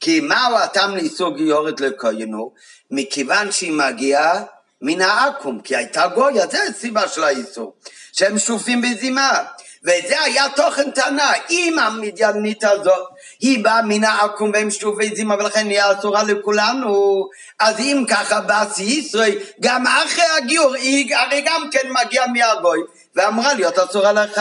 כי 0.00 0.20
מהו 0.20 0.56
הטעם 0.56 0.96
לאיסור 0.96 1.36
גיורת 1.36 1.80
לכהנו? 1.80 2.52
מכיוון 2.90 3.52
שהיא 3.52 3.72
מגיעה 3.72 4.42
מן 4.86 5.00
העכו"ם, 5.00 5.60
כי 5.60 5.76
הייתה 5.76 6.06
גויה, 6.06 6.46
זה 6.46 6.58
הסיבה 6.62 7.08
של 7.08 7.24
האיסור, 7.24 7.74
שהם 8.12 8.38
שופים 8.38 8.82
בזימה. 8.82 9.44
וזה 9.82 10.20
היה 10.20 10.44
תוכן 10.56 10.90
טענה, 10.90 11.32
אם 11.50 11.78
המדיינית 11.78 12.64
הזאת 12.64 13.08
היא 13.40 13.64
באה 13.64 13.82
מן 13.82 14.04
העכו"ם 14.04 14.50
והם 14.54 14.70
שופי 14.70 15.16
זימה 15.16 15.34
ולכן 15.34 15.66
היא 15.66 15.80
אסורה 15.98 16.22
לכולנו, 16.22 17.28
אז 17.58 17.78
אם 17.78 18.04
ככה 18.08 18.40
באסי 18.40 18.82
ישראל, 18.82 19.38
גם 19.60 19.86
אחרי 19.86 20.24
הגיור 20.36 20.74
היא 20.74 21.16
הרי 21.16 21.44
גם 21.46 21.68
כן 21.72 21.88
מגיעה 21.90 22.26
מהגוי 22.26 22.80
ואמרה 23.14 23.54
להיות 23.54 23.78
אסורה 23.78 24.12
לך. 24.12 24.40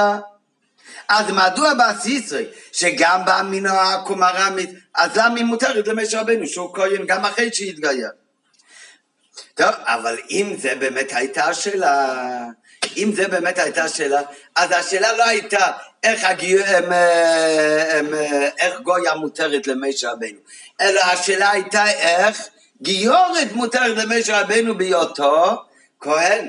אז 1.09 1.25
מדוע 1.31 1.73
באסי 1.73 2.11
ישראל, 2.11 2.45
שגם 2.71 3.25
באה 3.25 3.43
מן 3.43 3.65
העכו"ם 3.65 4.23
הרמית, 4.23 4.69
אז 4.95 5.17
למה 5.17 5.35
היא 5.35 5.45
מותרת 5.45 5.87
למשה 5.87 6.21
רבנו 6.21 6.47
שהוא 6.47 6.75
כהן 6.75 7.05
גם 7.05 7.25
אחרי 7.25 7.49
שהתגייר? 7.53 8.22
טוב, 9.55 9.69
אבל 9.85 10.17
אם 10.29 10.55
זה 10.57 10.75
באמת 10.75 11.13
הייתה 11.13 11.43
השאלה, 11.43 12.15
אם 12.97 13.11
זה 13.15 13.27
באמת 13.27 13.59
הייתה 13.59 13.83
השאלה, 13.83 14.21
אז 14.55 14.71
השאלה 14.71 15.13
לא 15.17 15.23
הייתה 15.23 15.71
איך, 16.03 16.23
הגי... 16.23 16.63
הם, 16.63 16.83
הם, 17.91 18.13
איך 18.59 18.79
גויה 18.79 19.13
מותרת 19.15 19.67
למשה 19.67 20.11
רבנו, 20.11 20.39
אלא 20.81 21.01
השאלה 21.01 21.51
הייתה 21.51 21.91
איך 21.91 22.47
גיורת 22.81 23.51
מותרת 23.51 23.97
למשה 23.97 24.41
רבנו 24.41 24.77
בהיותו 24.77 25.63
כהן. 25.99 26.47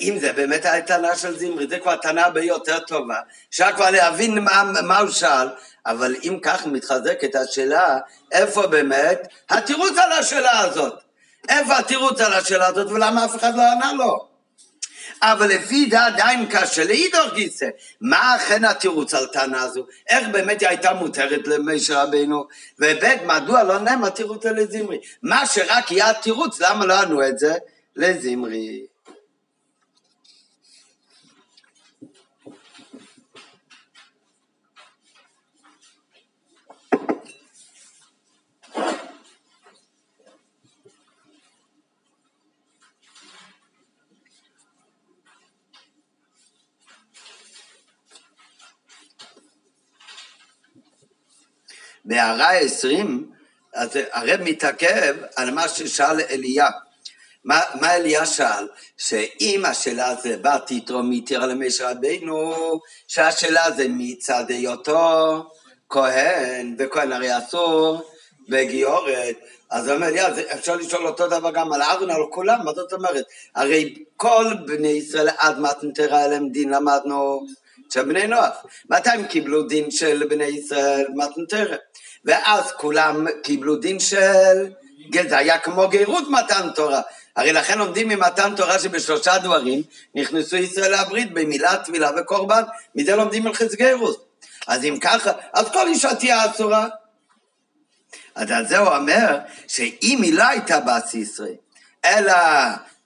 אם 0.00 0.18
זה 0.20 0.32
באמת 0.32 0.64
הייתה 0.64 0.86
טענה 0.86 1.16
של 1.16 1.38
זמרי, 1.38 1.66
זה 1.68 1.78
כבר 1.78 1.96
טענה 1.96 2.24
הרבה 2.24 2.42
יותר 2.42 2.78
טובה, 2.78 3.20
אפשר 3.50 3.72
כבר 3.76 3.90
להבין 3.90 4.38
מה, 4.38 4.62
מה 4.82 4.98
הוא 4.98 5.10
שאל, 5.10 5.48
אבל 5.86 6.14
אם 6.22 6.38
כך 6.42 6.66
מתחזקת 6.66 7.34
השאלה, 7.34 7.98
איפה 8.32 8.66
באמת 8.66 9.28
התירוץ 9.50 9.98
על 9.98 10.12
השאלה 10.12 10.58
הזאת? 10.58 11.03
איפה 11.48 11.78
התירוץ 11.78 12.20
על 12.20 12.32
השאלה 12.32 12.66
הזאת 12.66 12.90
ולמה 12.90 13.24
אף 13.24 13.36
אחד 13.36 13.56
לא 13.56 13.62
ענה 13.62 13.92
לו? 13.92 14.34
אבל 15.22 15.48
לפי 15.48 15.90
זה 15.90 16.04
עדיין 16.04 16.46
קשה 16.50 16.84
לאידור 16.84 17.28
גיסא. 17.34 17.66
מה 18.00 18.36
אכן 18.36 18.64
התירוץ 18.64 19.14
על 19.14 19.26
טענה 19.26 19.62
הזו? 19.62 19.86
איך 20.08 20.28
באמת 20.28 20.60
היא 20.60 20.68
הייתה 20.68 20.92
מותרת 20.92 21.46
למשה 21.46 22.02
רבינו? 22.02 22.44
וב' 22.78 23.24
מדוע 23.26 23.62
לא 23.62 23.78
נאמר 23.78 24.06
התירוץ 24.06 24.46
על 24.46 24.66
זמרי? 24.70 24.98
מה 25.22 25.46
שרק 25.46 25.90
יהיה 25.90 26.10
התירוץ, 26.10 26.60
למה 26.60 26.86
לא 26.86 27.00
ענו 27.00 27.28
את 27.28 27.38
זה 27.38 27.54
לזמרי? 27.96 28.86
בהערה 52.04 52.50
20, 52.50 53.30
אז 53.74 53.90
הרב 54.12 54.40
מתעכב 54.42 55.16
על 55.36 55.50
מה 55.50 55.68
ששאל 55.68 56.20
אליה. 56.30 56.66
מה, 57.44 57.60
מה 57.80 57.94
אליה 57.96 58.26
שאל? 58.26 58.68
שאם 58.98 59.62
השאלה 59.64 60.14
זה 60.14 60.36
בא 60.36 60.58
תתרום 60.66 61.10
מתירה 61.10 61.46
למשה 61.46 61.90
רבינו, 61.90 62.54
שהשאלה 63.08 63.70
זה 63.70 63.86
מצד 63.88 64.44
היותו 64.48 65.42
כהן, 65.88 66.76
וכהן 66.78 67.12
הרי 67.12 67.38
אסור 67.38 68.02
בגיורת, 68.48 69.36
אז 69.70 69.88
הוא 69.88 69.96
אומר 69.96 70.10
לי, 70.10 70.20
אז 70.20 70.40
אפשר 70.54 70.76
לשאול 70.76 71.06
אותו 71.06 71.26
דבר 71.26 71.50
גם 71.50 71.72
על 71.72 71.82
אהרון, 71.82 72.10
על 72.10 72.22
כולם, 72.30 72.58
מה 72.64 72.72
זאת 72.74 72.92
אומרת? 72.92 73.24
הרי 73.54 73.94
כל 74.16 74.44
בני 74.66 74.88
ישראל 74.88 75.28
עד 75.38 75.58
מתנתרה 75.58 76.24
אליהם 76.24 76.48
דין 76.48 76.70
למדנו 76.70 77.46
של 77.90 78.02
בני 78.02 78.26
נוח. 78.26 78.66
מתי 78.90 79.10
הם 79.10 79.26
קיבלו 79.26 79.62
דין 79.62 79.90
של 79.90 80.26
בני 80.28 80.44
ישראל 80.44 81.06
מתנתרה? 81.14 81.76
ואז 82.24 82.72
כולם 82.72 83.26
קיבלו 83.42 83.76
דין 83.76 84.00
של 84.00 84.68
גט, 85.10 85.28
זה 85.28 85.38
היה 85.38 85.58
כמו 85.58 85.88
גירות 85.88 86.24
מתן 86.30 86.68
תורה. 86.74 87.00
הרי 87.36 87.52
לכן 87.52 87.78
לומדים 87.78 88.08
ממתן 88.08 88.54
תורה 88.56 88.78
שבשלושה 88.78 89.38
דברים 89.38 89.82
נכנסו 90.14 90.56
ישראל 90.56 90.92
לברית 91.00 91.34
במילה, 91.34 91.76
טבילה 91.76 92.10
וקורבן, 92.16 92.62
מזה 92.94 93.16
לומדים 93.16 93.46
על 93.46 93.54
חץ 93.54 93.74
גירות. 93.74 94.26
אז 94.66 94.84
אם 94.84 94.98
ככה, 95.00 95.32
אז 95.52 95.68
כל 95.68 95.88
אישה 95.88 96.14
תהיה 96.14 96.50
אסורה. 96.50 96.88
אז 98.34 98.50
על 98.50 98.66
זה 98.66 98.78
הוא 98.78 98.96
אומר, 98.96 99.38
שאם 99.68 100.18
היא 100.22 100.34
לא 100.34 100.44
הייתה 100.44 100.80
בת 100.80 101.14
ישראל, 101.14 101.54
אלא 102.04 102.34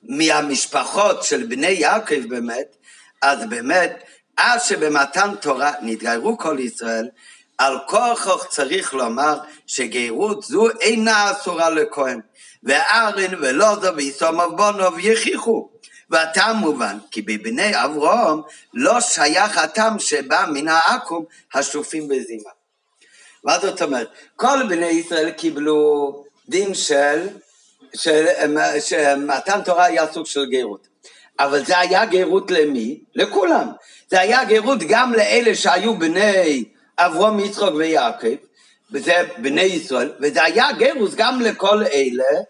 מהמשפחות 0.03 1.23
של 1.23 1.47
בני 1.47 1.71
יעקב 1.71 2.29
באמת, 2.29 2.77
אז 3.23 3.39
באמת, 3.49 4.03
עד 4.37 4.61
שבמתן 4.61 5.35
תורה 5.41 5.73
נתגיירו 5.83 6.39
כל 6.39 6.57
ישראל, 6.61 7.09
על 7.59 7.79
כוח 7.87 8.47
צריך 8.49 8.95
לומר 8.95 9.39
שגרות 9.67 10.43
זו 10.43 10.71
אינה 10.81 11.31
אסורה 11.31 11.71
לכהן. 11.71 12.21
וארן 12.63 13.35
ולוזו 13.41 13.97
ויסומוב 13.97 14.57
בונוב 14.57 14.95
יכיחו. 14.99 15.69
והטעם 16.11 16.57
מובן, 16.57 16.99
כי 17.11 17.23
בבני 17.23 17.85
אברהם 17.85 18.41
לא 18.75 19.01
שייך 19.01 19.59
הטעם 19.59 19.99
שבא 19.99 20.47
מן 20.53 20.69
העכו"ם 20.69 21.25
השופים 21.55 22.09
בזימה. 22.09 22.51
מה 23.45 23.59
זאת 23.59 23.83
אומרת? 23.83 24.09
כל 24.37 24.59
בני 24.69 24.87
ישראל 24.87 25.31
קיבלו 25.31 26.25
דין 26.49 26.75
של, 26.75 27.29
של, 27.95 28.27
שמתן 28.81 29.63
תורה 29.65 29.85
היה 29.85 30.13
סוג 30.13 30.27
של 30.27 30.45
גרות. 30.51 30.89
אבל 31.41 31.65
זה 31.65 31.79
היה 31.79 32.07
גרות 32.07 32.51
למי? 32.51 33.01
לכולם. 33.15 33.69
זה 34.11 34.21
היה 34.21 34.45
גרות 34.45 34.79
גם 34.89 35.13
לאלה 35.13 35.55
שהיו 35.55 35.99
בני 35.99 36.65
אברום, 36.99 37.41
יצחוק 37.41 37.75
ויעקב, 37.75 38.37
וזה 38.93 39.29
בני 39.39 39.63
ישראל, 39.63 40.13
וזה 40.21 40.45
היה 40.45 40.73
גירוס 40.79 41.15
גם 41.15 41.41
לכל 41.41 41.83
אלה, 41.83 42.41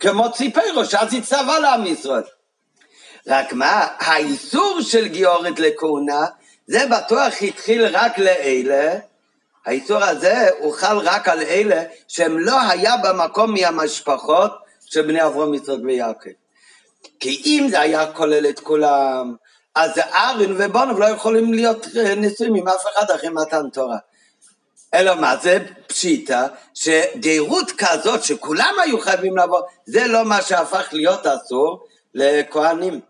כמו 0.00 0.32
ציפרו, 0.32 0.84
שאז 0.84 1.14
הצטווה 1.14 1.58
לעם 1.58 1.86
ישראל. 1.86 2.22
רק 3.26 3.52
מה, 3.52 3.86
האיסור 3.98 4.78
של 4.80 5.06
גיורת 5.06 5.58
לכהונה, 5.58 6.26
זה 6.66 6.86
בטוח 6.86 7.42
התחיל 7.42 7.86
רק 7.86 8.18
לאלה, 8.18 8.98
האיסור 9.66 10.04
הזה 10.04 10.48
הוא 10.58 10.74
חל 10.74 10.98
רק 10.98 11.28
על 11.28 11.42
אלה 11.42 11.82
שהם 12.08 12.38
לא 12.38 12.60
היה 12.60 12.96
במקום 12.96 13.54
מהמשפחות 13.54 14.52
של 14.86 15.02
בני 15.02 15.26
אברהם, 15.26 15.54
יצחק 15.54 15.76
ויעקב. 15.84 16.30
כי 17.20 17.42
אם 17.46 17.66
זה 17.70 17.80
היה 17.80 18.12
כולל 18.12 18.46
את 18.48 18.60
כולם, 18.60 19.34
אז 19.74 19.90
ארין 19.98 20.54
ובונוב 20.58 21.00
לא 21.00 21.06
יכולים 21.06 21.54
להיות 21.54 21.86
נשואים 22.16 22.54
עם 22.54 22.68
אף 22.68 22.82
אחד 22.94 23.10
אחרי 23.10 23.28
מתן 23.28 23.68
תורה. 23.72 23.98
אלא 24.94 25.14
מה 25.14 25.36
זה 25.36 25.58
פשיטה, 25.86 26.46
שגרות 26.74 27.72
כזאת 27.78 28.24
שכולם 28.24 28.74
היו 28.82 29.00
חייבים 29.00 29.36
לבוא, 29.36 29.60
זה 29.86 30.06
לא 30.06 30.24
מה 30.24 30.42
שהפך 30.42 30.88
להיות 30.92 31.26
אסור 31.26 31.86
לכהנים. 32.14 33.00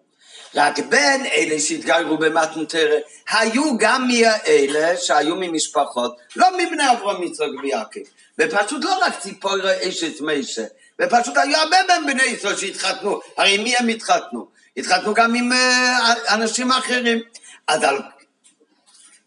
רק 0.55 0.79
בין 0.79 1.27
אלה 1.27 1.61
שהתגיירו 1.61 2.19
במתנתרא, 2.19 2.99
היו 3.31 3.79
גם 3.79 4.09
מאלה 4.09 4.97
שהיו 4.97 5.37
ממשפחות, 5.37 6.17
לא 6.37 6.47
מבני 6.59 6.93
אברהם 6.93 7.23
יצחק 7.23 7.47
ויעקב, 7.63 8.01
ופשוט 8.39 8.85
לא 8.85 8.99
רק 9.03 9.19
ציפור 9.21 9.57
אשת 9.89 10.21
מישה, 10.21 10.65
ופשוט 11.01 11.37
היו 11.37 11.57
הרבה 11.57 11.77
מהם 11.89 12.07
בני 12.07 12.23
ישראל 12.23 12.57
שהתחתנו, 12.57 13.21
הרי 13.37 13.59
מי 13.59 13.77
הם 13.77 13.89
התחתנו? 13.89 14.47
התחתנו 14.77 15.15
גם 15.15 15.35
עם 15.35 15.53
אה, 15.53 16.35
אנשים 16.35 16.71
אחרים. 16.71 17.23
אז 17.69 17.83
על... 17.83 17.99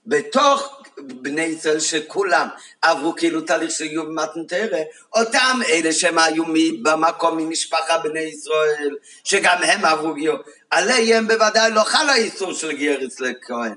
בתוך 0.05 0.81
בני 0.97 1.41
ישראל 1.41 1.79
שכולם 1.79 2.47
עברו 2.81 3.15
כאילו 3.15 3.41
תהליך 3.41 3.71
של 3.71 3.87
גיור 3.87 4.05
במתנתרא, 4.05 4.79
אותם 5.13 5.59
אלה 5.69 5.93
שהם 5.93 6.17
היו 6.17 6.43
במקום 6.81 7.37
ממשפחה 7.37 7.97
בני 7.97 8.19
ישראל, 8.19 8.95
שגם 9.23 9.57
הם 9.63 9.85
עברו 9.85 10.13
גיור, 10.13 10.37
עליהם 10.69 11.27
בוודאי 11.27 11.71
לא 11.71 11.81
חל 11.81 12.09
האיסור 12.09 12.53
של 12.53 12.71
גיור 12.71 13.05
אצל 13.05 13.33
כהן. 13.41 13.75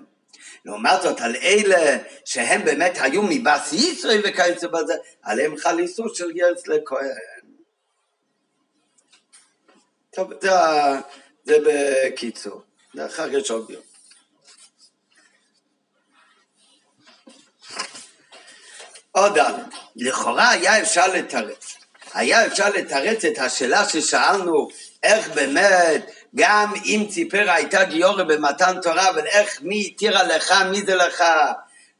לעומת 0.64 1.02
זאת, 1.02 1.20
על 1.20 1.36
אלה 1.36 1.98
שהם 2.24 2.64
באמת 2.64 2.98
היו 3.00 3.22
מבס 3.22 3.72
ישראל 3.72 4.20
וכיוצא 4.24 4.66
בזה, 4.66 4.94
עליהם 5.22 5.56
חל 5.56 5.78
איסור 5.78 6.14
של 6.14 6.32
גיור 6.32 6.52
אצל 6.52 6.72
כהן. 6.84 7.08
טוב, 10.14 10.32
זה, 10.40 10.50
זה 11.48 11.58
בקיצור, 11.66 12.62
זה 12.94 13.06
אחר 13.06 13.28
כך 13.28 13.34
יש 13.34 13.50
עוד 13.50 13.70
יום. 13.70 13.82
עוד 19.12 19.38
א', 19.38 19.52
לכאורה 19.96 20.50
היה 20.50 20.82
אפשר 20.82 21.06
לתרץ. 21.06 21.74
היה 22.14 22.46
אפשר 22.46 22.68
לתרץ 22.68 23.24
את 23.24 23.38
השאלה 23.38 23.88
ששאלנו, 23.88 24.68
איך 25.02 25.28
באמת, 25.28 26.10
גם 26.34 26.72
אם 26.84 27.06
ציפרה 27.10 27.54
הייתה 27.54 27.84
גיורת 27.84 28.26
במתן 28.26 28.80
תורה, 28.82 29.10
אבל 29.10 29.26
איך, 29.26 29.62
מי 29.62 29.86
התירה 29.86 30.22
לך, 30.22 30.52
מי 30.70 30.82
זה 30.82 30.94
לך, 30.94 31.24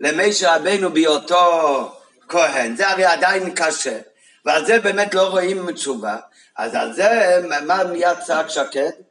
למשה 0.00 0.56
רבנו 0.56 0.92
בהיותו 0.92 1.92
כהן, 2.28 2.76
זה 2.76 2.88
הרי 2.88 3.04
עדיין 3.04 3.54
קשה, 3.54 3.98
ועל 4.44 4.66
זה 4.66 4.80
באמת 4.80 5.14
לא 5.14 5.22
רואים 5.22 5.72
תשובה, 5.72 6.16
אז 6.56 6.74
על 6.74 6.92
זה, 6.92 7.40
מה 7.66 7.84
מיד 7.84 8.20
צעק 8.26 8.48
שקד? 8.48 9.07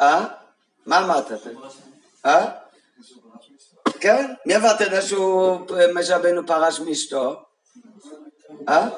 אה? 0.00 0.24
מה 0.86 1.04
אמרת? 1.04 1.26
אה? 2.26 2.46
כן? 4.00 4.34
מאיפה 4.46 4.70
אתה 4.70 4.84
יודע 4.84 5.02
שהוא, 5.02 5.60
משה 5.94 6.16
רבנו 6.16 6.46
פרש 6.46 6.80
מאשתו? 6.80 7.42
אה? 8.68 8.88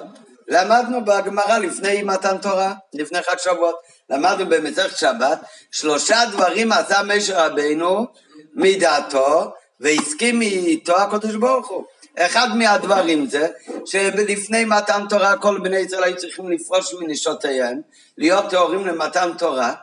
למדנו 0.48 1.04
בגמרא 1.04 1.58
לפני 1.58 2.02
מתן 2.02 2.38
תורה, 2.38 2.74
לפני 2.94 3.22
חג 3.22 3.38
שבועות, 3.38 3.76
למדנו 4.10 4.46
במסכת 4.48 4.96
שבת, 4.96 5.38
שלושה 5.70 6.16
דברים 6.32 6.72
עשה 6.72 7.02
משה 7.02 7.46
רבנו 7.46 8.06
מדעתו, 8.54 9.52
והסכים 9.80 10.42
איתו 10.42 10.96
הקדוש 10.96 11.34
ברוך 11.34 11.68
הוא. 11.68 11.84
אחד 12.18 12.48
מהדברים 12.56 13.26
זה 13.26 13.48
שלפני 13.84 14.64
מתן 14.64 15.04
תורה 15.08 15.36
כל 15.36 15.60
בני 15.62 15.76
ישראל 15.76 16.04
היו 16.04 16.16
צריכים 16.16 16.50
לפרוש 16.50 16.94
מנשותיהם, 16.94 17.80
להיות 18.18 18.50
טהורים 18.50 18.86
למתן 18.86 19.30
תורה, 19.38 19.74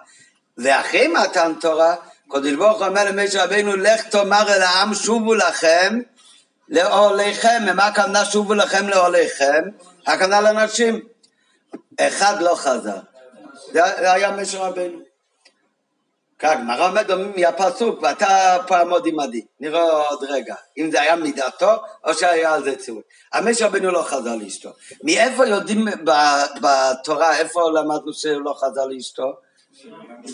ואחרי 0.58 1.08
מתן 1.08 1.54
תורה 1.62 1.96
קודש 2.28 2.54
ברוך 2.54 2.78
הוא 2.78 2.88
אומר 2.88 3.06
למשה 3.06 3.44
רבינו, 3.44 3.76
לך 3.76 4.08
תאמר 4.08 4.54
אל 4.54 4.62
העם 4.62 4.94
שובו 4.94 5.34
לכם 5.34 6.00
לאוהליכם, 6.70 7.64
ומה 7.68 7.86
הכוונה 7.86 8.26
שובו 8.26 8.54
לכם 8.54 8.90
לאוהליכם? 8.90 9.64
הכוונה 10.08 10.42
לנשים. 10.42 11.02
אחד 12.00 12.42
לא 12.42 12.56
חזר, 12.56 12.98
זה 13.72 14.12
היה 14.12 14.32
משה 14.32 14.60
רבינו. 14.60 15.00
כך, 16.40 16.54
גמרא 16.58 16.88
עומד 16.88 17.08
מהפסוק, 17.36 18.00
ואתה 18.02 18.58
פעמוד 18.68 19.08
עמדי. 19.08 19.46
נראה 19.60 19.82
עוד 19.82 20.24
רגע, 20.30 20.56
אם 20.78 20.92
זה 20.92 21.02
היה 21.02 21.16
מידתו, 21.16 21.72
או 22.04 22.14
שהיה 22.14 22.54
על 22.54 22.64
זה 22.64 22.76
ציווי. 22.76 23.02
המשה 23.34 23.68
רבינו 23.68 23.92
לא 23.92 24.02
חזר 24.02 24.36
לאשתו. 24.36 24.70
מאיפה 25.04 25.48
יודעים 25.48 25.86
בתורה, 26.62 27.38
איפה 27.38 27.62
למדנו 27.74 28.14
שהוא 28.14 28.42
לא 28.42 28.54
חזר 28.60 28.86
לאשתו? 28.86 29.34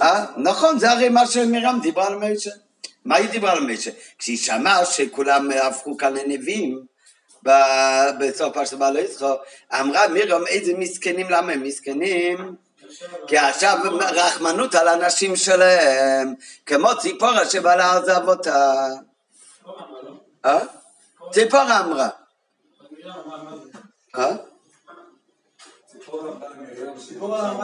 אה? 0.01 0.25
נכון, 0.37 0.79
זה 0.79 0.91
הרי 0.91 1.09
מה 1.09 1.27
שמרים 1.27 1.79
דיברה 1.81 2.07
על 2.07 2.15
משה. 2.15 2.51
מה 3.05 3.15
היא 3.15 3.29
דיברה 3.29 3.51
על 3.51 3.59
משה? 3.59 3.91
כשהיא 4.17 4.37
שמעה 4.37 4.85
שכולם 4.85 5.51
הפכו 5.51 5.97
כאן 5.97 6.13
לנביאים 6.13 6.85
בסוף 8.19 8.53
פרשת 8.53 8.73
בעל 8.73 8.97
יצחו, 8.97 9.33
אמרה 9.79 10.07
מרים 10.07 10.47
איזה 10.47 10.73
מסכנים, 10.77 11.29
למה 11.29 11.51
הם 11.51 11.63
מסכנים? 11.63 12.55
כי 13.27 13.37
עכשיו 13.37 13.77
רחמנות 13.99 14.75
על 14.75 14.87
הנשים 14.87 15.35
שלהם, 15.35 16.33
כמו 16.65 16.89
ציפורה 16.99 17.45
שבעלה 17.45 17.97
עזב 17.97 18.27
אותה. 18.27 18.87
אה? 20.45 20.59
ציפורה 21.31 21.79
אמרה. 21.79 22.09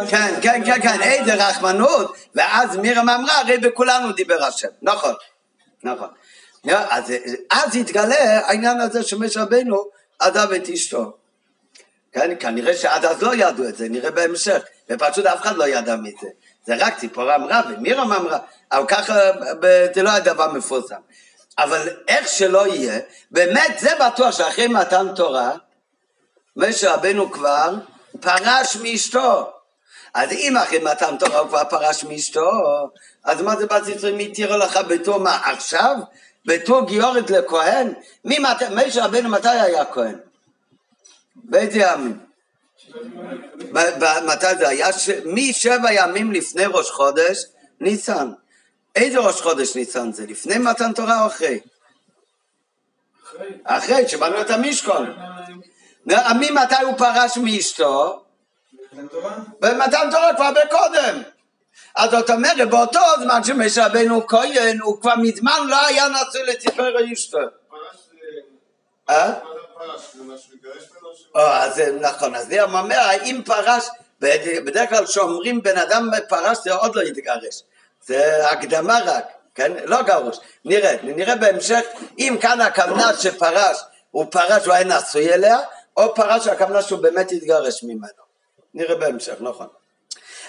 כן, 0.10 0.34
כן, 0.42 0.62
כן, 0.66 0.82
כן, 0.82 1.02
איזה 1.02 1.34
רחמנות, 1.34 2.16
ואז 2.36 2.78
מירם 2.78 3.10
אמרה, 3.10 3.40
הרי 3.40 3.58
בכולנו 3.58 4.12
דיבר 4.12 4.44
השם, 4.44 4.68
נכון, 4.82 5.14
נכון. 5.84 6.08
אז, 7.50 7.76
התגלה 7.76 8.48
העניין 8.48 8.80
הזה 8.80 9.04
שמשה 9.04 9.42
רבנו 9.44 9.86
עזב 10.20 10.52
את 10.52 10.70
אשתו. 10.70 11.18
כן, 12.12 12.32
כנראה 12.40 12.78
שעד 12.78 13.06
אז 13.06 13.22
לא 13.22 13.36
ידעו 13.36 13.68
את 13.70 13.78
זה, 13.78 13.90
נראה 13.90 14.12
בהמשך, 14.12 14.64
ופשוט 14.90 15.26
אף 15.26 15.42
אחד 15.42 15.56
לא 15.56 15.68
ידע 15.68 15.96
מזה. 15.96 16.28
זה 16.66 16.76
רק 16.80 17.00
ציפורה 17.00 17.36
אמרה 17.36 17.62
ומירם 17.70 18.14
אמרה, 18.14 18.38
אבל 18.72 18.86
ככה 18.88 19.14
זה 19.96 20.04
לא 20.04 20.10
היה 20.10 20.20
דבר 20.20 20.54
מפורסם. 20.54 21.00
אבל 21.58 21.90
איך 22.08 22.28
שלא 22.28 22.68
יהיה, 22.68 23.00
באמת 23.32 23.80
זה 23.80 23.90
בטוח 24.00 24.32
שאחרי 24.32 24.68
מתן 24.68 25.08
תורה, 25.16 25.52
משה 26.56 26.94
רבנו 26.94 27.32
כבר 27.32 27.74
פרש 28.24 28.76
מאשתו. 28.76 29.52
אז 30.14 30.32
אם 30.32 30.58
אחרי 30.58 30.80
מתן 30.80 31.18
תורה 31.18 31.40
הוא 31.40 31.48
כבר 31.48 31.64
פרש 31.70 32.04
מאשתו, 32.04 32.52
אז 33.24 33.42
מה 33.42 33.56
זה 33.56 33.66
בת 33.66 33.88
יצרים 33.88 34.20
התירה 34.20 34.58
לך 34.58 34.80
בתור 34.88 35.18
מה 35.18 35.42
עכשיו? 35.46 35.96
בתור 36.46 36.86
גיורת 36.88 37.30
לכהן? 37.30 37.94
מי 38.26 38.38
משה 38.72 39.06
רבנו 39.06 39.30
מתי 39.30 39.50
היה 39.50 39.86
כהן? 39.86 40.16
באיזה 41.36 41.80
ימים? 41.80 42.20
מתי 44.26 44.56
זה 44.58 44.68
היה? 44.68 44.88
משבע 45.26 45.94
ימים 45.94 46.32
לפני 46.32 46.66
ראש 46.66 46.92
חודש 46.92 47.46
ניסן. 47.80 48.32
איזה 48.96 49.20
ראש 49.20 49.42
חודש 49.42 49.76
ניסן 49.76 50.12
זה? 50.12 50.26
לפני 50.28 50.58
מתן 50.58 50.94
תורה 50.94 51.22
או 51.22 51.28
אחרי? 51.28 51.60
אחרי, 53.64 54.08
שבאנו 54.08 54.42
את 54.42 54.50
המשכון. 54.50 55.16
ממתי 56.06 56.76
הוא 56.84 56.98
פרש 56.98 57.38
מאשתו? 57.38 58.24
במתן 59.60 60.10
תורה 60.12 60.36
כבר 60.36 60.50
בקודם. 60.52 61.22
אז 61.96 62.12
זאת 62.12 62.30
אומרת, 62.30 62.70
באותו 62.70 63.00
זמן 63.22 63.44
שמשה 63.44 63.88
רבנו 63.88 64.28
כהן, 64.28 64.80
הוא 64.80 65.02
כבר 65.02 65.16
מזמן 65.16 65.60
לא 65.68 65.86
היה 65.86 66.08
נשוי 66.08 66.44
לציפורי 66.44 67.14
אשתו. 67.14 67.38
אה? 69.10 69.34
אז 71.36 71.80
נכון, 71.80 72.36
אז 72.36 72.48
זה 72.48 72.64
אומר, 72.64 73.00
האם 73.00 73.42
פרש, 73.46 73.88
בדרך 74.66 74.90
כלל 74.90 75.06
כשאומרים 75.06 75.64
בן 75.64 75.78
אדם 75.78 76.10
פרש 76.30 76.58
זה 76.64 76.74
עוד 76.74 76.96
לא 76.96 77.02
יתגרש, 77.02 77.64
זה 78.06 78.50
הקדמה 78.50 79.00
רק, 79.06 79.26
כן? 79.56 79.72
לא 79.86 80.02
גרוש, 80.02 80.38
נראה, 80.66 80.96
נראה 81.04 81.36
בהמשך, 81.36 81.82
אם 82.20 82.38
כאן 82.42 82.62
הכוונה 82.62 83.18
שפרש, 83.18 83.78
הוא 84.12 84.26
פרש, 84.32 84.66
הוא 84.66 84.74
היה 84.74 84.84
נשוי 84.84 85.34
אליה, 85.34 85.60
או 85.98 86.16
פרש 86.16 86.48
הכוונה 86.48 86.82
שהוא 86.82 87.00
באמת 87.00 87.32
התגרש 87.32 87.84
ממנו, 87.84 88.24
נראה 88.74 88.96
בהמשך, 88.96 89.36
נכון. 89.40 89.68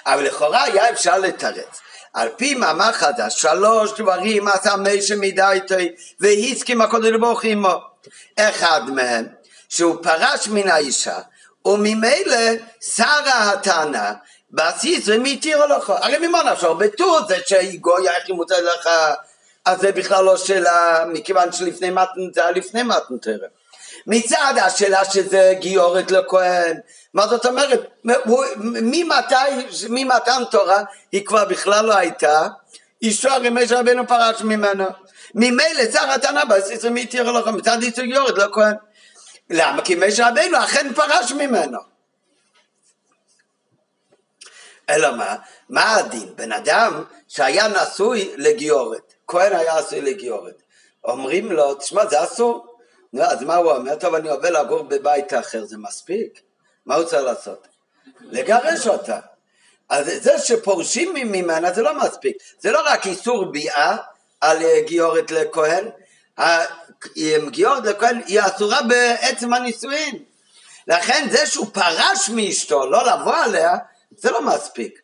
אבל 0.06 0.22
לכאורה 0.22 0.62
היה 0.64 0.90
אפשר 0.90 1.18
לתרץ. 1.18 1.80
על 2.14 2.28
פי 2.36 2.54
מאמר 2.54 2.92
חדש, 2.92 3.42
שלוש 3.42 4.00
דברים 4.00 4.48
עשה 4.48 4.76
משה 4.76 5.16
מידה 5.16 5.52
איתו 5.52 5.74
והסכים 6.20 6.80
הקודש 6.80 7.10
ברוך 7.20 7.44
עמו. 7.44 7.74
אחד 8.36 8.90
מהם, 8.90 9.26
שהוא 9.68 10.02
פרש 10.02 10.48
מן 10.48 10.68
האישה, 10.68 11.18
וממילא 11.64 12.36
שרה 12.80 13.50
הטענה, 13.50 14.12
בסיס 14.50 15.04
ומתיר 15.06 15.66
לך. 15.66 15.92
הרי 15.96 16.26
ממה 16.26 16.42
נפשו? 16.42 16.74
בטור 16.74 17.20
זה 17.28 17.36
שהיא 17.46 17.80
גויה, 17.80 18.16
איך 18.16 18.24
היא 18.26 18.34
מוצאת 18.34 18.64
לך, 18.64 18.88
אז 19.64 19.80
זה 19.80 19.92
בכלל 19.92 20.24
לא 20.24 20.36
שאלה, 20.36 21.04
מכיוון 21.08 21.52
שלפני 21.52 21.90
מתן, 21.90 22.32
זה 22.34 22.42
היה 22.42 22.50
לפני 22.50 22.82
מתן 22.82 23.18
תרם. 23.22 23.48
מצד 24.06 24.54
השאלה 24.62 25.04
שזה 25.04 25.54
גיורת 25.58 26.10
לכהן, 26.10 26.80
מה 27.14 27.26
זאת 27.26 27.46
אומרת? 27.46 27.80
ממתי, 28.64 29.34
ממתן 29.88 30.42
תורה 30.50 30.82
היא 31.12 31.26
כבר 31.26 31.44
בכלל 31.44 31.84
לא 31.84 31.96
הייתה, 31.96 32.48
אישו 33.02 33.28
הרי 33.28 33.50
משה 33.50 33.80
רבנו 33.80 34.08
פרש 34.08 34.42
ממנו. 34.42 34.84
ממילא 35.34 35.92
שר 35.92 36.10
התנא 36.10 36.44
בסיס 36.44 36.84
מתיר 36.84 37.32
לך 37.32 37.46
מצד 37.46 37.82
איסור 37.82 38.04
גיורת 38.04 38.38
לכהן. 38.38 38.74
למה? 39.50 39.82
כי 39.82 39.94
משה 39.94 40.28
רבנו 40.28 40.58
אכן 40.64 40.92
פרש 40.94 41.32
ממנו. 41.32 41.78
אלא 44.90 45.16
מה? 45.16 45.36
מה 45.68 45.96
הדין? 45.96 46.36
בן 46.36 46.52
אדם 46.52 47.04
שהיה 47.28 47.68
נשוי 47.68 48.34
לגיורת, 48.36 49.14
כהן 49.26 49.52
היה 49.52 49.78
עשוי 49.78 50.00
לגיורת, 50.00 50.62
אומרים 51.04 51.52
לו, 51.52 51.74
תשמע 51.74 52.06
זה 52.06 52.24
אסור, 52.24 52.73
נו, 53.14 53.22
אז 53.22 53.42
מה 53.42 53.56
הוא 53.56 53.72
אומר? 53.72 53.94
טוב, 53.94 54.14
אני 54.14 54.28
עובר 54.28 54.50
לגור 54.50 54.82
בבית 54.82 55.34
אחר, 55.34 55.64
זה 55.64 55.76
מספיק? 55.78 56.40
מה 56.86 56.94
הוא 56.94 57.04
צריך 57.04 57.22
לעשות? 57.22 57.66
לגרש 58.20 58.86
אותה. 58.86 59.20
אז 59.88 60.06
זה 60.22 60.38
שפורשים 60.38 61.14
ממנה 61.14 61.72
זה 61.72 61.82
לא 61.82 61.98
מספיק. 61.98 62.36
זה 62.60 62.70
לא 62.72 62.80
רק 62.84 63.06
איסור 63.06 63.52
ביאה 63.52 63.96
על 64.40 64.58
גיורת 64.86 65.30
לכהן, 65.30 65.88
גיורת 67.50 67.84
לכהן 67.84 68.20
היא 68.26 68.40
אסורה 68.40 68.82
בעצם 68.82 69.54
הנישואין. 69.54 70.18
לכן 70.88 71.28
זה 71.30 71.46
שהוא 71.46 71.66
פרש 71.72 72.28
מאשתו, 72.28 72.90
לא 72.90 73.06
לבוא 73.06 73.36
עליה, 73.36 73.76
זה 74.16 74.30
לא 74.30 74.42
מספיק. 74.42 75.00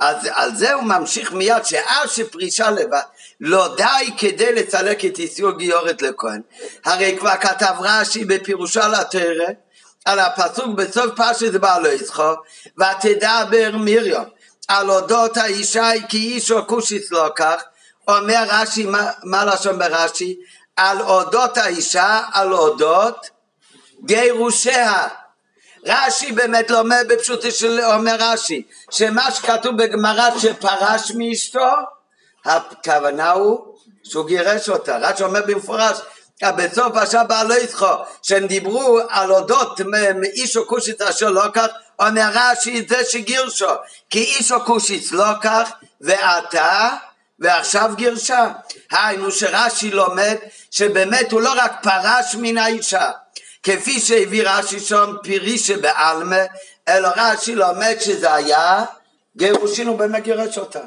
אז 0.00 0.28
על 0.34 0.54
זה 0.54 0.72
הוא 0.72 0.82
ממשיך 0.82 1.32
מיד, 1.32 1.64
שאז 1.64 2.10
שפרישה 2.10 2.70
לבד 2.70 3.00
לא 3.40 3.74
די 3.76 4.10
כדי 4.18 4.52
לצלק 4.52 5.04
את 5.04 5.18
איסור 5.18 5.50
גיורת 5.50 6.02
לכהן. 6.02 6.40
הרי 6.84 7.16
כבר 7.18 7.36
כתב 7.40 7.74
רש"י 7.80 8.24
בפירושה 8.24 8.88
לתרא 8.88 9.48
על 10.04 10.18
הפסוק 10.18 10.74
בסוף 10.76 11.06
פרשת 11.16 11.52
בעלו 11.52 11.88
יצחו 11.88 12.32
ותדבר 12.78 13.70
מרים 13.74 14.24
על 14.68 14.90
אודות 14.90 15.36
האישה 15.36 15.90
כי 16.08 16.16
איש 16.16 16.50
או 16.50 16.66
כושיס 16.66 17.10
לא 17.10 17.28
כך 17.36 17.62
אומר 18.08 18.44
רש"י, 18.48 18.84
מה, 18.84 19.10
מה 19.24 19.44
לשון 19.44 19.78
ברש"י? 19.78 20.36
על 20.76 21.00
אודות 21.00 21.56
האישה, 21.58 22.20
על 22.32 22.52
אודות 22.52 23.30
גירושיה 24.04 25.08
רש"י 25.86 26.32
באמת 26.32 26.70
אומר 26.70 27.00
בפשוטו 27.08 27.50
של 27.50 27.80
אומר 27.80 28.16
רש"י, 28.18 28.62
שמה 28.90 29.30
שכתוב 29.30 29.76
בגמרא 29.76 30.38
שפרש 30.38 31.12
מאשתו, 31.14 31.70
הכוונה 32.44 33.30
הוא 33.30 33.74
שהוא 34.04 34.26
גירש 34.26 34.68
אותה. 34.68 34.98
רש"י 34.98 35.22
אומר 35.22 35.40
במפורש, 35.46 35.98
בסוף 36.44 36.92
פרשה 36.94 37.24
בעלו 37.24 37.54
יצחו, 37.54 37.86
שהם 38.22 38.46
דיברו 38.46 38.98
על 39.08 39.32
אודות 39.32 39.80
מאיש 40.14 40.56
או 40.56 40.66
כושיץ 40.66 41.00
אשר 41.00 41.30
לא 41.30 41.44
כך, 41.52 41.66
אומר 41.98 42.30
רש"י 42.34 42.86
זה 42.88 43.04
שגירשו, 43.04 43.70
כי 44.10 44.18
איש 44.18 44.52
או 44.52 44.60
כושיץ 44.60 45.12
לא 45.12 45.28
כך, 45.42 45.70
ועתה 46.00 46.88
ועכשיו 47.38 47.90
גירשה. 47.96 48.48
היינו 48.90 49.30
שרש"י 49.30 49.90
לומד 49.90 50.36
שבאמת 50.70 51.32
הוא 51.32 51.40
לא 51.40 51.52
רק 51.56 51.72
פרש 51.82 52.36
מן 52.38 52.58
האישה, 52.58 53.10
כפי 53.62 54.00
שהביא 54.00 54.42
רש"י 54.46 54.80
שם 54.80 55.16
פירי 55.22 55.58
שבעלמה, 55.58 56.40
אלא 56.88 57.08
רש"י 57.16 57.54
לומד 57.54 57.96
שזה 58.00 58.34
היה 58.34 58.84
גירושין 59.36 59.88
הוא 59.88 59.98
באמת 59.98 60.22
גירש 60.22 60.58
אותה. 60.58 60.80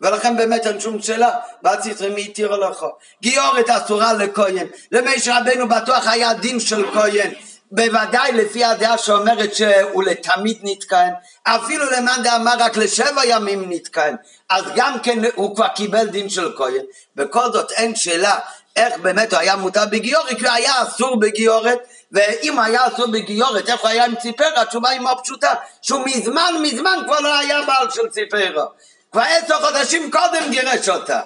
ולכן 0.00 0.36
באמת 0.36 0.66
אין 0.66 0.80
שום 0.80 1.02
שאלה, 1.02 1.30
והציצרי 1.62 2.10
מי 2.10 2.22
התיר 2.22 2.56
לך. 2.56 2.84
גיורת 3.22 3.70
אסורה 3.70 4.12
לכהן, 4.12 4.66
למשה 4.92 5.38
רבנו 5.38 5.68
בטוח 5.68 6.06
היה 6.06 6.34
דין 6.34 6.60
של 6.60 6.90
כהן, 6.92 7.30
בוודאי 7.72 8.32
לפי 8.32 8.64
הדעה 8.64 8.98
שאומרת 8.98 9.54
שהוא 9.54 10.02
לתמיד 10.02 10.58
נתכהן, 10.62 11.12
אפילו 11.42 11.90
למאן 11.90 12.20
דאמר 12.22 12.54
רק 12.58 12.76
לשבע 12.76 13.24
ימים 13.24 13.64
נתכהן, 13.68 14.16
אז 14.50 14.64
גם 14.74 14.98
כן 15.02 15.18
הוא 15.34 15.56
כבר 15.56 15.68
קיבל 15.68 16.06
דין 16.06 16.28
של 16.28 16.52
כהן, 16.56 16.84
בכל 17.16 17.52
זאת 17.52 17.72
אין 17.72 17.96
שאלה 17.96 18.38
איך 18.76 18.98
באמת 18.98 19.32
הוא 19.32 19.40
היה 19.40 19.56
מותר 19.56 19.86
בגיורת, 19.90 20.28
כי 20.38 20.46
הוא 20.46 20.54
היה 20.54 20.82
אסור 20.82 21.20
בגיורת, 21.20 21.78
ואם 22.12 22.58
היה 22.58 22.86
אסור 22.86 23.06
בגיורת, 23.06 23.68
איך 23.68 23.80
הוא 23.80 23.88
היה 23.88 24.04
עם 24.04 24.14
ציפרה? 24.16 24.62
התשובה 24.62 24.88
היא 24.88 25.00
מאוד 25.00 25.20
פשוטה, 25.22 25.52
שהוא 25.82 26.02
מזמן 26.06 26.54
מזמן 26.62 26.98
כבר 27.06 27.20
לא 27.20 27.38
היה 27.38 27.62
בעל 27.66 27.90
של 27.90 28.08
ציפרה. 28.08 28.64
כבר 29.12 29.22
עשר 29.22 29.66
חודשים 29.66 30.10
קודם 30.10 30.50
גירש 30.50 30.88
אותה. 30.88 31.20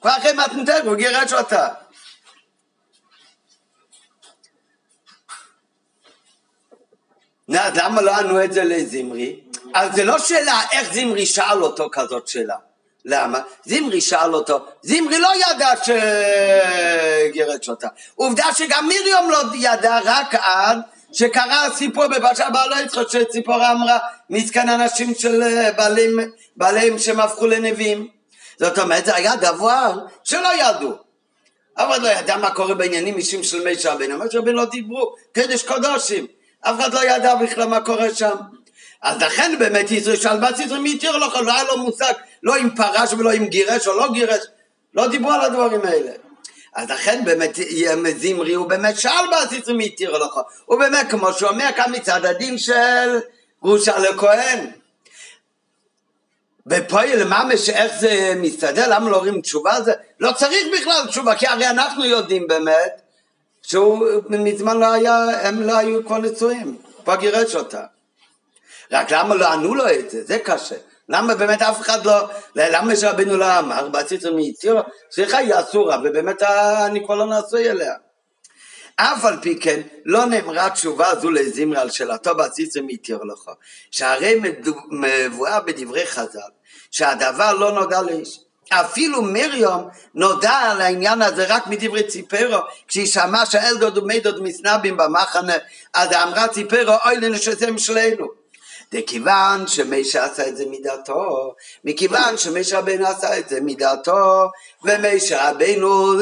כבר 0.00 0.10
אחרי 0.10 0.32
מתנתר 0.32 0.80
הוא 0.84 0.94
גירש 0.94 1.32
אותה. 1.32 1.68
אז 7.58 7.76
למה 7.76 8.02
לא 8.02 8.16
ענו 8.16 8.44
את 8.44 8.52
זה 8.52 8.64
לזמרי? 8.64 9.40
אז 9.74 9.94
זה 9.94 10.04
לא 10.04 10.18
שאלה 10.18 10.60
איך 10.72 10.94
זמרי 10.94 11.26
שאל 11.26 11.62
אותו 11.62 11.88
כזאת 11.92 12.28
שאלה. 12.28 12.56
למה? 13.04 13.40
זמרי 13.64 14.00
שאל 14.00 14.34
אותו, 14.34 14.66
זמרי 14.82 15.18
לא 15.18 15.32
ידע 15.50 15.70
שגירש 15.84 17.68
אותה. 17.68 17.88
עובדה 18.14 18.46
שגם 18.54 18.88
מרים 18.88 19.30
לא 19.30 19.38
ידע 19.54 19.98
רק 20.04 20.34
עד 20.34 20.78
שקרה 21.16 21.66
הסיפור 21.66 22.06
בפרשה 22.06 22.50
בעלו 22.50 22.76
יצחק 22.84 23.08
שציפורה 23.08 23.72
אמרה 23.72 23.98
מסכן 24.30 24.68
אנשים 24.68 25.14
של 25.14 25.42
בעלים, 25.76 26.18
בעליהם 26.56 26.98
שהם 26.98 27.20
הפכו 27.20 27.46
לנביאים. 27.46 28.08
זאת 28.58 28.78
אומרת 28.78 29.04
זה 29.04 29.14
היה 29.14 29.36
דבר 29.36 29.98
שלא 30.24 30.48
ידעו. 30.60 30.92
אף 31.74 31.90
אחד 31.90 32.02
לא 32.02 32.08
ידע 32.08 32.36
מה 32.36 32.50
קורה 32.50 32.74
בעניינים 32.74 33.16
אישיים 33.16 33.44
של 33.44 33.64
מי 33.64 33.78
שרבנו. 33.78 34.18
מי 34.18 34.24
שרבנו 34.30 34.52
לא 34.52 34.64
דיברו, 34.64 35.14
קדש 35.32 35.62
קודשים. 35.62 36.26
אף 36.60 36.80
אחד 36.80 36.94
לא 36.94 37.04
ידע 37.04 37.34
בכלל 37.34 37.68
מה 37.68 37.80
קורה 37.80 38.14
שם. 38.14 38.36
אז 39.02 39.22
לכן 39.22 39.56
באמת 39.58 39.90
ישראל 39.90 40.16
שלבץ 40.16 40.58
ישראל 40.58 40.80
מי 40.80 40.94
התיר 40.94 41.16
לא 41.16 41.52
היה 41.52 41.64
לו 41.64 41.78
מושג 41.78 42.12
לא 42.42 42.56
אם 42.56 42.70
פרש 42.76 43.12
ולא 43.12 43.34
אם 43.34 43.46
גירש 43.46 43.88
או 43.88 43.96
לא 43.96 44.12
גירש, 44.12 44.44
לא 44.94 45.06
דיברו 45.06 45.32
על 45.32 45.40
הדברים 45.40 45.80
האלה. 45.84 46.25
אז 46.76 46.90
לכן 46.90 47.24
באמת 47.24 47.58
זמרי 48.16 48.54
הוא 48.54 48.66
באמת 48.66 48.98
שאל 48.98 49.30
בעציץ 49.30 49.68
מי 49.68 49.86
התיר 49.86 50.18
לך, 50.18 50.40
הוא 50.64 50.78
באמת 50.78 51.06
כמו 51.10 51.32
שהוא 51.32 51.50
אומר 51.50 51.68
כאן 51.76 51.94
מצד 51.96 52.24
הדין 52.24 52.58
של 52.58 53.18
גרושה 53.62 53.98
לכהן. 53.98 54.70
ופועל 56.66 57.24
ממש 57.24 57.70
איך 57.70 57.92
זה 58.00 58.34
מסתדר, 58.36 58.88
למה 58.88 59.10
לא 59.10 59.16
אומרים 59.16 59.40
תשובה 59.40 59.76
על 59.76 59.84
זה? 59.84 59.92
לא 60.20 60.32
צריך 60.32 60.66
בכלל 60.80 61.06
תשובה, 61.08 61.34
כי 61.34 61.46
הרי 61.46 61.68
אנחנו 61.68 62.04
יודעים 62.04 62.46
באמת 62.46 63.00
שהוא 63.62 64.06
מזמן 64.28 64.78
לא 64.78 64.92
היה, 64.92 65.48
הם 65.48 65.62
לא 65.62 65.76
היו 65.76 66.06
כבר 66.06 66.18
נשואים, 66.18 66.76
כבר 67.04 67.16
גירש 67.16 67.54
אותה. 67.54 67.82
רק 68.92 69.10
למה 69.10 69.34
לא 69.34 69.52
ענו 69.52 69.74
לו 69.74 69.90
את 69.90 70.10
זה? 70.10 70.24
זה 70.24 70.38
קשה. 70.38 70.76
למה 71.08 71.34
באמת 71.34 71.62
אף 71.62 71.80
אחד 71.80 72.06
לא, 72.06 72.28
למה 72.54 72.96
שרבנו 72.96 73.36
לא 73.36 73.58
אמר, 73.58 73.88
בעציץ 73.88 74.24
מיצירו, 74.24 74.80
סליחה 75.10 75.38
היא 75.38 75.54
אסורה, 75.60 75.98
ובאמת 76.04 76.42
אני 76.86 77.04
כבר 77.04 77.14
לא 77.14 77.26
נשוי 77.38 77.70
אליה. 77.70 77.94
אף 78.96 79.24
על 79.24 79.36
פי 79.42 79.58
כן 79.60 79.80
לא 80.04 80.24
נאמרה 80.24 80.70
תשובה 80.70 81.14
זו 81.14 81.30
לזמרי 81.30 81.78
על 81.78 81.90
שאלתו 81.90 82.34
בעציץ 82.34 82.76
מיתיר 82.76 83.18
לך, 83.22 83.50
שהרי 83.90 84.40
מבואה 84.90 85.60
בדברי 85.60 86.06
חז"ל, 86.06 86.50
שהדבר 86.90 87.52
לא 87.52 87.72
נודע 87.72 88.02
לאיש. 88.02 88.40
אפילו 88.72 89.22
מרים 89.22 89.68
נודע 90.14 90.52
על 90.52 90.80
העניין 90.80 91.22
הזה 91.22 91.46
רק 91.48 91.66
מדברי 91.66 92.02
ציפרו, 92.02 92.58
כשהיא 92.88 93.06
שמעה 93.06 93.46
שאלדוד 93.46 93.98
ומדוד 93.98 94.42
מסנבים 94.42 94.96
במחנה, 94.96 95.54
אז 95.94 96.12
אמרה 96.12 96.48
ציפרו, 96.48 96.94
אוי 97.04 97.16
לנשתם 97.16 97.78
שלנו. 97.78 98.26
דכיוון 98.92 99.66
שמי 99.66 100.04
שעשה 100.04 100.48
את 100.48 100.56
זה 100.56 100.64
מדעתו, 100.70 101.54
מכיוון 101.84 102.38
שמי 102.38 102.64
שרבנו 102.64 103.06
עשה 103.06 103.38
את 103.38 103.48
זה 103.48 103.60
מדעתו, 103.60 104.50
ומי 104.84 105.20
שרבנו 105.20 106.14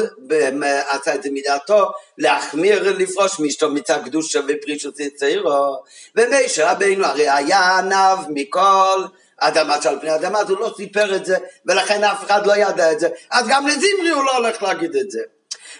עשה 0.89 1.15
את 1.15 1.23
זה 1.23 1.29
מדעתו, 1.31 1.91
להחמיר 2.17 2.97
לפרוש 2.97 3.39
מאשתו 3.39 3.69
מצד 3.69 4.05
קדושה 4.05 4.39
ופרישות 4.47 4.95
צעירו, 5.15 5.83
ומי 6.15 6.49
שרבנו 6.49 7.05
הרי 7.05 7.29
היה 7.29 7.77
ענב 7.77 8.19
מכל 8.29 9.05
אדמה 9.37 9.81
שעל 9.81 9.99
פני 9.99 10.15
אדמה, 10.15 10.39
אז 10.39 10.49
הוא 10.49 10.59
לא 10.59 10.73
סיפר 10.77 11.15
את 11.15 11.25
זה, 11.25 11.37
ולכן 11.65 12.03
אף 12.03 12.23
אחד 12.25 12.47
לא 12.47 12.53
ידע 12.57 12.91
את 12.91 12.99
זה, 12.99 13.09
אז 13.31 13.47
גם 13.47 13.67
לזמרי 13.67 14.09
הוא 14.09 14.23
לא 14.23 14.37
הולך 14.37 14.63
להגיד 14.63 14.95
את 14.95 15.11
זה. 15.11 15.19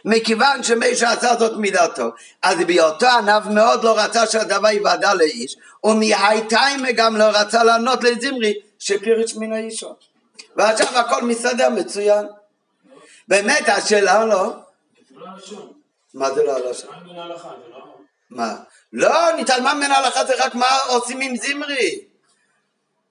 מכיוון 0.05 0.63
שמי 0.63 0.95
שעשה 0.95 1.35
זאת 1.39 1.57
מידתו, 1.57 2.09
אז 2.41 2.57
בהיותו 2.67 3.07
ענב 3.07 3.49
מאוד 3.49 3.83
לא 3.83 3.99
רצה 3.99 4.27
שהדבר 4.27 4.69
יוודע 4.69 5.13
לאיש, 5.13 5.57
ומהייטיימה 5.83 6.91
גם 6.91 7.17
לא 7.17 7.23
רצה 7.23 7.63
לענות 7.63 8.03
לזמרי 8.03 8.53
שפירש 8.79 9.35
מן 9.35 9.53
האישו. 9.53 9.95
ועכשיו 10.55 10.97
הכל 10.97 11.23
מסתדר 11.23 11.69
מצוין. 11.69 12.25
באמת 13.27 13.69
השאלה 13.69 14.25
לא... 14.25 14.53
מה 16.13 16.31
זה 16.31 16.43
לא 16.43 16.55
הלשון? 16.55 16.89
מה? 18.29 18.55
לא, 18.93 19.31
נתעלמה 19.37 19.73
מן 19.73 19.91
ההלכה 19.91 20.25
זה 20.25 20.33
רק 20.45 20.55
מה 20.55 20.77
עושים 20.87 21.21
עם 21.21 21.35
זמרי. 21.37 21.99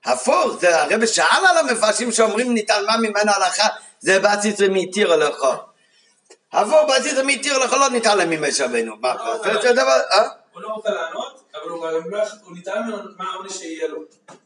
הפוך, 0.05 0.57
זה 0.61 0.83
הרב 0.83 1.07
שאל 1.07 1.47
על 1.49 1.59
המפרשים 1.59 2.13
שאומרים 2.13 2.55
נתעלמה 2.55 2.97
ממנה 2.97 3.33
הלכה, 3.33 3.69
זה 3.99 4.19
בציצרי 4.21 4.69
מתיר 4.69 5.17
לכו. 5.17 5.53
הפוך, 6.55 6.91
בציצרי 6.91 7.23
מתיר 7.37 7.59
לכו 7.59 7.77
לא 7.77 7.91
נתעלם 7.91 8.31
ממש 8.31 8.61
רבנו. 8.61 8.97
מה, 9.01 9.15
זה 9.63 9.73
דבר, 9.73 10.01
אה? 10.13 10.29
הוא 10.53 10.63
לא 10.63 10.69
רוצה 10.69 10.91
לענות, 10.91 11.43
אבל 11.55 11.71
הוא 11.71 11.87
לא 12.11 12.25
נתעלם 12.57 12.91
מה 13.19 13.25
העונש 13.33 13.53
שיהיה 13.53 13.89
לו. 13.89 13.99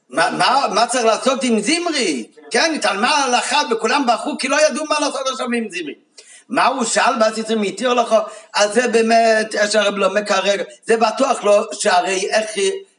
מה 0.09 0.87
צריך 0.89 1.05
לעשות 1.05 1.43
עם 1.43 1.61
זמרי? 1.61 2.27
כן, 2.51 2.73
נתעלמה 2.75 3.09
ההלכה 3.09 3.61
וכולם 3.71 4.07
בכו 4.07 4.39
כי 4.39 4.49
לא 4.49 4.57
ידעו 4.67 4.85
מה 4.85 5.01
לעשות 5.01 5.29
עכשיו 5.29 5.47
עם 5.57 5.71
זמרי. 5.71 5.95
מה 6.49 6.67
הוא 6.67 6.85
שאל 6.85 7.15
בציצרי 7.21 7.57
מתיר 7.57 7.95
לכו? 7.95 8.17
אז 8.55 8.75
זה 8.75 8.89
באמת, 8.89 9.55
יש 9.55 9.75
הרב 9.75 9.97
לא 9.97 10.15
מקרר, 10.15 10.63
זה 10.87 10.97
בטוח 10.97 11.45
לא, 11.45 11.67
שהרי 11.73 12.31
איך... 12.31 12.51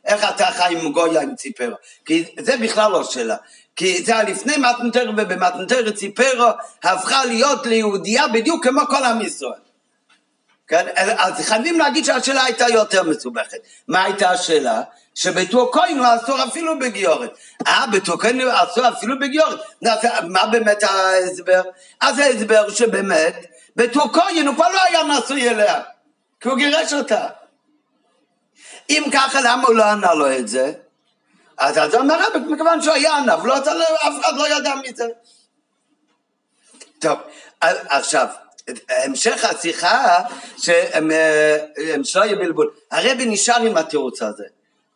איך 0.05 0.29
אתה 0.29 0.45
חי 0.45 0.73
עם 0.79 0.91
גויה 0.91 1.21
עם 1.21 1.35
ציפרו? 1.35 1.75
כי 2.05 2.25
זה 2.39 2.57
בכלל 2.57 2.91
לא 2.91 3.03
שאלה. 3.03 3.35
כי 3.79 4.03
זה 4.03 4.13
היה 4.13 4.23
לפני 4.23 4.57
מתנתר 4.57 5.11
ובמתנתר 5.17 5.91
ציפרו 5.91 6.49
הפכה 6.83 7.25
להיות 7.25 7.65
ליהודייה 7.65 8.27
בדיוק 8.27 8.67
כמו 8.67 8.81
כל 8.89 9.03
עם 9.03 9.21
ישראל. 9.21 9.59
כן? 10.67 10.87
אז 10.95 11.33
חייבים 11.45 11.79
להגיד 11.79 12.05
שהשאלה 12.05 12.43
הייתה 12.43 12.65
יותר 12.69 13.03
מסובכת. 13.03 13.57
מה 13.87 14.03
הייתה 14.03 14.29
השאלה? 14.29 14.81
שבתור 15.15 15.71
כהן 15.73 15.97
הוא 15.97 16.07
אסור 16.15 16.43
אפילו 16.43 16.79
בגיורת. 16.79 17.37
אה, 17.67 17.85
בתור 17.91 18.19
כהן 18.19 18.41
הוא 18.41 18.51
אסור 18.55 18.87
אפילו 18.87 19.19
בגיורת. 19.19 19.59
מה 20.23 20.45
באמת 20.45 20.83
ההסבר? 20.83 21.61
אז 22.01 22.19
ההסבר 22.19 22.69
שבאמת, 22.69 23.45
בתור 23.75 24.13
כהן 24.13 24.47
הוא 24.47 24.55
כבר 24.55 24.69
לא 24.69 24.79
היה 24.89 25.03
נשוי 25.03 25.49
אליה, 25.49 25.81
כי 26.39 26.49
הוא 26.49 26.57
גירש 26.57 26.93
אותה. 26.93 27.27
אם 28.89 29.03
ככה, 29.13 29.41
למה 29.41 29.67
הוא 29.67 29.75
לא 29.75 29.83
ענה 29.83 30.13
לו 30.13 30.37
את 30.37 30.47
זה? 30.47 30.73
אז 31.59 31.77
הוא 31.77 32.01
אומר, 32.01 32.17
מכיוון 32.47 32.81
שהוא 32.81 32.93
היה 32.93 33.17
ענב, 33.17 33.45
לא, 33.45 33.57
אף 33.57 34.13
אחד 34.21 34.33
לא 34.35 34.47
ידע 34.47 34.73
מזה. 34.75 35.05
טוב, 36.99 37.19
עכשיו, 37.61 38.27
המשך 38.89 39.45
השיחה, 39.45 40.19
שהם 40.57 41.11
שלא 42.03 42.23
יהיה 42.23 42.35
בלבול. 42.35 42.71
הרבי 42.91 43.25
נשאר 43.25 43.61
עם 43.61 43.77
התירוץ 43.77 44.21
הזה, 44.21 44.43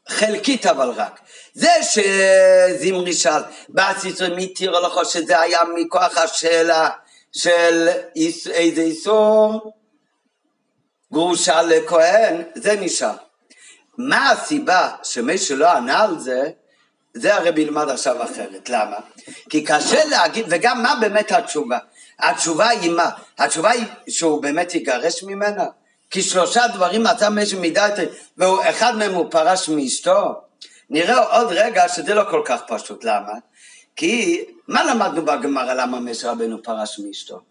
חלקית 0.07 0.65
אבל 0.65 0.89
רק. 0.89 1.19
זה 1.53 1.71
שזמרי 1.81 3.13
שאל, 3.13 3.41
בעציצו 3.69 4.25
מי 4.35 4.47
תירו 4.47 4.79
לך 4.79 5.09
שזה 5.09 5.39
היה 5.39 5.59
מכוח 5.75 6.17
השאלה 6.17 6.89
של 7.31 7.89
איזה 8.51 8.81
איסור 8.81 9.73
גרושה 11.13 11.61
לכהן, 11.61 12.43
זה 12.55 12.75
נשאר. 12.75 13.15
מה 13.97 14.29
הסיבה 14.31 14.89
שמי 15.03 15.37
שלא 15.37 15.71
ענה 15.71 16.03
על 16.03 16.19
זה, 16.19 16.49
זה 17.13 17.35
הרב 17.35 17.57
ילמד 17.57 17.89
עכשיו 17.89 18.23
אחרת. 18.23 18.69
למה? 18.69 18.97
כי 19.49 19.63
קשה 19.63 20.05
להגיד, 20.05 20.45
וגם 20.49 20.83
מה 20.83 20.95
באמת 21.01 21.31
התשובה? 21.31 21.77
התשובה 22.19 22.69
היא 22.69 22.91
מה? 22.91 23.09
התשובה 23.37 23.71
היא 23.71 23.85
שהוא 24.09 24.41
באמת 24.41 24.75
יגרש 24.75 25.23
ממנה? 25.23 25.65
כי 26.09 26.21
שלושה 26.21 26.67
דברים 26.67 27.03
מצא 27.03 27.29
משהו 27.29 27.59
מידה, 27.59 27.87
ואחד 28.37 28.95
מהם 28.95 29.13
הוא 29.13 29.31
פרש 29.31 29.69
מאשתו. 29.69 30.41
נראה 30.89 31.37
עוד 31.37 31.47
רגע 31.49 31.89
שזה 31.89 32.13
לא 32.13 32.23
כל 32.29 32.41
כך 32.45 32.61
פשוט. 32.67 33.03
למה? 33.03 33.33
כי 33.95 34.43
מה 34.67 34.83
למדנו 34.83 35.25
בגמרא 35.25 35.73
למה 35.73 35.99
משה 35.99 36.31
רבנו 36.31 36.63
פרש 36.63 36.99
מאשתו? 36.99 37.41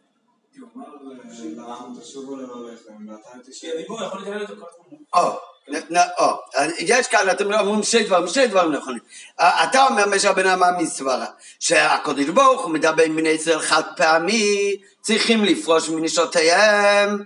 יש 6.79 7.07
כאן, 7.07 7.31
אתם 7.31 7.53
אומרים 7.53 7.83
שני 7.83 8.03
דברים, 8.03 8.29
שני 8.29 8.47
דברים 8.47 8.73
נכונים. 8.73 9.01
אתה 9.41 9.87
אומר 9.87 10.09
משה 10.09 10.33
בן 10.33 10.47
אמה 10.47 10.67
מסברה, 10.79 11.27
שהקודש 11.61 12.29
ברוך 12.29 12.63
הוא 12.63 12.71
מדבר 12.71 13.03
עם 13.03 13.17
בני 13.17 13.29
ישראל 13.29 13.61
חד 13.61 13.83
פעמי, 13.97 14.77
צריכים 15.01 15.45
לפרוש 15.45 15.89
מנשותיהם 15.89 17.25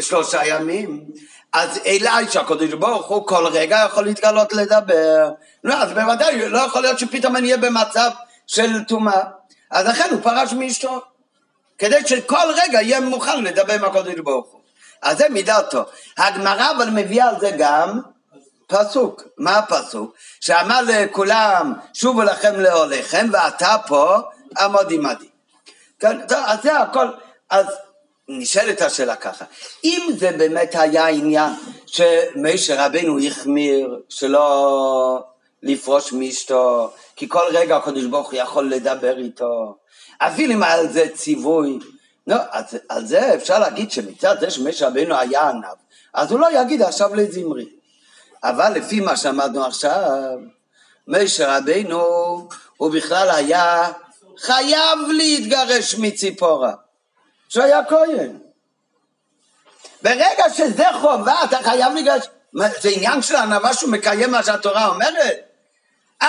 שלושה 0.00 0.46
ימים. 0.46 1.04
אז 1.52 1.80
אליי 1.86 2.28
שהקודש 2.30 2.72
ברוך 2.72 3.06
הוא 3.06 3.26
כל 3.26 3.46
רגע 3.46 3.84
יכול 3.86 4.04
להתגלות 4.04 4.52
לדבר. 4.52 5.30
לא, 5.64 5.74
אז 5.74 5.92
בוודאי, 5.92 6.48
לא 6.48 6.58
יכול 6.58 6.82
להיות 6.82 6.98
שפתאום 6.98 7.36
אני 7.36 7.46
אהיה 7.46 7.56
במצב 7.56 8.10
של 8.46 8.84
טומאה. 8.88 9.22
אז 9.70 9.86
לכן 9.86 10.08
הוא 10.10 10.20
פרש 10.22 10.52
מאשתו. 10.52 11.13
כדי 11.78 12.06
שכל 12.06 12.46
רגע 12.62 12.82
יהיה 12.82 13.00
מוכן 13.00 13.44
לדבר 13.44 13.74
עם 13.74 13.84
הקודש 13.84 14.14
ברוך 14.14 14.52
הוא. 14.52 14.60
אז 15.02 15.18
זה 15.18 15.28
מידתו. 15.28 15.82
הגמרא 16.18 16.70
אבל 16.76 16.90
מביאה 16.90 17.28
על 17.28 17.40
זה 17.40 17.50
גם 17.58 18.00
פסוק. 18.66 19.22
מה 19.38 19.58
הפסוק? 19.58 20.14
שאמר 20.40 20.80
לכולם, 20.86 21.72
שובו 21.94 22.22
לכם 22.22 22.60
לאוהליכם, 22.60 23.26
ואתה 23.32 23.76
פה 23.86 24.16
עמוד 24.58 24.92
עמדי. 24.92 25.28
כן, 25.98 26.18
אז 26.30 26.58
זה 26.62 26.78
הכל. 26.78 27.06
אז 27.50 27.66
נשאלת 28.28 28.82
השאלה 28.82 29.16
ככה, 29.16 29.44
אם 29.84 30.08
זה 30.18 30.30
באמת 30.38 30.74
היה 30.74 31.06
עניין 31.06 31.52
שמשה 31.86 32.86
רבנו 32.86 33.18
החמיר 33.26 34.00
שלא 34.08 35.24
לפרוש 35.62 36.12
מאשתו, 36.12 36.90
כי 37.16 37.28
כל 37.28 37.44
רגע 37.52 37.76
הקדוש 37.76 38.04
ברוך 38.04 38.30
הוא 38.30 38.38
יכול 38.38 38.70
לדבר 38.70 39.18
איתו, 39.18 39.76
אפילו 40.18 40.54
אם 40.54 40.62
על 40.62 40.92
זה 40.92 41.06
ציווי, 41.14 41.78
לא, 42.26 42.36
אז 42.50 42.78
על 42.88 43.06
זה 43.06 43.34
אפשר 43.34 43.58
להגיד 43.58 43.90
שמצד 43.90 44.36
זה 44.40 44.50
שמשה 44.50 44.86
רבנו 44.86 45.16
היה 45.16 45.48
ענב, 45.48 45.64
אז 46.14 46.32
הוא 46.32 46.40
לא 46.40 46.60
יגיד 46.60 46.82
עכשיו 46.82 47.14
לזמרי. 47.14 47.68
אבל 48.44 48.72
לפי 48.72 49.00
מה 49.00 49.16
שאמרנו 49.16 49.64
עכשיו, 49.64 50.38
משה 51.08 51.58
רבנו 51.58 51.98
הוא 52.76 52.90
בכלל 52.92 53.30
היה 53.30 53.92
חייב 54.38 54.98
להתגרש 55.08 55.94
מציפורה, 55.94 56.72
שהיה 57.48 57.84
כהן. 57.84 58.38
ברגע 60.02 60.44
שזה 60.54 60.84
חובה, 61.00 61.44
אתה 61.44 61.58
חייב 61.62 61.94
להתגרש, 61.94 62.26
זה 62.54 62.88
עניין 62.88 63.22
של 63.22 63.36
ענווה 63.36 63.74
שהוא 63.74 63.90
מקיים 63.90 64.30
מה 64.30 64.42
שהתורה 64.42 64.86
אומרת? 64.86 65.43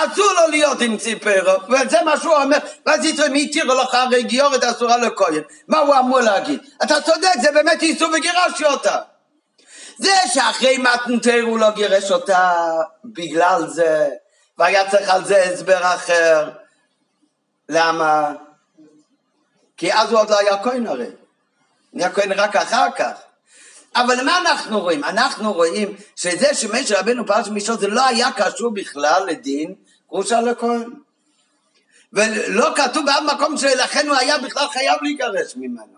אסור 0.04 0.32
לו 0.32 0.48
להיות 0.50 0.80
עם 0.80 0.98
ציפרו, 0.98 1.52
וזה 1.68 2.02
מה 2.04 2.20
שהוא 2.20 2.36
אומר, 2.36 2.58
ואז 2.86 3.04
יתרם 3.04 3.34
התירו 3.34 3.74
לך 3.74 3.94
הרי 3.94 4.22
גיורת 4.22 4.64
אסורה 4.64 4.96
לכהן. 4.96 5.42
מה 5.68 5.78
הוא 5.78 5.94
אמור 5.98 6.20
להגיד? 6.20 6.60
אתה 6.82 7.00
צודק, 7.00 7.32
זה 7.42 7.52
באמת 7.52 7.82
איסור 7.82 8.08
וגירשתי 8.14 8.64
אותה. 8.64 8.98
זה 9.98 10.12
שאחרי 10.34 10.78
מתנתר 10.78 11.40
הוא 11.42 11.58
לא 11.58 11.70
גירש 11.70 12.10
אותה 12.10 12.52
בגלל 13.04 13.66
זה, 13.66 14.08
והיה 14.58 14.90
צריך 14.90 15.08
על 15.08 15.24
זה 15.24 15.42
הסבר 15.42 15.94
אחר. 15.94 16.50
למה? 17.68 18.32
כי 19.76 19.92
אז 19.92 20.10
הוא 20.10 20.20
עוד 20.20 20.30
לא 20.30 20.38
היה 20.38 20.62
כהן 20.62 20.86
הרי. 20.86 21.06
נהיה 21.92 22.12
כהן 22.12 22.32
רק 22.32 22.56
אחר 22.56 22.86
כך. 22.96 23.12
אבל 23.96 24.24
מה 24.24 24.38
אנחנו 24.38 24.80
רואים? 24.80 25.04
אנחנו 25.04 25.52
רואים 25.52 25.96
שזה 26.16 26.54
שמשה 26.54 27.00
רבנו 27.00 27.26
פרש 27.26 27.48
מישור 27.48 27.76
זה 27.76 27.88
לא 27.88 28.06
היה 28.06 28.32
קשור 28.32 28.74
בכלל 28.74 29.22
לדין 29.26 29.74
גרושה 30.08 30.40
לכהן. 30.40 30.90
ולא 32.12 32.74
כתוב 32.76 33.06
באף 33.06 33.22
מקום 33.34 33.56
שלכן 33.56 34.08
הוא 34.08 34.16
היה 34.16 34.38
בכלל 34.38 34.68
חייב 34.68 34.98
להיגרש 35.02 35.56
ממנו. 35.56 35.96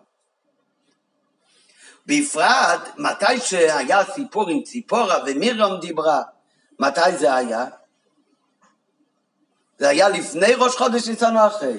בפרט, 2.07 2.81
מתי 2.97 3.41
שהיה 3.41 4.05
סיפור 4.15 4.49
עם 4.49 4.63
ציפורה 4.63 5.19
ומירם 5.27 5.81
דיברה, 5.81 6.23
מתי 6.79 7.17
זה 7.19 7.35
היה? 7.35 7.67
זה 9.79 9.89
היה 9.89 10.09
לפני 10.09 10.55
ראש 10.55 10.77
חודש 10.77 11.09
ניסן 11.09 11.37
או 11.37 11.47
אחרי? 11.47 11.79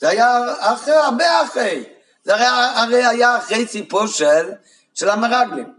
זה 0.00 0.08
היה 0.08 0.44
אחרי, 0.58 0.94
הרבה 0.94 1.42
אחרי. 1.42 1.84
זה 2.24 2.34
הרי, 2.34 2.46
הרי 2.80 3.04
היה 3.04 3.38
אחרי 3.38 3.66
סיפור 3.66 4.06
של, 4.06 4.50
של 4.94 5.10
המרגלים. 5.10 5.74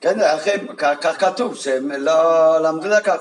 כן, 0.00 0.20
אחרי, 0.20 0.52
כך 0.78 1.20
כתוב, 1.20 1.54
שהם 1.54 1.92
לא 1.92 2.58
למדו 2.62 2.88
לכך. 2.88 3.18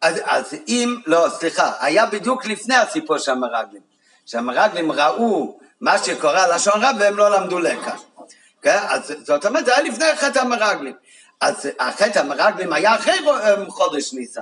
אז, 0.00 0.20
אז 0.24 0.54
אם, 0.68 0.96
לא, 1.06 1.26
סליחה, 1.38 1.72
היה 1.80 2.06
בדיוק 2.06 2.46
לפני 2.46 2.74
הסיפור 2.74 3.18
של 3.18 3.32
המרגלים. 3.32 3.82
שהמרגלים 4.26 4.92
ראו 4.92 5.58
מה 5.80 5.98
שקורה 5.98 6.56
לשון 6.56 6.84
רב 6.84 6.96
והם 6.98 7.16
לא 7.16 7.30
למדו 7.30 7.58
לקח. 7.58 8.02
כן? 8.62 8.78
אז 8.88 9.14
זאת 9.24 9.46
אומרת, 9.46 9.66
זה 9.66 9.76
היה 9.76 9.88
לפני 9.88 10.04
חטא 10.16 10.38
המרגלים. 10.38 10.94
אז 11.40 11.68
החטא 11.78 12.18
המרגלים 12.18 12.72
היה 12.72 12.94
אחרי 12.94 13.12
חודש 13.68 14.12
ניסן. 14.12 14.40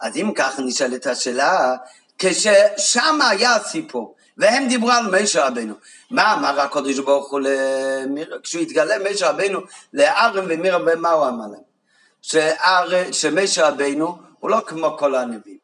אז 0.00 0.16
אם 0.16 0.32
ככה 0.34 0.62
נשאלת 0.62 1.06
השאלה, 1.06 1.76
כששם 2.18 3.18
היה 3.30 3.54
הסיפור, 3.54 4.14
והם 4.40 4.68
דיברו 4.68 4.90
על 4.90 5.22
משה 5.22 5.46
רבנו, 5.46 5.74
מה 6.10 6.34
אמר 6.34 6.60
הקודש 6.60 6.98
ברוך 6.98 7.30
הוא 7.30 7.40
למיר... 7.40 8.40
כשהוא 8.42 8.62
התגלה 8.62 9.10
משה 9.10 9.30
רבנו 9.30 9.60
לארם 9.92 10.44
ומירה, 10.48 10.78
ומה 10.86 11.10
הוא 11.10 11.28
אמר 11.28 11.44
להם? 11.52 13.12
שמשה 13.12 13.68
רבנו 13.68 14.18
הוא 14.40 14.50
לא 14.50 14.60
כמו 14.66 14.96
כל 14.98 15.14
הנביאים, 15.14 15.58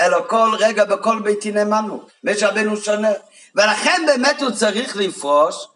אלא 0.00 0.18
כל 0.26 0.50
רגע 0.58 0.84
בכל 0.84 1.18
ביתי 1.22 1.52
נאמנו, 1.52 2.02
משה 2.24 2.48
רבנו 2.48 2.76
שונה, 2.76 3.08
ולכן 3.54 4.02
באמת 4.06 4.42
הוא 4.42 4.50
צריך 4.50 4.96
לפרוש 4.96 5.68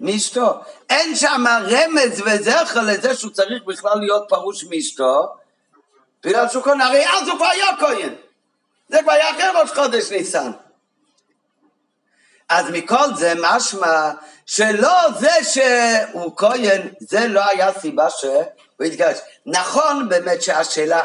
מאשתו. 0.00 0.60
אין 0.90 1.16
שם 1.16 1.44
רמז 1.62 2.22
וזכר 2.26 2.80
לזה 2.82 3.14
שהוא 3.14 3.30
צריך 3.32 3.62
בכלל 3.66 3.98
להיות 3.98 4.24
פרוש 4.28 4.64
מאשתו, 4.64 5.34
בגלל 6.24 6.48
שהוא 6.48 6.62
כהן, 6.62 6.80
הרי 6.80 7.04
אז 7.08 7.28
הוא 7.28 7.36
כבר 7.36 7.46
היה 7.46 7.76
כהן. 7.80 8.14
זה 8.88 8.98
כבר 9.02 9.12
היה 9.12 9.30
אחרי 9.30 9.60
ראש 9.62 9.70
חודש 9.70 10.12
ניסן. 10.12 10.50
אז 12.48 12.66
מכל 12.70 13.14
זה 13.16 13.32
משמע 13.40 14.10
שלא 14.46 14.98
זה 15.18 15.30
שהוא 15.42 16.32
כהן, 16.36 16.88
זה 17.00 17.28
לא 17.28 17.42
היה 17.50 17.70
סיבה 17.80 18.10
שהוא 18.10 18.44
התגרש. 18.86 19.18
נכון 19.46 20.08
באמת 20.08 20.42
שהשאלה, 20.42 21.00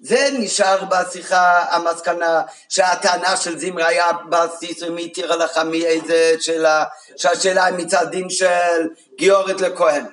זה 0.00 0.28
נשאר 0.32 0.84
בשיחה 0.84 1.64
המסקנה 1.70 2.42
שהטענה 2.68 3.36
של 3.36 3.58
זמרה 3.58 3.86
היה 3.86 4.06
בסיס 4.28 4.82
ומי 4.82 5.04
התירה 5.04 5.36
לך 5.36 5.58
מאיזה 5.58 6.34
שאלה, 6.40 6.84
שהשאלה 7.16 7.64
היא 7.64 7.74
מצד 7.74 8.10
דין 8.10 8.30
של 8.30 8.88
גיורת 9.18 9.60
לכהן. 9.60 10.04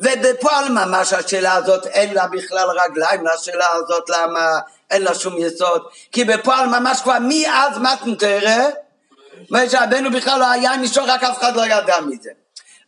ובפועל 0.00 0.68
ממש 0.68 1.12
השאלה 1.12 1.54
הזאת 1.54 1.86
אין 1.86 2.14
לה 2.14 2.26
בכלל 2.26 2.68
רגליים 2.70 3.26
לשאלה 3.26 3.66
הזאת 3.72 4.10
למה 4.10 4.58
אין 4.90 5.02
לה 5.02 5.14
שום 5.14 5.38
יסוד 5.38 5.82
כי 6.12 6.24
בפועל 6.24 6.66
ממש 6.66 7.00
כבר 7.00 7.16
מאז 7.20 7.78
מתנתרא 7.78 8.68
משה 9.50 9.84
רבנו 9.84 10.10
בכלל 10.10 10.40
לא 10.40 10.50
היה 10.50 10.76
נשאר 10.76 11.04
רק 11.10 11.22
אף 11.22 11.38
אחד 11.38 11.56
לא 11.56 11.66
ידע 11.66 12.00
מזה 12.00 12.30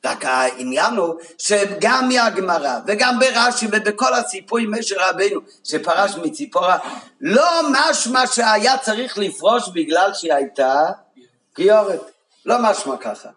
רק 0.05 0.25
העניין 0.25 0.97
הוא 0.97 1.15
שגם 1.39 2.09
מהגמרא 2.09 2.79
וגם 2.87 3.19
ברש"י 3.19 3.67
ובכל 3.73 4.15
הסיפורים 4.15 4.71
משה 4.71 4.95
רבנו 4.99 5.41
שפרש 5.65 6.15
מציפורה 6.17 6.79
לא 7.21 7.61
משמע 7.71 8.27
שהיה 8.27 8.79
צריך 8.79 9.19
לפרוש 9.19 9.69
בגלל 9.69 10.15
שהיא 10.15 10.33
הייתה 10.33 10.75
גיורת 11.57 12.11
לא 12.47 12.57
משמע 12.61 12.97
ככה 12.97 13.29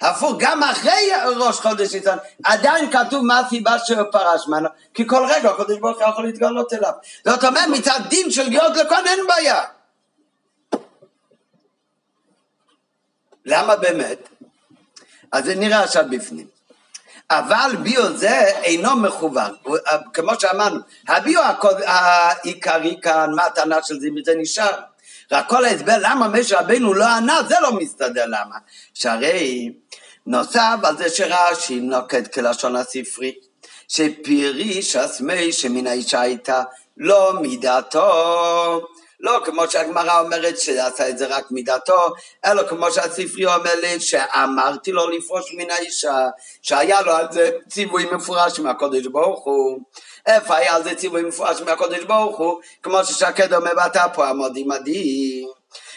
הפוך, 0.00 0.32
גם 0.38 0.62
אחרי 0.62 1.10
ראש 1.36 1.60
חודש 1.60 1.94
ניסן, 1.94 2.16
עדיין 2.44 2.90
כתוב 2.90 3.24
מה 3.24 3.38
הסיבה 3.38 3.78
שהוא 3.78 4.02
פרש 4.12 4.48
ממנו, 4.48 4.68
כי 4.94 5.06
כל 5.06 5.26
רגע 5.28 5.50
הקדוש 5.50 5.78
ברוך 5.78 5.98
הוא 5.98 6.08
יכול 6.08 6.24
להתגלות 6.24 6.72
אליו. 6.72 6.92
זאת 7.26 7.44
אומרת, 7.44 7.68
מצד 7.68 8.00
דין 8.08 8.30
של 8.30 8.48
גאות 8.48 8.76
לכהן 8.76 9.06
אין 9.06 9.18
בעיה. 9.28 9.62
למה 13.46 13.76
באמת? 13.76 14.28
אז 15.32 15.44
זה 15.44 15.54
נראה 15.54 15.82
עכשיו 15.82 16.04
בפנים. 16.10 16.46
אבל 17.30 17.76
ביו 17.82 18.16
זה 18.16 18.40
אינו 18.62 18.96
מכוון, 18.96 19.54
כמו 20.12 20.40
שאמרנו, 20.40 20.80
הביו 21.08 21.42
העיקרי 21.86 22.96
כאן, 23.02 23.30
מה 23.36 23.44
הטענה 23.44 23.82
של 23.82 24.00
זה, 24.00 24.08
זה 24.24 24.34
נשאר. 24.36 24.80
רק 25.32 25.48
כל 25.48 25.64
ההסבר 25.64 25.96
למה 26.00 26.28
משה 26.28 26.60
רבנו 26.60 26.94
לא 26.94 27.04
ענה, 27.04 27.38
זה 27.48 27.54
לא 27.60 27.72
מסתדר 27.72 28.24
למה. 28.26 28.56
שהרי 28.94 29.72
נוסף 30.26 30.76
על 30.82 30.96
זה 30.96 31.08
שרש"י 31.08 31.80
נוקט 31.80 32.34
כלשון 32.34 32.76
הספרי, 32.76 33.34
שפיריש 33.88 34.96
אסמי 34.96 35.52
שמן 35.52 35.86
האישה 35.86 36.20
הייתה 36.20 36.62
לא 36.96 37.32
מידתו, 37.40 38.88
לא 39.20 39.40
כמו 39.44 39.70
שהגמרא 39.70 40.20
אומרת 40.20 40.58
שעשה 40.58 41.08
את 41.08 41.18
זה 41.18 41.26
רק 41.26 41.50
מידתו, 41.50 42.14
אלא 42.44 42.68
כמו 42.68 42.92
שהספרי 42.92 43.46
אומר 43.46 43.74
לי 43.74 44.00
שאמרתי 44.00 44.92
לו 44.92 45.10
לפרוש 45.10 45.54
מן 45.54 45.70
האישה, 45.70 46.28
שהיה 46.62 47.00
לו 47.00 47.12
על 47.12 47.26
זה 47.30 47.50
ציווי 47.68 48.04
מפורש 48.04 48.60
מהקודש 48.60 49.06
ברוך 49.06 49.44
הוא. 49.44 49.78
איפה 50.26 50.56
היה 50.56 50.74
על 50.74 50.84
זה 50.84 50.94
ציווי 50.94 51.22
מפורש 51.22 51.60
מהקודש 51.60 52.04
ברוך 52.04 52.38
הוא? 52.38 52.60
כמו 52.82 53.04
ששקד 53.04 53.52
אומר 53.54 53.72
ואתה 53.76 54.06
פה 54.14 54.28
עמודי 54.28 54.64
מדהים. 54.64 55.48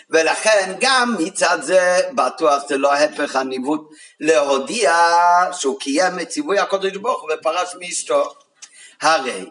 ולכן 0.09 0.75
גם 0.79 1.15
מצד 1.19 1.57
זה 1.61 2.01
בטוח 2.15 2.63
זה 2.67 2.77
לא 2.77 2.93
ההפך 2.93 3.35
הניווט 3.35 3.81
להודיע 4.19 4.93
שהוא 5.51 5.79
קיים 5.79 6.19
את 6.19 6.29
ציווי 6.29 6.59
הקודש 6.59 6.97
ברוך 6.97 7.21
הוא 7.21 7.29
ופרש 7.33 7.75
מאשתו. 7.79 8.33
הרי 9.01 9.45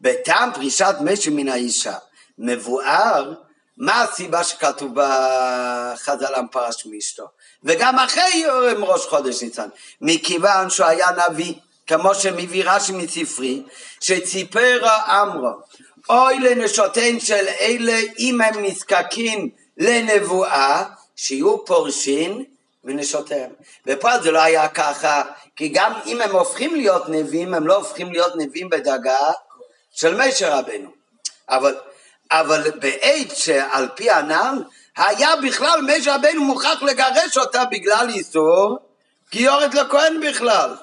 בטעם 0.00 0.52
פרישת 0.54 0.94
משי 1.00 1.30
מן 1.30 1.48
האישה 1.48 1.94
מבואר 2.38 3.32
מה 3.76 4.02
הסיבה 4.02 4.44
שכתוב 4.44 4.92
בחז"ל 4.94 6.34
פרש 6.50 6.86
מאשתו 6.86 7.24
וגם 7.62 7.98
אחרי 7.98 8.44
ראש 8.78 9.06
חודש 9.06 9.42
ניצן 9.42 9.68
מכיוון 10.00 10.70
שהוא 10.70 10.86
היה 10.86 11.08
נביא 11.28 11.54
כמו 11.86 12.14
שמביא 12.14 12.64
רש"י 12.66 12.92
מספרי 12.92 13.62
שציפר 14.00 14.86
אמרו 15.22 15.50
אוי 16.10 16.38
לנשותיהם 16.38 17.20
של 17.20 17.46
אלה 17.60 18.00
אם 18.18 18.40
הם 18.40 18.64
נזקקים 18.64 19.50
לנבואה 19.78 20.84
שיהיו 21.16 21.64
פורשים 21.64 22.44
ונשותיהם. 22.84 23.50
ופה 23.86 24.18
זה 24.18 24.30
לא 24.30 24.42
היה 24.42 24.68
ככה, 24.68 25.22
כי 25.56 25.68
גם 25.68 25.92
אם 26.06 26.20
הם 26.20 26.30
הופכים 26.30 26.74
להיות 26.74 27.08
נביאים, 27.08 27.54
הם 27.54 27.66
לא 27.66 27.76
הופכים 27.76 28.12
להיות 28.12 28.32
נביאים 28.36 28.70
בדרגה 28.70 29.16
של 29.90 30.20
משה 30.20 30.58
רבנו. 30.58 30.90
אבל, 31.48 31.76
אבל 32.30 32.70
בעת 32.70 33.36
שעל 33.36 33.88
פי 33.94 34.10
הנ"ל, 34.10 34.62
היה 34.96 35.36
בכלל 35.36 35.80
משה 35.82 36.14
רבנו 36.14 36.44
מוכרח 36.44 36.82
לגרש 36.82 37.38
אותה 37.38 37.64
בגלל 37.64 38.08
איסור 38.08 38.78
גיורת 39.30 39.74
לכהן 39.74 40.20
בכלל. 40.28 40.74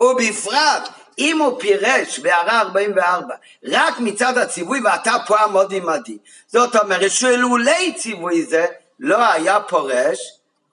ובפרט 0.00 0.88
אם 1.18 1.38
הוא 1.38 1.60
פירש 1.60 2.18
בהערה 2.18 2.60
44 2.60 3.34
רק 3.64 3.94
מצד 3.98 4.38
הציווי 4.38 4.80
ואתה 4.84 5.16
פה 5.26 5.38
עמוד 5.38 5.74
עמדי 5.74 6.18
זאת 6.46 6.76
אומרת 6.76 7.10
שלולי 7.10 7.94
ציווי 7.94 8.42
זה 8.42 8.66
לא 9.00 9.32
היה 9.32 9.60
פורש 9.60 10.18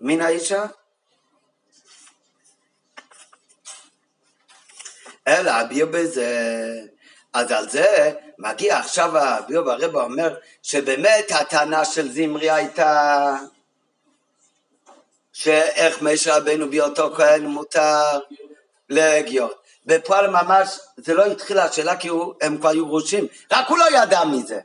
מן 0.02 0.22
האישה 0.22 0.66
אלא 5.28 5.52
הביאו 5.52 5.88
בזה 5.92 6.30
אז 7.34 7.52
על 7.52 7.70
זה 7.70 8.12
מגיע 8.38 8.78
עכשיו 8.78 9.18
הביאו 9.18 9.66
ברבא 9.66 10.04
אומר 10.04 10.36
שבאמת 10.64 11.32
הטענה 11.32 11.86
של 11.86 12.12
זמרי 12.12 12.52
הייתה 12.52 13.36
שאיך 15.34 16.02
משה 16.02 16.38
רבנו 16.38 16.70
בהיותו 16.70 17.14
כהן 17.16 17.46
מותר 17.46 18.20
לגיור 18.90 19.50
בפועל 19.86 20.28
ממש 20.28 20.80
זה 20.98 21.14
לא 21.14 21.26
התחיל 21.26 21.60
השאלה 21.60 21.96
כי 21.96 22.08
הוא, 22.08 22.34
הם 22.42 22.58
כבר 22.58 22.70
היו 22.70 22.86
גרושים, 22.86 23.28
רק 23.52 23.68
הוא 23.68 23.78
לא 23.78 23.86
ידע 23.98 24.24
מזה. 24.24 24.60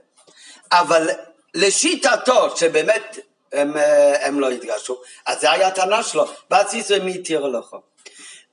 אבל 0.72 1.08
לשיטתו 1.54 2.56
שבאמת 2.56 3.18
הם, 3.52 3.72
הם 4.20 4.40
לא 4.40 4.50
התגרשו, 4.50 5.00
אז 5.26 5.40
זה 5.40 5.50
היה 5.50 5.68
הטענה 5.68 6.02
שלו, 6.02 6.24
בסיס 6.50 6.90
ומי 6.90 7.14
התיר 7.14 7.46
לך. 7.46 7.76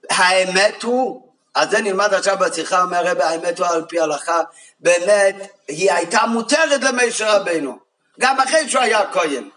האמת 0.09 0.84
הוא, 0.84 1.28
אז 1.56 1.70
זה 1.70 1.82
נלמד 1.82 2.14
עכשיו 2.14 2.38
בשיחה, 2.39 2.82
אומר 2.82 3.06
רבי, 3.06 3.24
האמת 3.24 3.60
הוא 3.60 3.68
על 3.68 3.86
פי 3.89 3.99
הלכה, 3.99 4.41
באמת, 4.80 5.36
היא 5.68 5.91
הייתה 5.91 6.26
מותרת 6.26 6.84
למשה 6.84 7.34
רבנו, 7.34 7.80
גם 8.20 8.39
אחרי 8.39 8.70
שהוא 8.70 8.82
היה 8.82 9.12
כהן. 9.14 9.49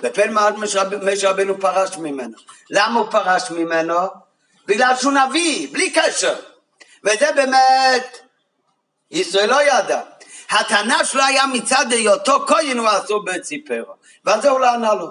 בפן 0.00 0.32
מעט 0.32 0.54
משה 1.02 1.30
רבנו 1.30 1.60
פרש 1.60 1.96
ממנו. 1.96 2.36
למה 2.70 3.00
הוא 3.00 3.10
פרש 3.10 3.50
ממנו? 3.50 3.94
בגלל 4.66 4.96
שהוא 4.96 5.12
נביא, 5.12 5.68
בלי 5.72 5.90
קשר. 5.90 6.34
וזה 7.04 7.32
באמת, 7.36 8.18
ישראל 9.10 9.50
לא 9.50 9.62
ידע. 9.62 10.00
הטענה 10.50 11.04
שלו 11.04 11.22
היה 11.24 11.46
מצד 11.46 11.92
היותו 11.92 12.46
כהן 12.46 12.78
הוא 12.78 12.88
אסור 12.88 13.24
בציפרו. 13.24 13.94
ועל 14.24 14.42
זה 14.42 14.50
הוא 14.50 14.60
לא 14.60 14.70
ענה 14.70 14.94
לו. 14.94 15.10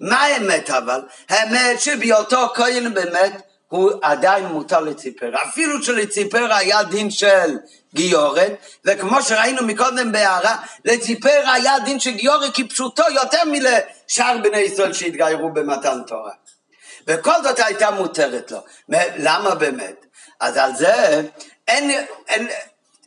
מה 0.00 0.22
האמת 0.22 0.70
אבל? 0.70 1.00
האמת 1.28 1.80
שבהיותו 1.80 2.48
כהן 2.54 2.94
באמת 2.94 3.49
הוא 3.70 3.90
עדיין 4.02 4.46
מותר 4.46 4.80
לציפר. 4.80 5.30
אפילו 5.48 5.82
שלציפר 5.82 6.52
היה 6.52 6.82
דין 6.82 7.10
של 7.10 7.58
גיורת, 7.94 8.52
וכמו 8.84 9.22
שראינו 9.22 9.62
מקודם 9.62 10.12
בהערה, 10.12 10.56
לציפר 10.84 11.42
היה 11.54 11.78
דין 11.84 12.00
של 12.00 12.10
גיורת 12.10 12.50
כפשוטו 12.54 13.02
יותר 13.10 13.38
מלשאר 13.46 14.36
בני 14.42 14.58
ישראל 14.58 14.92
שהתגיירו 14.92 15.50
במתן 15.50 15.98
תורה. 16.06 16.32
וכל 17.06 17.42
זאת 17.42 17.58
הייתה 17.58 17.90
מותרת 17.90 18.50
לו. 18.50 18.58
למה 19.16 19.54
באמת? 19.54 20.06
אז 20.40 20.56
על 20.56 20.74
זה 20.76 21.22
אין, 21.68 21.90
אין, 22.28 22.48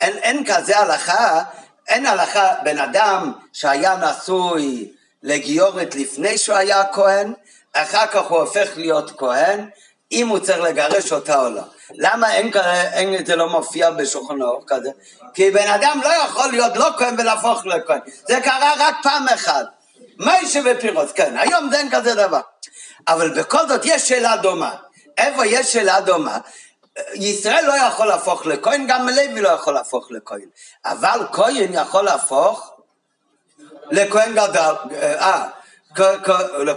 אין, 0.02 0.18
אין 0.18 0.44
כזה 0.46 0.80
הלכה, 0.80 1.44
אין 1.88 2.06
הלכה, 2.06 2.54
בן 2.64 2.78
אדם 2.78 3.32
שהיה 3.54 3.96
נשוי 3.96 4.92
לגיורת 5.24 5.96
לפני 5.96 6.38
שהוא 6.38 6.58
היה 6.58 6.84
כהן, 6.94 7.34
אחר 7.74 8.08
כך 8.08 8.22
הוא 8.22 8.40
הופך 8.40 8.70
להיות 8.78 9.12
כהן, 9.18 9.70
אם 10.14 10.28
הוא 10.28 10.40
צריך 10.40 10.60
לגרש 10.60 11.12
אותה 11.12 11.42
או 11.42 11.50
לא. 11.50 11.62
למה 11.92 12.34
אין, 12.34 12.52
אין 12.94 13.26
זה 13.26 13.36
לא 13.36 13.50
מופיע 13.50 13.90
בשולחן 13.92 14.42
אור 14.42 14.64
כזה? 14.68 14.90
כי 15.34 15.52
בן 15.52 15.68
אדם 15.68 16.02
לא 16.04 16.10
יכול 16.10 16.52
להיות 16.52 16.78
לא 16.78 16.90
כהן 16.98 17.16
ולהפוך 17.20 17.66
לכהן. 17.66 18.00
זה 18.28 18.40
קרה 18.44 18.74
רק 18.78 18.96
פעם 19.04 19.28
אחת. 19.28 19.66
מיישה 20.20 20.60
ופירות, 20.66 21.12
כן, 21.12 21.38
היום 21.38 21.70
זה 21.72 21.78
אין 21.78 21.90
כזה 21.92 22.16
דבר. 22.16 22.40
אבל 23.08 23.40
בכל 23.40 23.68
זאת 23.68 23.82
יש 23.84 24.08
שאלה 24.08 24.38
דומה. 24.38 24.76
איפה 25.18 25.46
יש 25.46 25.74
שאלה 25.74 26.02
דומה? 26.02 26.38
ישראל 27.14 27.66
לא 27.66 27.74
יכול 27.74 28.08
להפוך 28.08 28.46
לכהן, 28.46 28.88
גם 28.88 29.08
לוי 29.08 29.42
לא 29.42 29.50
יכול 29.50 29.74
להפוך 29.74 30.12
לכהן. 30.12 30.46
אבל 30.86 31.20
כהן 31.32 31.74
יכול 31.74 32.04
להפוך 32.06 32.74
לכהן 33.92 34.32
גדול. 34.32 34.76
אה, 35.02 35.48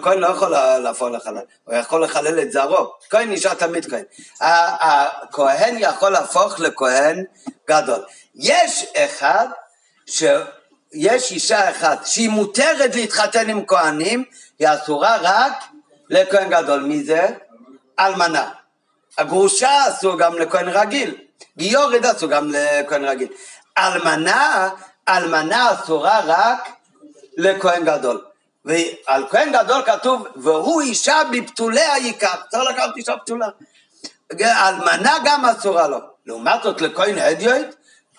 כהן 0.03 0.19
לא 0.19 0.27
יכול 0.27 0.51
להפוך 0.83 1.09
לחלל, 1.09 1.41
הוא 1.65 1.75
יכול 1.75 2.05
לחלל 2.05 2.41
את 2.41 2.53
זרעו. 2.53 2.93
כהן 3.11 3.33
נשאר 3.33 3.55
תמיד 3.55 3.87
כהן. 3.91 4.05
הכהן 4.41 5.77
יכול 5.79 6.11
להפוך 6.11 6.61
לכהן 6.61 7.25
גדול. 7.69 8.05
יש 8.35 8.87
אחד, 8.97 9.47
יש 10.93 11.33
אישה 11.33 11.71
אחת 11.71 12.07
שהיא 12.07 12.29
מותרת 12.29 12.95
להתחתן 12.95 13.51
עם 13.51 13.67
כהנים, 13.67 14.25
היא 14.59 14.69
אסורה 14.75 15.17
רק 15.23 15.53
לכהן 16.11 16.51
גדול. 16.51 16.81
מי 16.81 17.05
זה? 17.05 17.27
אלמנה. 17.99 18.51
הגרושה 19.19 19.89
אסור 19.89 20.19
גם 20.19 20.39
לכהן 20.39 20.69
רגיל, 20.69 21.15
גיורד 21.57 22.07
אסור 22.07 22.31
גם 22.31 22.51
לכהן 22.51 23.05
רגיל. 23.05 23.29
אלמנה, 23.79 24.69
אלמנה 25.09 25.73
אסורה 25.73 26.21
רק 26.27 26.69
לכהן 27.37 27.85
גדול. 27.85 28.25
ועל 28.67 29.27
כהן 29.31 29.53
גדול 29.53 29.83
כתוב, 29.83 30.27
והוא 30.37 30.81
אישה 30.81 31.23
בפתוליה 31.33 31.99
ייקח, 31.99 32.47
צריך 32.49 32.71
לקחת 32.71 32.97
אישה 32.97 33.17
פתולה. 33.17 33.49
אלמנה 34.41 35.17
גם 35.25 35.45
אסורה 35.45 35.89
לו. 35.89 35.99
לעומת 36.27 36.63
זאת 36.63 36.81
לכהן 36.81 37.19
אדיוט, 37.19 37.67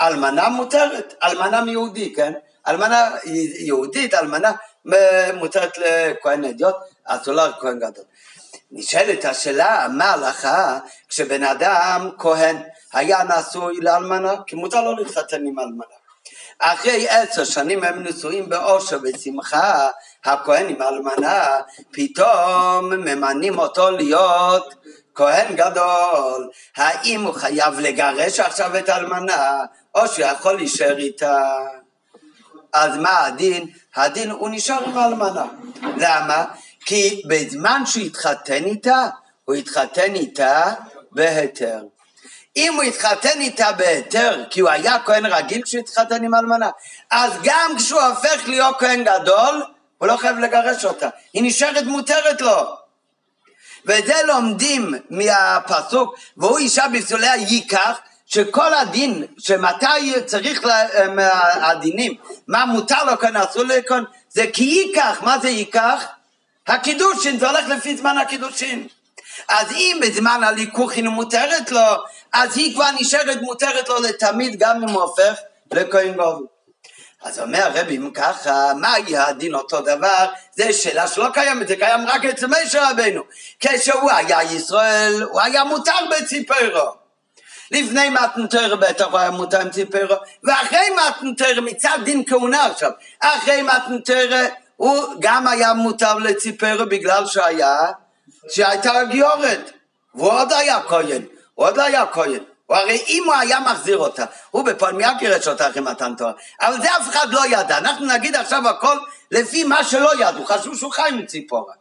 אלמנה 0.01 0.49
מותרת, 0.49 1.13
אלמנה 1.23 1.61
מיהודי, 1.61 2.13
כן? 2.15 2.33
אלמנה 2.67 3.09
יהודית, 3.59 4.13
אלמנה 4.13 4.51
מותרת 5.33 5.77
לכהן 5.77 6.45
אדיוט, 6.45 6.75
אסורה 7.05 7.47
לכהן 7.47 7.79
גדול. 7.79 8.03
נשאלת 8.71 9.25
השאלה, 9.25 9.87
מה 9.91 10.05
ההלכה 10.05 10.79
כשבן 11.09 11.43
אדם 11.43 12.09
כהן 12.17 12.57
היה 12.93 13.23
נשוי 13.23 13.77
לאלמנה, 13.81 14.33
כי 14.47 14.55
מותר 14.55 14.81
לו 14.81 14.95
להתחתן 14.95 15.45
עם 15.45 15.59
אלמנה. 15.59 15.97
אחרי 16.59 17.09
עשר 17.09 17.43
שנים 17.43 17.83
הם 17.83 18.03
נשואים 18.03 18.49
באושר 18.49 18.99
ושמחה, 19.03 19.89
הכהן 20.25 20.69
עם 20.69 20.81
האלמנה, 20.81 21.45
פתאום 21.91 22.89
ממנים 22.89 23.59
אותו 23.59 23.91
להיות 23.91 24.73
כהן 25.15 25.55
גדול. 25.55 26.49
האם 26.77 27.21
הוא 27.21 27.33
חייב 27.33 27.79
לגרש 27.79 28.39
עכשיו 28.39 28.77
את 28.77 28.89
האלמנה, 28.89 29.63
או 29.95 30.07
שהוא 30.07 30.25
יכול 30.25 30.53
להישאר 30.53 30.97
איתה? 30.97 31.43
אז 32.73 32.97
מה 32.97 33.25
הדין? 33.25 33.67
הדין 33.95 34.29
הוא 34.31 34.49
נשאר 34.51 34.83
עם 34.85 34.97
האלמנה. 34.97 35.45
למה? 35.97 36.45
כי 36.85 37.21
בזמן 37.27 37.81
שהוא 37.85 38.03
התחתן 38.03 38.63
איתה, 38.65 39.07
הוא 39.45 39.55
התחתן 39.55 40.15
איתה 40.15 40.73
בהיתר. 41.11 41.81
אם 42.55 42.73
הוא 42.73 42.83
התחתן 42.83 43.39
איתה 43.39 43.71
בהיתר, 43.71 44.43
כי 44.49 44.59
הוא 44.59 44.69
היה 44.69 44.99
כהן 45.05 45.25
רגיל 45.25 45.61
כשהוא 45.61 45.79
התחתן 45.79 46.23
עם 46.23 46.35
אלמנה, 46.35 46.69
אז 47.11 47.31
גם 47.43 47.71
כשהוא 47.77 48.01
הופך 48.01 48.47
להיות 48.47 48.75
כהן 48.79 49.03
גדול, 49.03 49.63
הוא 49.97 50.07
לא 50.07 50.17
חייב 50.17 50.37
לגרש 50.37 50.85
אותה. 50.85 51.09
היא 51.33 51.43
נשארת 51.43 51.83
מותרת 51.83 52.41
לו. 52.41 52.75
ואת 53.85 54.05
זה 54.05 54.13
לומדים 54.27 54.93
מהפסוק, 55.09 56.15
והוא 56.37 56.57
אישה 56.57 56.87
בפסוליה 56.87 57.35
ייקח, 57.35 57.99
שכל 58.25 58.73
הדין, 58.73 59.25
שמתי 59.37 59.85
צריך, 60.25 60.65
לה, 60.65 60.87
הדינים, 61.69 62.13
מה 62.47 62.65
מותר 62.65 63.03
לו 63.03 63.19
כאן, 63.19 63.37
אסור 63.37 63.63
לו 63.63 63.75
כאן, 63.87 64.03
זה 64.29 64.45
כי 64.53 64.63
ייקח, 64.63 65.19
מה 65.21 65.39
זה 65.39 65.49
ייקח? 65.49 66.05
הקידושין, 66.67 67.39
זה 67.39 67.49
הולך 67.49 67.67
לפי 67.67 67.97
זמן 67.97 68.17
הקידושין. 68.17 68.87
אז 69.49 69.71
אם 69.71 69.99
בזמן 70.01 70.43
הליכוחין 70.43 71.05
היא 71.05 71.13
מותרת 71.13 71.71
לו, 71.71 71.81
אז 72.33 72.57
היא 72.57 72.75
כבר 72.75 72.91
נשארת 72.99 73.41
מותרת 73.41 73.89
לו 73.89 74.01
לתמיד, 74.01 74.59
גם 74.59 74.83
אם 74.83 74.89
הוא 74.89 75.01
הופך 75.01 75.39
לכהן 75.71 76.13
גובל. 76.13 76.56
אז 77.23 77.39
אומר 77.39 77.63
הרבי, 77.63 77.97
אם 77.97 78.11
ככה, 78.13 78.73
מה 78.73 78.99
יהיה 78.99 79.27
הדין 79.27 79.55
אותו 79.55 79.81
דבר? 79.81 80.25
זה 80.55 80.73
שאלה 80.73 81.07
שלא 81.07 81.27
קיימת, 81.33 81.67
זה 81.67 81.75
קיים 81.75 82.07
רק 82.07 82.25
אצל 82.25 82.47
משה 82.47 82.89
רבנו. 82.89 83.21
כשהוא 83.59 84.11
היה 84.11 84.43
ישראל, 84.43 85.23
הוא 85.23 85.41
היה 85.41 85.63
מותר 85.63 85.97
בציפרו. 86.11 87.07
לפני 87.71 88.09
מתנתר 88.09 88.75
בטח 88.75 89.05
הוא 89.05 89.19
היה 89.19 89.31
מותר 89.31 89.61
עם 89.61 89.69
ציפרו, 89.69 90.15
ואחרי 90.43 90.89
מתנתר 90.89 91.61
מצד 91.61 91.97
דין 92.03 92.23
כהונה 92.27 92.65
עכשיו, 92.65 92.91
אחרי 93.19 93.61
מתנתר 93.61 94.45
הוא 94.75 95.05
גם 95.19 95.47
היה 95.47 95.73
מותר 95.73 96.15
לציפרו 96.15 96.85
בגלל 96.89 97.25
שהיה, 97.25 97.77
שהייתה 98.49 99.03
גיורת, 99.09 99.71
והוא 100.15 100.31
עוד 100.31 100.53
היה 100.53 100.81
כהן, 100.87 101.21
הוא 101.53 101.65
עוד 101.65 101.77
לא 101.77 101.83
היה 101.83 102.05
כהן. 102.05 102.43
הרי 102.69 103.03
אם 103.07 103.23
הוא 103.25 103.33
היה 103.33 103.59
מחזיר 103.59 103.97
אותה, 103.97 104.25
הוא 104.51 104.65
בפועל 104.65 104.93
מי 104.93 105.03
גירש 105.19 105.47
אותה 105.47 105.69
אחרי 105.69 105.81
מתן 105.81 106.15
תורה? 106.15 106.31
אבל 106.61 106.81
זה 106.81 106.97
אף 106.97 107.09
אחד 107.09 107.27
לא 107.29 107.45
ידע, 107.45 107.77
אנחנו 107.77 108.05
נגיד 108.05 108.35
עכשיו 108.35 108.69
הכל 108.69 108.97
לפי 109.31 109.63
מה 109.63 109.83
שלא 109.83 110.11
ידעו, 110.19 110.45
חשבו 110.45 110.75
שהוא 110.75 110.91
חי 110.91 111.09
עם 111.09 111.25
ציפורה. 111.25 111.73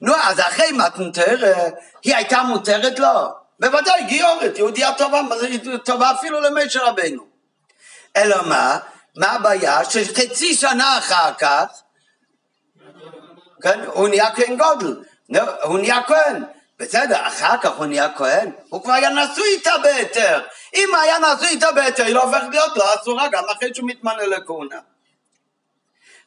נו, 0.00 0.14
אז 0.22 0.40
אחרי 0.40 0.72
מתן 0.72 1.12
תורה, 1.12 1.64
היא 2.04 2.14
הייתה 2.16 2.42
מותרת 2.42 2.98
לו? 2.98 3.08
בוודאי, 3.60 4.04
גיורת, 4.04 4.58
יהודייה 4.58 4.94
טובה, 4.94 5.20
טובה 5.84 6.10
אפילו 6.10 6.40
למשה 6.40 6.82
רבנו. 6.82 7.26
אלא 8.16 8.36
מה? 8.46 8.78
מה 9.16 9.32
הבעיה? 9.32 9.84
שחצי 9.84 10.54
שנה 10.54 10.98
אחר 10.98 11.34
כך, 11.34 11.64
כן, 13.62 13.80
הוא 13.86 14.08
נהיה 14.08 14.34
כהן 14.34 14.56
גודל, 14.56 15.02
הוא 15.62 15.78
נהיה 15.78 16.02
כהן. 16.02 16.44
בסדר, 16.78 17.26
אחר 17.28 17.56
כך 17.62 17.70
הוא 17.76 17.86
נהיה 17.86 18.08
כהן, 18.16 18.50
הוא 18.68 18.82
כבר 18.82 18.92
היה 18.92 19.10
נשוי 19.10 19.48
איתה 19.48 19.78
בהיתר. 19.82 20.40
אם 20.74 20.88
היה 21.02 21.18
נשוי 21.18 21.48
איתה 21.48 21.72
בהיתר, 21.72 22.04
היא 22.04 22.14
לא 22.14 22.22
הופכת 22.22 22.48
להיות 22.50 22.76
לו 22.76 22.84
אסורה 22.94 23.28
גם 23.28 23.44
אחרי 23.56 23.74
שהוא 23.74 23.88
מתמנה 23.88 24.26
לכהונה. 24.26 24.78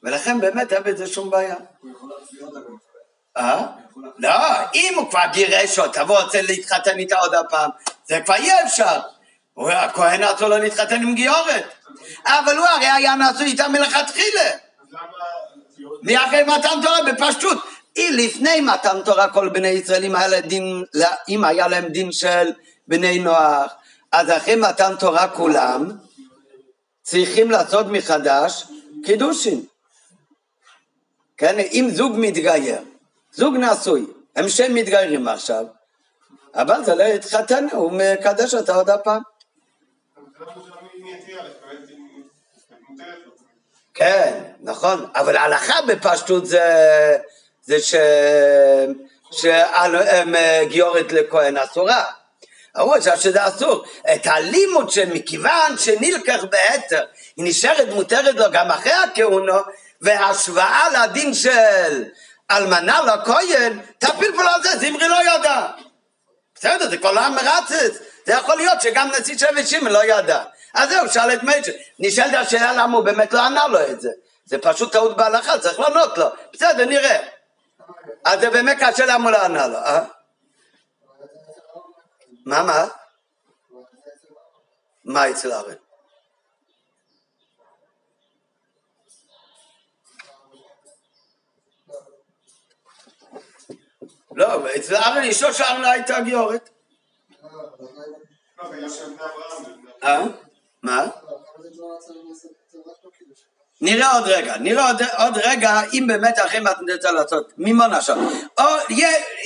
ולכן 0.03 0.41
באמת 0.41 0.73
אין 0.73 0.83
בזה 0.83 1.07
שום 1.07 1.29
בעיה. 1.29 1.55
אה? 3.37 3.65
לא, 4.17 4.29
אם 4.73 4.93
הוא 4.95 5.09
כבר 5.09 5.21
גירש 5.33 5.79
אותה 5.79 6.03
והוא 6.03 6.17
רוצה 6.17 6.41
להתחתן 6.41 6.97
איתה 6.97 7.19
עוד 7.19 7.35
הפעם, 7.35 7.69
זה 8.05 8.21
כבר 8.25 8.35
אי 8.35 8.51
אפשר. 8.63 8.99
הכהן 9.57 10.23
אסור 10.23 10.47
לו 10.47 10.57
להתחתן 10.57 10.95
עם 10.95 11.15
גיורת. 11.15 11.65
אבל 12.25 12.57
הוא 12.57 12.65
הרי 12.65 12.87
היה 12.87 13.15
נשוי 13.15 13.45
איתה 13.45 13.67
מלכתחילה. 13.67 14.49
מאחרי 16.03 16.43
מתן 16.43 16.81
תורה 16.81 16.99
בפשטות. 17.03 17.57
לפני 17.97 18.61
מתן 18.61 19.01
תורה 19.05 19.29
כל 19.33 19.49
בני 19.49 19.67
ישראל, 19.67 20.03
אם 20.03 20.15
היה, 20.15 20.41
דין, 20.41 20.83
אם 21.29 21.43
היה 21.43 21.67
להם 21.67 21.87
דין 21.87 22.11
של 22.11 22.51
בני 22.87 23.19
נוח, 23.19 23.73
אז 24.11 24.29
אחרי 24.29 24.55
מתן 24.55 24.95
תורה 24.99 25.27
כולם 25.27 25.91
צריכים 27.03 27.51
לעשות 27.51 27.85
מחדש 27.89 28.65
קידושין. 29.05 29.65
כן, 31.37 31.59
אם 31.59 31.89
זוג 31.93 32.13
מתגייר, 32.17 32.81
זוג 33.31 33.55
נשוי, 33.55 34.05
הם 34.35 34.49
שהם 34.49 34.73
מתגיירים 34.75 35.27
עכשיו, 35.27 35.65
אבל 36.55 36.83
זה 36.83 36.95
לא 36.95 37.03
התחתן, 37.03 37.67
הוא 37.71 37.91
מקדש 37.91 38.53
אותה 38.53 38.75
עוד 38.75 38.89
הפעם. 38.89 39.21
כן, 43.93 44.43
נכון, 44.61 45.05
אבל 45.15 45.35
ההלכה 45.35 45.81
בפשטות 45.87 46.45
זה, 46.45 46.61
זה 47.71 47.79
ש... 47.79 47.95
שגיורת 49.31 51.11
לכהן 51.11 51.57
אסורה. 51.57 52.05
חשב 52.77 53.17
שזה 53.19 53.47
אסור. 53.47 53.83
את 54.13 54.27
הלימוד 54.27 54.91
שמכיוון 54.91 55.77
שנלקח 55.77 56.43
בהתר, 56.43 57.05
היא 57.37 57.45
נשארת 57.45 57.87
מותרת 57.87 58.35
לו 58.35 58.45
גם 58.51 58.71
אחרי 58.71 58.91
הכהונו, 58.91 59.53
והשוואה 60.01 60.87
לדין 60.89 61.33
של 61.33 62.03
אלמנה 62.51 63.01
לכהן, 63.01 63.79
תפיל 63.97 64.31
פה 64.35 64.43
על 64.43 64.63
זה, 64.63 64.77
זמרי 64.77 65.07
לא 65.07 65.17
ידע. 65.35 65.67
בסדר, 66.55 66.89
זה 66.89 66.97
כבר 66.97 67.11
לא 67.11 67.19
המרצץ. 67.19 67.97
זה 68.25 68.33
יכול 68.33 68.55
להיות 68.55 68.81
שגם 68.81 69.09
נשיא 69.19 69.37
שבט 69.37 69.67
שמעון 69.67 69.91
לא 69.91 70.03
ידע. 70.03 70.43
אז 70.73 70.89
זהו, 70.89 71.09
שאל 71.09 71.33
את 71.33 71.43
מייצ'ל. 71.43 71.71
נשאלת 71.99 72.33
השאלה 72.33 72.73
למה 72.73 72.97
הוא 72.97 73.05
באמת 73.05 73.33
לא 73.33 73.41
ענה 73.41 73.67
לו 73.67 73.79
את 73.81 74.01
זה. 74.01 74.09
זה 74.45 74.57
פשוט 74.57 74.91
טעות 74.91 75.17
בהלכה, 75.17 75.59
צריך 75.59 75.79
לענות 75.79 76.17
לו. 76.17 76.25
בסדר, 76.53 76.85
נראה. 76.85 77.17
אז 78.25 78.39
זה 78.39 78.49
באמת 78.49 78.77
קשה 78.81 79.05
למולנה, 79.05 79.37
לא? 79.37 79.45
ענה 79.45 79.67
לו, 79.67 79.77
אה? 79.77 80.05
מה, 82.45 82.63
מה? 82.63 82.87
מה 85.05 85.29
אצל 85.29 85.51
הארץ? 85.51 85.77
לא, 94.35 94.75
אצל 94.75 94.95
הר"ן 94.95 95.23
אישו 95.23 95.53
של 95.53 95.63
לא 95.81 95.87
הייתה 95.87 96.21
גיורת. 96.21 96.69
אה? 100.03 100.21
מה? 100.83 101.07
נראה 103.81 104.11
עוד 104.11 104.27
רגע, 104.27 104.55
נראה 104.59 104.87
עוד, 104.87 105.01
עוד 105.17 105.37
רגע 105.43 105.81
אם 105.93 106.07
באמת 106.07 106.39
אחרי 106.39 106.59
מתנדצה 106.59 107.11
לעשות 107.11 107.53
מימון 107.57 107.93
עכשיו. 107.93 108.17
או 108.57 108.65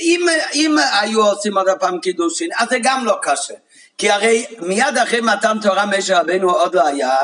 אם, 0.00 0.26
אם 0.54 0.76
היו 1.00 1.26
עושים 1.26 1.58
עוד 1.58 1.66
פעם 1.80 2.00
קידושין, 2.00 2.50
אז 2.58 2.68
זה 2.68 2.76
גם 2.82 3.04
לא 3.04 3.18
קשה. 3.22 3.54
כי 3.98 4.10
הרי 4.10 4.46
מיד 4.58 4.98
אחרי 5.02 5.20
מתן 5.20 5.56
תורה 5.62 5.86
משה 5.86 6.20
רבנו 6.20 6.50
עוד 6.50 6.74
לא 6.74 6.86
היה, 6.86 7.18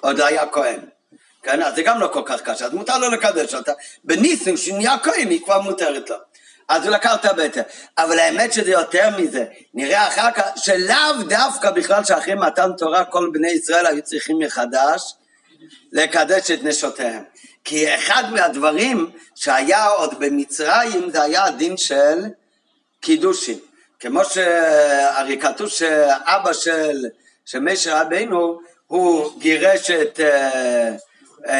עוד 0.00 0.18
לא 0.18 0.24
היה 0.26 0.46
כהן. 0.46 0.80
כן, 1.42 1.62
אז 1.62 1.74
זה 1.74 1.82
גם 1.82 2.00
לא 2.00 2.06
כל 2.06 2.22
כך 2.24 2.40
קשה, 2.40 2.66
אז 2.66 2.72
מותר 2.72 2.98
לו 2.98 3.10
לקדש 3.10 3.54
אותה. 3.54 3.72
בניסים 4.04 4.56
שנהיה 4.56 4.98
כהן 4.98 5.30
היא 5.30 5.44
כבר 5.44 5.60
מותרת 5.60 6.10
לו. 6.10 6.16
אז 6.68 6.86
הוא 6.86 6.94
לקח 6.94 7.14
את 7.14 7.24
הבטר. 7.24 7.62
אבל 7.98 8.18
האמת 8.18 8.52
שזה 8.52 8.70
יותר 8.70 9.08
מזה. 9.16 9.44
נראה 9.74 10.08
אחר 10.08 10.30
כך 10.30 10.44
שלאו 10.56 11.22
דווקא 11.28 11.70
בכלל 11.70 12.04
שאחרי 12.04 12.34
מתן 12.34 12.70
תורה 12.78 13.04
כל 13.04 13.30
בני 13.32 13.50
ישראל 13.50 13.86
היו 13.86 14.02
צריכים 14.02 14.38
מחדש 14.38 15.14
לקדש 15.94 16.50
את 16.50 16.62
נשותיהם. 16.62 17.22
כי 17.64 17.94
אחד 17.94 18.24
מהדברים 18.32 19.10
שהיה 19.34 19.86
עוד 19.86 20.18
במצרים 20.18 21.10
זה 21.10 21.22
היה 21.22 21.44
הדין 21.44 21.76
של 21.76 22.18
קידושין. 23.00 23.58
כמו 24.00 24.24
שהרי 24.24 25.40
כתוב 25.40 25.68
שאבא 25.68 26.52
של, 26.52 27.06
של 27.44 27.60
משה 27.60 28.00
רבינו 28.00 28.60
הוא 28.86 29.40
גירש 29.40 29.90
את, 29.90 30.20
אה, 30.20 30.94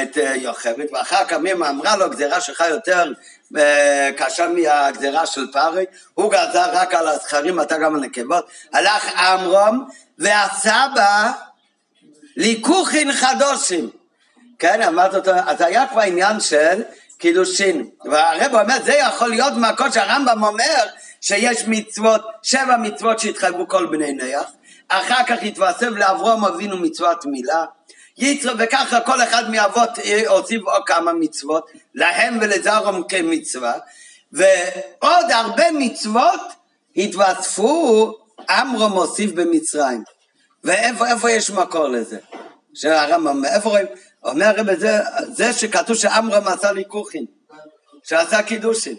את 0.03 0.19
אה, 0.19 0.37
יוכבד 0.37 0.85
ואחר 0.93 1.25
כך 1.25 1.33
אמרה 1.33 1.97
לו 1.97 2.11
גזירה 2.11 2.41
שלך 2.41 2.65
יותר 2.69 3.13
אה, 3.57 4.11
קשה 4.17 4.49
מהגזירה 4.49 5.27
של 5.27 5.53
פרי 5.53 5.85
הוא 6.15 6.33
גזר 6.33 6.71
רק 6.73 6.95
על 6.95 7.09
הזכרים 7.09 7.61
אתה 7.61 7.79
גם 7.79 7.95
על 7.95 8.01
נקבות 8.01 8.47
הלך 8.73 9.19
עמרום 9.19 9.89
והסבא 10.19 11.33
ליקוחין 12.37 13.13
חדושים 13.13 13.91
כן 14.59 14.83
אמרת 14.83 15.15
אותו 15.15 15.31
אז 15.31 15.61
היה 15.61 15.87
כבר 15.87 16.01
עניין 16.01 16.41
של 16.41 16.83
קידושין 17.19 17.89
והרב 18.05 18.55
אומר 18.55 18.75
זה 18.85 18.95
יכול 18.95 19.29
להיות 19.29 19.53
מהקוד 19.53 19.93
שהרמב"ם 19.93 20.45
אומר 20.45 20.85
שיש 21.25 21.65
מצוות, 21.67 22.21
שבע 22.43 22.77
מצוות 22.77 23.19
שהתחייבו 23.19 23.69
כל 23.69 23.87
בני 23.87 24.13
נח, 24.13 24.53
אחר 24.89 25.25
כך 25.27 25.43
התווסף 25.43 25.89
לאברום 25.89 26.45
אבינו 26.45 26.77
מצוות 26.77 27.27
מילה, 27.27 27.65
יצרו, 28.19 28.53
וככה 28.59 29.01
כל 29.01 29.23
אחד 29.23 29.51
מאבות 29.51 29.91
הוסיף 30.27 30.63
עוד 30.63 30.83
כמה 30.87 31.13
מצוות, 31.13 31.71
להם 31.95 32.39
ולזרום 32.41 33.03
כמצווה, 33.09 33.75
ועוד 34.33 35.31
הרבה 35.31 35.65
מצוות 35.73 36.41
התווספו, 36.97 38.13
עמרום 38.51 38.93
הוסיף 38.93 39.33
במצרים. 39.33 40.03
ואיפה 40.65 41.31
יש 41.31 41.51
מקור 41.51 41.89
לזה? 41.89 42.19
שהרמב"ם, 42.75 43.45
איפה 43.45 43.69
רואים? 43.69 43.87
אומר 44.25 44.47
הרב, 44.47 44.75
זה, 44.79 44.99
זה 45.33 45.53
שכתוב 45.53 45.97
שעמרום 45.97 46.49
עשה 46.49 46.73
ליכוחין, 46.73 47.25
שעשה 48.05 48.43
קידושין. 48.43 48.97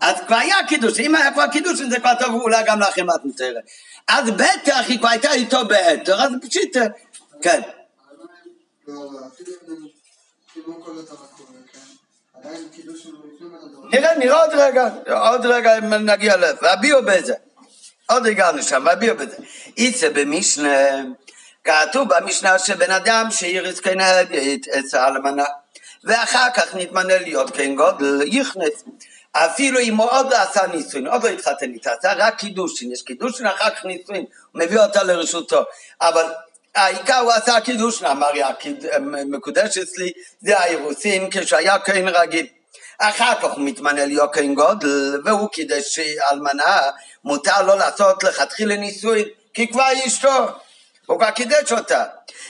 אז 0.00 0.16
כבר 0.26 0.36
היה 0.36 0.56
קידוש, 0.68 1.00
אם 1.00 1.14
היה 1.14 1.32
כבר 1.32 1.46
קידוש 1.46 1.80
זה 1.80 2.00
כבר 2.00 2.12
טוב 2.18 2.34
אולי 2.34 2.62
גם 2.66 2.80
לכם 2.80 3.06
מתנתרת. 3.06 3.64
אז 4.08 4.30
בטח 4.30 4.84
היא 4.88 4.98
כבר 4.98 5.08
הייתה 5.08 5.32
איתו 5.32 5.64
בעתר, 5.64 6.22
אז 6.22 6.32
פשוט, 6.42 6.76
כן. 7.42 7.60
נראה, 13.92 14.18
נראה 14.18 14.44
עוד 14.44 14.50
רגע, 14.52 14.88
עוד 15.20 15.46
רגע 15.46 15.80
נגיע 15.80 16.36
לב, 16.36 16.56
והביאו 16.62 16.98
בזה. 17.02 17.34
עוד 18.08 18.26
הגענו 18.26 18.62
שם, 18.62 18.82
והביאו 18.86 19.16
בזה. 19.16 19.36
איצה 19.76 20.10
במשנה, 20.10 21.02
כתוב 21.64 22.08
במשנה 22.08 22.58
שבן 22.58 22.90
אדם 22.90 23.30
שיריס 23.30 23.80
כנגד 23.80 24.26
את 24.78 24.94
האלמנה, 24.94 25.44
ואחר 26.04 26.48
כך 26.54 26.74
נתמנה 26.74 27.18
להיות 27.18 27.50
כן 27.56 27.74
גודל, 27.74 28.20
יכנס. 28.26 28.84
אפילו 29.32 29.80
אם 29.80 29.96
הוא 29.96 30.10
עוד 30.10 30.30
לא 30.30 30.36
עשה 30.36 30.66
נישואין, 30.66 31.06
עוד 31.06 31.24
לא 31.24 31.28
התחתן 31.28 31.72
איתה, 31.72 31.90
עשה 31.98 32.12
רק 32.16 32.38
קידושין, 32.38 32.92
יש 32.92 33.02
קידושין 33.02 33.46
אחר 33.46 33.70
כך 33.70 33.84
נישואין, 33.84 34.24
הוא 34.52 34.62
מביא 34.62 34.80
אותה 34.80 35.02
לרשותו, 35.02 35.64
אבל 36.00 36.24
העיקר 36.74 37.18
הוא 37.18 37.32
עשה 37.32 37.60
קידושין, 37.60 38.06
אמר 38.06 38.30
מקודש 39.26 39.78
אצלי, 39.78 40.12
זה 40.40 40.58
האירוסין 40.58 41.30
כשהיה 41.30 41.78
כהן 41.78 42.08
רגיל. 42.08 42.46
אחר 42.98 43.34
כך 43.34 43.44
הוא 43.44 43.64
מתמנה 43.64 44.06
להיות 44.06 44.34
כהן 44.34 44.54
גודל, 44.54 45.20
והוא 45.24 45.48
קידש 45.48 45.98
אלמנה, 46.32 46.80
מותר 47.24 47.62
לו 47.62 47.76
לעשות 47.76 48.24
לכתחילה 48.24 48.76
נישואין, 48.76 49.24
כי 49.54 49.68
כבר 49.68 49.88
אשתו, 50.06 50.46
הוא 51.10 51.18
כבר 51.18 51.30
קידש 51.30 51.72
אותה. 51.72 52.04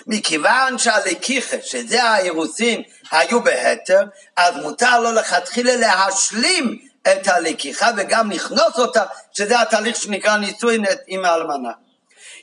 מכיוון 0.07 0.79
שהלקיחה, 0.79 1.57
שזה 1.63 2.03
האירוסין, 2.03 2.83
היו 3.11 3.43
בהתר, 3.43 4.01
אז 4.37 4.57
מותר 4.57 5.01
לו 5.01 5.13
לכתחילה 5.13 5.77
להשלים 5.77 6.79
את 7.03 7.29
הלקיחה 7.29 7.91
וגם 7.97 8.31
לכנוס 8.31 8.79
אותה, 8.79 9.05
שזה 9.33 9.61
התהליך 9.61 9.97
שנקרא 9.97 10.37
נישואין 10.37 10.85
עם 11.07 11.25
האלמנה. 11.25 11.71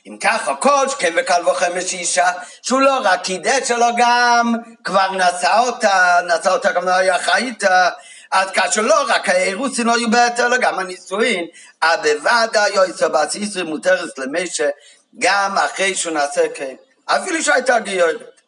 אם 0.06 0.16
ככה, 0.20 0.54
כל 0.54 0.88
שכן 0.88 1.14
וקל 1.16 1.48
וחמש 1.48 1.92
אישה, 1.92 2.30
שהוא 2.62 2.80
לא 2.80 2.98
רק 3.02 3.22
קידש, 3.22 3.70
אלא 3.70 3.86
גם 3.96 4.54
כבר 4.84 5.12
נשא 5.12 5.58
אותה, 5.58 6.18
נשא 6.26 6.50
אותה 6.50 6.72
גם 6.72 6.84
לא 6.84 6.90
היה 6.90 7.18
חי 7.18 7.44
איתה, 7.44 7.90
אז 8.30 8.50
כאשר 8.50 8.80
לא 8.80 9.04
רק 9.08 9.28
האירוסין 9.28 9.86
לא 9.86 9.94
היו 9.94 10.10
בהתר, 10.10 10.46
אלא 10.46 10.56
גם 10.56 10.78
הנישואין, 10.78 11.46
הבוודא 11.82 12.64
יויסו 12.74 13.10
בעשיסרי 13.10 13.62
מותרת 13.62 14.18
למשה, 14.18 14.68
גם 15.18 15.58
אחרי 15.58 15.94
שהוא 15.94 16.14
נעשה 16.14 16.48
כן. 16.54 16.74
אפילו 17.04 17.42
שהייתה 17.42 17.78
גיורת. 17.78 18.40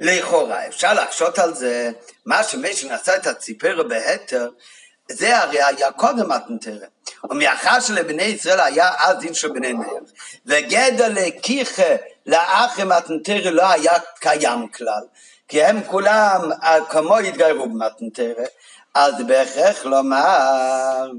לכאורה, 0.00 0.66
אפשר 0.66 0.92
להקשות 0.92 1.38
על 1.38 1.54
זה, 1.54 1.90
מה 2.26 2.44
שמי 2.44 2.74
שנשא 2.74 3.16
את 3.16 3.26
הציפר 3.26 3.82
בהתר, 3.88 4.48
זה 5.10 5.38
הרי 5.38 5.62
היה 5.62 5.92
קודם 5.92 6.28
מתנתרא. 6.32 6.86
ומאחר 7.30 7.80
שלבני 7.80 8.22
ישראל 8.22 8.60
היה 8.60 8.90
אז 8.98 9.18
דין 9.18 9.34
של 9.34 9.48
בני 9.48 9.72
נר, 9.72 9.98
וגדל 10.46 11.12
לקיחה 11.14 11.96
לאחרי 12.26 12.84
מתנתרא 12.84 13.50
לא 13.50 13.70
היה 13.70 13.92
קיים 14.20 14.68
כלל, 14.68 15.02
כי 15.48 15.62
הם 15.62 15.82
כולם 15.84 16.50
כמו 16.88 17.18
התגיירו 17.18 17.68
במתנתרא, 17.68 18.44
אז 18.94 19.14
בהכרח 19.26 19.84
לומר 19.84 21.10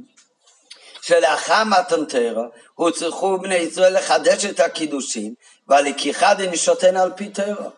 שלאחר 1.02 1.64
מתנתרא 1.64 2.44
הוצרכו 2.76 3.38
בני 3.38 3.56
ישראל 3.56 3.98
לחדש 3.98 4.46
את 4.46 4.60
הקידושים 4.60 5.34
והלקיחה 5.68 6.34
דנשותינו 6.34 7.00
על 7.00 7.12
פי 7.16 7.30
תרא. 7.30 7.70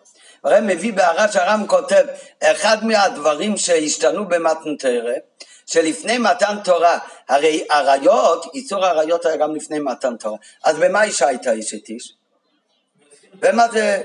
הרי 0.44 0.60
מביא 0.62 0.94
בהערת 0.94 1.34
שהר"ם 1.34 1.68
כותב, 1.68 2.04
אחד 2.44 2.86
מהדברים 2.86 3.58
שהשתנו 3.58 4.28
במתנתרא, 4.28 5.14
שלפני 5.66 6.18
מתן 6.18 6.56
תורה, 6.64 6.98
הרי 7.30 7.66
עריות, 7.70 8.46
איסור 8.54 8.86
עריות 8.86 9.26
היה 9.26 9.38
גם 9.38 9.56
לפני 9.56 9.80
מתן 9.80 10.18
תורה, 10.18 10.38
אז 10.64 10.78
במה 10.78 11.04
אישה 11.04 11.28
הייתה 11.28 11.60
אשת 11.60 11.90
איש? 11.90 12.14
במה 13.34 13.68
זה... 13.72 14.02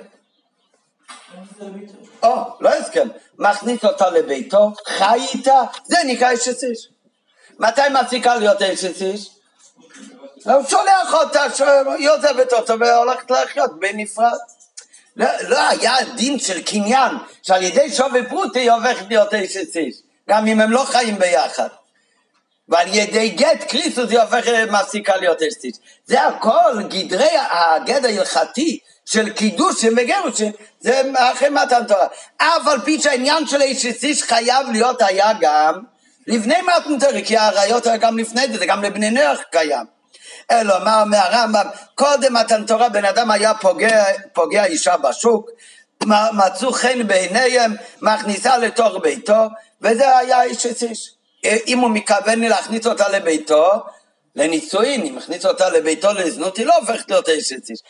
או, 2.22 2.36
לא 2.61 2.68
הסכם, 2.68 3.09
מכניס 3.38 3.84
אותה 3.84 4.11
לביתו, 4.11 4.72
חי 4.86 5.20
איתה, 5.34 5.62
זה 5.84 5.97
נקרא 6.07 6.34
אשת 6.34 6.62
איש. 6.62 6.88
מתי 7.59 7.80
מפסיקה 8.01 8.36
להיות 8.36 8.62
אשת 8.62 9.03
איש? 9.03 9.30
הוא 10.45 10.64
שולח 10.68 11.14
אותה, 11.14 11.45
היא 11.99 12.11
עוזבת 12.11 12.53
אותו 12.53 12.78
והולכת 12.80 13.30
לחיות 13.30 13.80
בנפרד. 13.80 14.38
לא, 15.16 15.26
לא 15.49 15.68
היה 15.68 15.95
דין 16.16 16.38
של 16.38 16.62
קניין, 16.62 17.12
שעל 17.43 17.62
ידי 17.62 17.93
שווי 17.93 18.28
פרוטי 18.28 18.61
היא 18.61 18.70
הופכת 18.70 19.05
להיות 19.09 19.34
אשת 19.34 19.76
איש, 19.76 19.95
גם 20.30 20.47
אם 20.47 20.61
הם 20.61 20.70
לא 20.70 20.84
חיים 20.84 21.18
ביחד. 21.18 21.68
ועל 22.68 22.95
ידי 22.95 23.28
גט 23.28 23.64
קריסוס 23.68 24.11
היא 24.11 24.20
הופכת, 24.20 24.53
מפסיקה 24.70 25.16
להיות 25.16 25.43
אשת 25.43 25.64
איש. 25.64 25.74
זה 26.07 26.22
הכל 26.26 26.82
גדרי 26.88 27.30
הגד 27.51 28.05
ההלכתי 28.05 28.78
של 29.05 29.32
קידושים 29.32 29.93
וגירושים, 29.97 30.53
זה 30.80 31.03
אחרי 31.16 31.49
מתן 31.49 31.86
תורה. 31.88 32.07
אף 32.36 32.66
על 32.66 32.80
פי 32.80 33.01
שהעניין 33.01 33.47
של 33.47 33.62
אשת 33.62 34.03
איש 34.03 34.22
חייב 34.22 34.66
להיות 34.72 35.03
היה 35.03 35.32
גם 35.41 35.74
לפני 36.26 36.57
מתן 36.62 36.99
תורה, 36.99 37.22
כי 37.24 37.36
הראיות 37.36 37.86
היה 37.86 37.97
גם 37.97 38.18
לפני 38.18 38.49
זה, 38.53 38.59
זה 38.59 38.66
גם 38.66 38.82
לבני 38.82 39.11
נוח 39.11 39.38
קיים. 39.51 40.00
אלא 40.51 40.85
מה 40.85 41.03
אומר 41.03 41.19
הרמב"ם, 41.19 41.67
קודם 41.95 42.35
מתן 42.35 42.67
תורה 42.67 42.89
בן 42.89 43.05
אדם 43.05 43.31
היה 43.31 43.55
פוגע, 43.55 44.05
פוגע 44.33 44.65
אישה 44.65 44.97
בשוק, 44.97 45.51
מצאו 46.33 46.73
חן 46.73 47.07
בעיניהם, 47.07 47.75
מכניסה 48.03 48.59
לתוך 48.59 48.97
ביתו, 49.03 49.43
וזה 49.83 50.19
היה 50.19 50.43
איש 50.43 50.67
איש. 50.67 51.15
אם 51.67 51.79
הוא 51.79 51.91
מתכוון 51.91 52.41
להכניס 52.41 52.87
אותה 52.87 53.09
לביתו, 53.09 53.73
לנישואין, 54.37 55.07
אם 55.07 55.17
מכניס 55.17 55.47
אותה 55.47 55.71
לביתו 55.71 56.13
לזנות, 56.13 56.57
היא 56.57 56.67
לא 56.67 56.77
הופכת 56.77 57.11
להיות 57.11 57.29
איש 57.29 57.53
איש. 57.53 57.81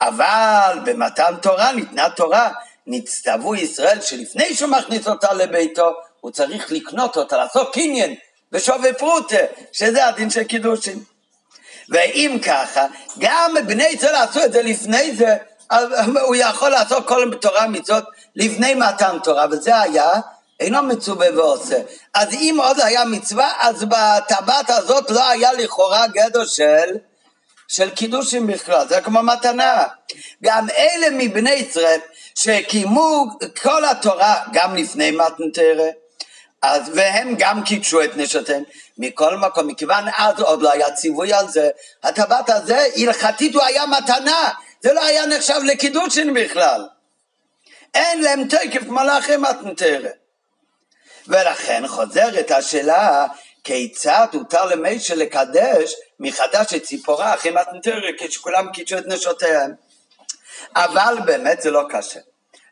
אבל 0.00 0.78
במתן 0.84 1.34
תורה, 1.42 1.72
ניתנה 1.72 2.10
תורה, 2.10 2.50
נצטוו 2.86 3.54
ישראל 3.54 4.00
שלפני 4.00 4.54
שהוא 4.54 4.70
מכניס 4.70 5.08
אותה 5.08 5.32
לביתו, 5.32 5.92
הוא 6.20 6.30
צריך 6.30 6.72
לקנות 6.72 7.16
אותה, 7.16 7.36
לעשות 7.36 7.72
קניין 7.72 8.14
ושווי 8.52 8.94
פרוטה, 8.94 9.36
שזה 9.72 10.06
הדין 10.06 10.30
של 10.30 10.44
קידושין. 10.44 10.98
ואם 11.92 12.38
ככה, 12.44 12.86
גם 13.18 13.54
בני 13.66 13.86
ישראל 13.86 14.14
עשו 14.14 14.44
את 14.44 14.52
זה 14.52 14.62
לפני 14.62 15.16
זה, 15.16 15.36
הוא 16.26 16.36
יכול 16.36 16.68
לעשות 16.68 17.08
כל 17.08 17.34
תורה 17.40 17.66
מצוות 17.66 18.04
לפני 18.36 18.74
מתן 18.74 19.18
תורה, 19.24 19.46
וזה 19.50 19.80
היה 19.80 20.10
אינו 20.60 20.82
מצווה 20.82 21.26
ועושה. 21.36 21.76
אז 22.14 22.32
אם 22.32 22.58
עוד 22.62 22.80
היה 22.80 23.04
מצווה, 23.04 23.52
אז 23.60 23.84
בטבעת 23.84 24.70
הזאת 24.70 25.10
לא 25.10 25.28
היה 25.28 25.52
לכאורה 25.52 26.06
גדר 26.06 26.44
של, 26.44 26.96
של 27.68 27.90
קידושים 27.90 28.46
בכלל, 28.46 28.88
זה 28.88 29.00
כמו 29.00 29.22
מתנה. 29.22 29.84
גם 30.44 30.66
אלה 30.76 31.06
מבני 31.10 31.52
ישראל 31.52 32.00
שקיימו 32.34 33.26
כל 33.62 33.84
התורה 33.84 34.42
גם 34.52 34.76
לפני 34.76 35.10
מתן 35.10 35.50
תרא, 35.54 35.84
אז, 36.62 36.90
והם 36.94 37.34
גם 37.38 37.64
קידשו 37.64 38.04
את 38.04 38.16
נשותיהם. 38.16 38.62
מכל 38.98 39.36
מקום, 39.36 39.66
מכיוון 39.66 40.04
אז 40.16 40.40
עוד 40.40 40.62
לא 40.62 40.72
היה 40.72 40.90
ציווי 40.90 41.32
על 41.32 41.48
זה, 41.48 41.70
הטבעת 42.02 42.50
הזה, 42.50 42.86
הלכתית 42.96 43.54
הוא 43.54 43.62
היה 43.62 43.86
מתנה, 43.86 44.48
זה 44.80 44.92
לא 44.92 45.04
היה 45.04 45.26
נחשב 45.26 45.60
לקידושין 45.64 46.34
בכלל. 46.34 46.88
אין 47.94 48.22
להם 48.22 48.48
תקף 48.48 48.82
מתן 49.38 49.74
תרא. 49.74 50.08
ולכן 51.28 51.88
חוזרת 51.88 52.50
השאלה, 52.50 53.26
כיצד 53.64 54.26
הותר 54.32 54.64
למישה 54.64 55.14
לקדש 55.14 55.94
מחדש 56.20 56.74
את 56.74 56.82
ציפורה 56.82 57.34
אחרי 57.34 57.50
מתנתרא 57.50 58.10
כשכולם 58.18 58.72
קידשו 58.72 58.98
את 58.98 59.06
נשותיהם? 59.06 59.74
אבל 60.76 61.18
באמת 61.24 61.62
זה 61.62 61.70
לא 61.70 61.82
קשה. 61.88 62.20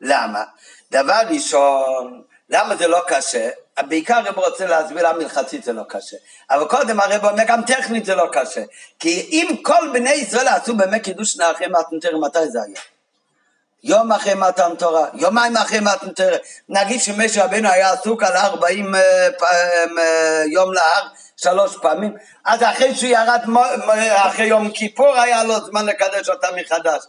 למה? 0.01 0.45
דבר 0.91 1.21
ראשון, 1.31 2.23
למה 2.51 2.77
זה 2.77 2.89
לא 2.89 3.01
קשה? 3.07 3.51
בעיקר 3.89 4.15
הרב 4.15 4.39
רוצה 4.39 4.67
להסביר 4.67 5.09
למה 5.09 5.23
הלכתית 5.23 5.65
זה 5.65 5.73
לא 5.73 5.83
קשה. 5.89 6.17
אבל 6.51 6.69
קודם 6.69 7.01
הרב 7.01 7.25
אומר 7.25 7.45
גם 7.47 7.63
טכנית 7.63 8.05
זה 8.05 8.15
לא 8.15 8.29
קשה. 8.33 8.63
כי 8.99 9.29
אם 9.31 9.57
כל 9.63 9.91
בני 9.93 10.11
ישראל 10.11 10.49
עשו 10.49 10.77
באמת 10.77 11.05
קידוש 11.05 11.41
אחרי 11.41 11.67
מתנתרא, 11.67 12.19
מתי 12.19 12.49
זה 12.49 12.59
היה? 12.63 12.81
יום 13.85 14.13
אחרי 14.13 14.35
מתן 14.35 14.75
תורה, 14.79 15.07
יומיים 15.15 15.57
אחרי 15.57 15.81
מתן 15.81 16.13
תורה. 16.13 16.37
נגיד 16.69 17.01
שמשה 17.01 17.45
רבנו 17.45 17.69
היה 17.69 17.93
עסוק 17.93 18.23
על 18.23 18.33
ארבעים 18.33 18.95
אה, 18.95 19.29
אה, 19.99 20.43
יום 20.47 20.73
להר 20.73 21.07
שלוש 21.37 21.77
פעמים, 21.83 22.17
אז 22.45 22.63
אחרי 22.63 22.95
שהוא 22.95 23.11
ירד 23.11 23.41
אחרי 24.17 24.47
יום 24.47 24.71
כיפור 24.71 25.19
היה 25.19 25.45
לו 25.45 25.67
זמן 25.67 25.87
לקדש 25.87 26.29
אותה 26.29 26.49
מחדש. 26.57 27.05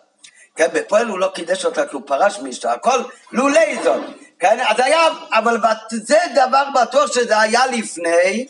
כן, 0.62 0.68
בפועל 0.74 1.08
הוא 1.08 1.20
לא 1.20 1.32
קידש 1.36 1.66
אותה 1.66 1.86
כי 1.86 1.96
הוא 1.96 2.02
פרש 2.06 2.40
מאשתו, 2.40 2.70
הכל 2.70 3.02
לולי 3.32 3.78
זאת. 3.84 4.02
כן, 4.40 4.60
אז 4.68 4.80
היה, 4.80 5.08
אבל 5.34 5.58
זה 5.92 6.18
דבר 6.36 6.64
בטוח 6.82 7.14
שזה 7.14 7.40
היה 7.40 7.68
לפני, 7.68 8.48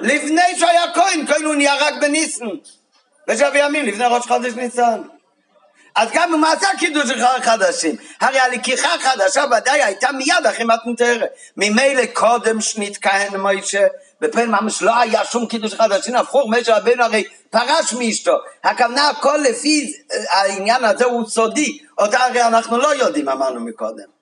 לפני 0.00 0.58
שהיה 0.58 0.94
כהן, 0.94 1.26
כהן 1.26 1.44
הוא 1.44 1.54
נהיה 1.54 1.74
רק 1.74 1.94
בניסן. 2.00 2.44
בשבי 3.28 3.58
ימים, 3.58 3.84
לפני 3.84 4.04
ראש 4.04 4.26
חודש 4.26 4.52
ניסן. 4.52 5.02
אז 5.94 6.08
גם 6.12 6.34
אם 6.34 6.44
עשה 6.44 6.68
קידוש 6.78 7.10
חדשים, 7.42 7.96
הרי 8.20 8.38
הלקיחה 8.38 8.88
החדשה 8.94 9.44
ודאי 9.56 9.82
הייתה 9.82 10.12
מיד 10.12 10.46
אחרי 10.50 10.64
מתנתרא. 10.64 11.26
ממילא 11.56 12.06
קודם 12.12 12.60
שנית 12.60 12.98
כהן 13.02 13.36
מוישה, 13.40 13.86
בפן 14.20 14.50
ממש 14.50 14.82
לא 14.82 14.98
היה 14.98 15.24
שום 15.24 15.46
קידוש 15.46 15.74
חדשים, 15.74 16.16
הפוך, 16.16 16.50
משה 16.50 16.76
רבנו 16.76 17.04
הרי 17.04 17.24
פרש 17.50 17.92
מאשתו. 17.92 18.36
הכוונה 18.64 19.08
הכל 19.08 19.36
לפי 19.36 19.92
העניין 20.30 20.84
הזה 20.84 21.04
הוא 21.04 21.28
סודי, 21.28 21.78
אותה 21.98 22.24
הרי 22.24 22.42
אנחנו 22.42 22.78
לא 22.78 22.94
יודעים, 22.94 23.28
אמרנו 23.28 23.60
מקודם. 23.60 24.16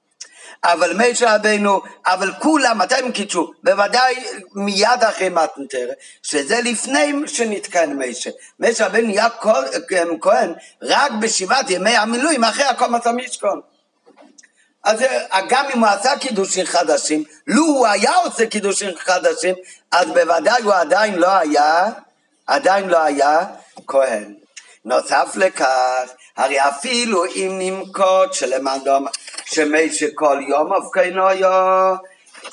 אבל 0.65 0.97
משה 0.97 1.35
רבנו, 1.35 1.81
אבל 2.07 2.33
כולם, 2.39 2.79
מתי 2.79 2.95
הם 2.95 3.13
קידשו? 3.13 3.53
בוודאי 3.65 4.15
מיד 4.55 5.05
אחרי 5.09 5.29
מתנתר, 5.29 5.89
שזה 6.23 6.61
לפני 6.65 7.13
שנתקן 7.27 7.93
משה. 7.99 8.31
משה 8.61 8.87
רבנו 8.87 9.07
נהיה 9.07 9.29
כהן 10.21 10.55
רק 10.83 11.13
בשבעת 11.21 11.71
ימי 11.71 11.97
המילואים, 11.97 12.45
אחרי 12.45 12.65
הקומת 12.65 13.07
המשכון. 13.07 13.61
אז 14.85 14.99
גם 15.49 15.67
אם 15.75 15.79
הוא 15.79 15.89
עשה 15.89 16.19
קידושים 16.19 16.67
חדשים, 16.67 17.25
לו 17.47 17.65
הוא 17.67 17.87
היה 17.87 18.17
עושה 18.17 18.47
קידושים 18.47 18.91
חדשים, 18.97 19.55
אז 19.93 20.07
בוודאי 20.09 20.63
הוא 20.63 20.73
עדיין 20.73 21.15
לא 21.15 21.31
היה, 21.31 21.87
עדיין 22.47 22.89
לא 22.89 22.99
היה 23.03 23.39
כהן. 23.87 24.35
נוסף 24.85 25.33
לכך, 25.37 26.11
הרי 26.37 26.61
אפילו 26.61 27.25
אם 27.25 27.57
נמקוד 27.59 28.35
שלמען 28.35 28.81
דומה 28.85 29.11
שמי 29.45 29.93
שכל 29.93 30.41
יום 30.49 30.73
אבקנויו 30.73 31.95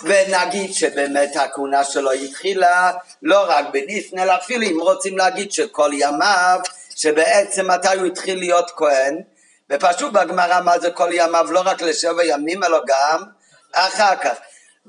ונגיד 0.04 0.74
שבאמת 0.74 1.36
הכהונה 1.36 1.84
שלו 1.84 2.12
התחילה 2.12 2.92
לא 3.24 3.46
רק 3.48 3.66
בדיסן 3.74 4.20
אלא 4.20 4.36
אפילו 4.36 4.64
אם 4.64 4.78
רוצים 4.82 5.18
להגיד 5.18 5.52
שכל 5.52 5.92
ימיו 5.94 6.60
שבעצם 6.96 7.72
מתי 7.72 7.96
הוא 7.98 8.06
התחיל 8.06 8.40
להיות 8.40 8.72
כהן 8.76 9.22
ופשוט 9.72 10.14
בגמרא 10.14 10.62
מה 10.62 10.80
זה 10.80 10.92
כל 10.92 11.10
ימיו 11.12 11.52
לא 11.52 11.62
רק 11.66 11.82
לשבע 11.82 12.26
ימים 12.26 12.64
אלא 12.64 12.80
גם 12.88 13.24
אחר 13.74 14.16
כך 14.16 14.38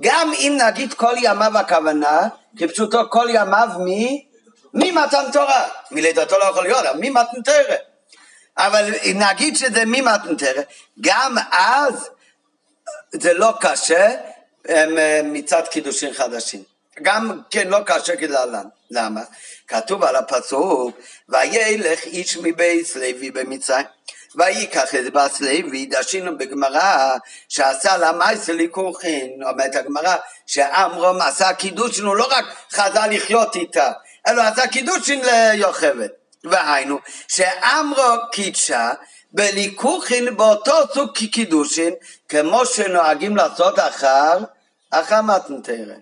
גם 0.00 0.32
אם 0.34 0.58
נגיד 0.66 0.94
כל 0.94 1.14
ימיו 1.16 1.58
הכוונה 1.58 2.28
כפשוטו 2.58 3.10
כל 3.10 3.26
ימיו 3.30 3.68
מ... 3.78 3.88
ממתן 4.74 5.24
תורה 5.32 5.68
מלידתו 5.90 6.38
לא 6.38 6.44
יכול 6.44 6.64
להיות, 6.64 6.84
ממתן 7.00 7.42
תורה 7.44 7.76
אבל 8.58 8.90
נגיד 9.14 9.56
שזה 9.56 9.84
ממתנתרא, 9.86 10.62
גם 11.00 11.36
אז 11.52 12.08
זה 13.12 13.34
לא 13.34 13.52
קשה 13.60 14.14
אה, 14.68 15.20
מצד 15.24 15.62
קידושים 15.70 16.12
חדשים. 16.14 16.62
גם 17.02 17.40
כן 17.50 17.68
לא 17.68 17.78
קשה 17.86 18.16
כדלהלן. 18.16 18.66
למה? 18.90 19.20
כתוב 19.68 20.04
על 20.04 20.16
הפסוק, 20.16 20.98
וילך 21.28 22.04
איש 22.04 22.36
מבייס 22.36 22.96
לוי 22.96 23.30
במצרים. 23.30 23.86
ויקח 24.36 24.94
את 24.94 25.12
בס 25.12 25.40
לוי, 25.40 25.86
דשינו 25.86 26.38
בגמרא, 26.38 27.16
שעשה 27.48 27.96
לה 27.96 28.12
מייסר 28.12 28.52
ליקוחין, 28.52 29.42
אומרת 29.50 29.76
הגמרא, 29.76 30.16
שעמרום 30.46 31.20
עשה 31.20 31.54
קידושין, 31.54 32.04
הוא 32.04 32.16
לא 32.16 32.26
רק 32.30 32.44
חזר 32.72 33.06
לחיות 33.10 33.56
איתה, 33.56 33.90
אלא 34.28 34.42
עשה 34.42 34.66
קידושין 34.66 35.20
ליוכבת. 35.24 36.10
והיינו, 36.44 36.98
שאמרו 37.28 38.30
קידשה 38.32 38.90
בליקוחין 39.32 40.36
באותו 40.36 40.72
סוג 40.94 41.10
קידושין, 41.32 41.94
כמו 42.28 42.66
שנוהגים 42.66 43.36
לעשות 43.36 43.78
אחר, 43.78 44.38
אחר 44.90 45.22
מתנתרא. 45.22 45.94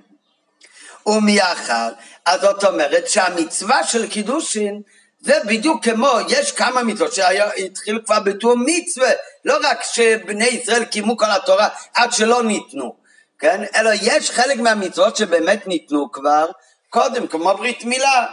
ומאחר, 1.07 1.89
אז 2.26 2.41
זאת 2.41 2.64
אומרת 2.64 3.09
שהמצווה 3.09 3.85
של 3.85 4.09
קידושין 4.09 4.83
זה 5.20 5.34
בדיוק 5.46 5.84
כמו, 5.84 6.10
יש 6.28 6.52
כמה 6.52 6.82
מצוות 6.82 7.12
שהתחילו 7.12 8.04
כבר 8.04 8.20
בתור 8.20 8.54
מצווה, 8.56 9.10
לא 9.44 9.58
רק 9.62 9.82
שבני 9.82 10.46
ישראל 10.46 10.84
קיימו 10.84 11.16
כל 11.16 11.30
התורה 11.30 11.68
עד 11.94 12.12
שלא 12.12 12.42
ניתנו, 12.42 12.96
כן? 13.38 13.64
אלא 13.76 13.90
יש 14.02 14.30
חלק 14.30 14.58
מהמצוות 14.58 15.16
שבאמת 15.16 15.66
ניתנו 15.66 16.12
כבר 16.12 16.46
קודם, 16.90 17.26
כמו 17.26 17.54
ברית 17.54 17.84
מילה. 17.84 18.26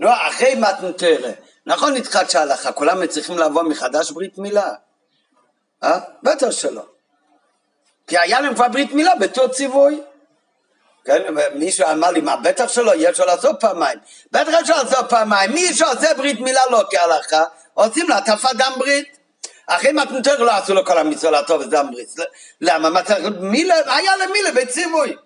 לא, 0.00 0.28
אחרי 0.28 0.54
מתנתרא. 0.54 1.30
נכון 1.66 1.94
נתחדשה 1.94 2.42
הלכה, 2.42 2.72
כולם 2.72 3.06
צריכים 3.06 3.38
לבוא 3.38 3.62
מחדש 3.62 4.10
ברית 4.10 4.38
מילה. 4.38 4.72
אה? 5.82 5.98
בטח 6.22 6.50
שלא. 6.50 6.82
כי 8.06 8.18
היה 8.18 8.40
להם 8.40 8.54
כבר 8.54 8.68
ברית 8.68 8.92
מילה 8.92 9.14
בתור 9.14 9.48
ציווי. 9.48 10.00
כן, 11.10 11.34
מישהו 11.54 11.86
אמר 11.92 12.10
לי, 12.10 12.20
מה, 12.20 12.36
בטח 12.36 12.68
שלא, 12.68 12.92
יש 12.96 13.20
לו 13.20 13.26
לעשות 13.26 13.56
פעמיים. 13.60 13.98
בטח 14.32 14.68
לו 14.68 14.76
לעשות 14.76 15.06
פעמיים. 15.08 15.52
מי 15.52 15.74
שעושה 15.74 16.14
ברית 16.14 16.40
מילה 16.40 16.60
לא 16.70 16.82
כהלכה, 16.90 17.44
עושים 17.74 18.08
לו 18.08 18.14
הטפת 18.14 18.54
דם 18.56 18.72
ברית. 18.76 19.16
אחרי 19.66 19.92
מתנתר 19.92 20.42
לא 20.42 20.50
עשו 20.50 20.74
לו 20.74 20.84
כל 20.84 20.98
המצווה 20.98 21.40
לטוב 21.40 21.60
את 21.62 21.70
דם 21.70 21.86
ברית. 21.92 22.08
למה? 22.60 22.90
מה 22.90 23.02
צריך? 23.02 23.26
מילה, 23.40 23.74
היה 23.96 24.16
למילה 24.16 24.52
בציווי. 24.52 25.16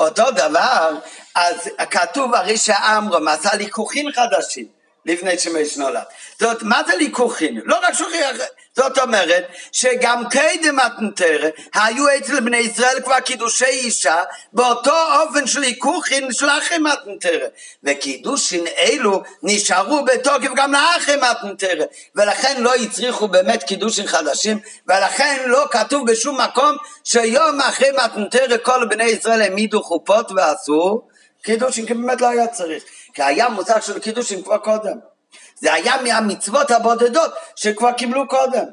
אותו 0.00 0.30
דבר, 0.30 0.90
אז 1.34 1.70
כתוב 1.90 2.34
הרי 2.34 2.56
שאמרום 2.56 3.28
עשה 3.28 3.54
ליכוחין 3.54 4.12
חדשים 4.12 4.66
לפני 5.04 5.38
שמש 5.38 5.76
נולד. 5.76 6.02
זאת, 6.40 6.62
מה 6.62 6.82
זה 6.86 6.96
ליכוחין? 6.96 7.60
לא 7.64 7.78
רק 7.82 7.94
שוכח, 7.94 8.36
זאת 8.78 8.98
אומרת 8.98 9.44
שגם 9.72 10.22
קדם 10.30 10.76
מתנתרא 10.76 11.48
היו 11.74 12.04
אצל 12.18 12.40
בני 12.40 12.56
ישראל 12.56 13.00
כבר 13.04 13.20
קידושי 13.20 13.64
אישה 13.64 14.22
באותו 14.52 14.94
אופן 15.20 15.46
של 15.46 15.62
היכוכין 15.62 16.32
של 16.32 16.48
אחרי 16.48 16.78
מתנתרא 16.78 17.46
וקידושין 17.84 18.64
אלו 18.78 19.22
נשארו 19.42 20.04
בתוקף 20.04 20.48
גם 20.56 20.72
לאחרי 20.72 21.16
מתנתרא 21.16 21.84
ולכן 22.16 22.62
לא 22.62 22.74
הצריכו 22.74 23.28
באמת 23.28 23.62
קידושין 23.62 24.06
חדשים 24.06 24.58
ולכן 24.88 25.42
לא 25.46 25.64
כתוב 25.70 26.10
בשום 26.10 26.40
מקום 26.40 26.76
שיום 27.04 27.60
אחרי 27.60 27.88
מתנתרא 28.04 28.56
כל 28.62 28.86
בני 28.86 29.04
ישראל 29.04 29.42
העמידו 29.42 29.82
חופות 29.82 30.32
ועשו 30.36 31.02
קידושין 31.42 31.86
כי 31.86 31.94
באמת 31.94 32.20
לא 32.20 32.28
היה 32.28 32.46
צריך. 32.46 32.82
כי 33.14 33.22
היה 33.22 33.48
מושג 33.48 33.80
של 33.80 33.98
קידושין 33.98 34.42
כבר 34.42 34.58
קודם 34.58 35.17
זה 35.60 35.72
היה 35.72 36.02
מהמצוות 36.02 36.70
הבודדות 36.70 37.32
שכבר 37.56 37.92
קיבלו 37.92 38.28
קודם. 38.28 38.64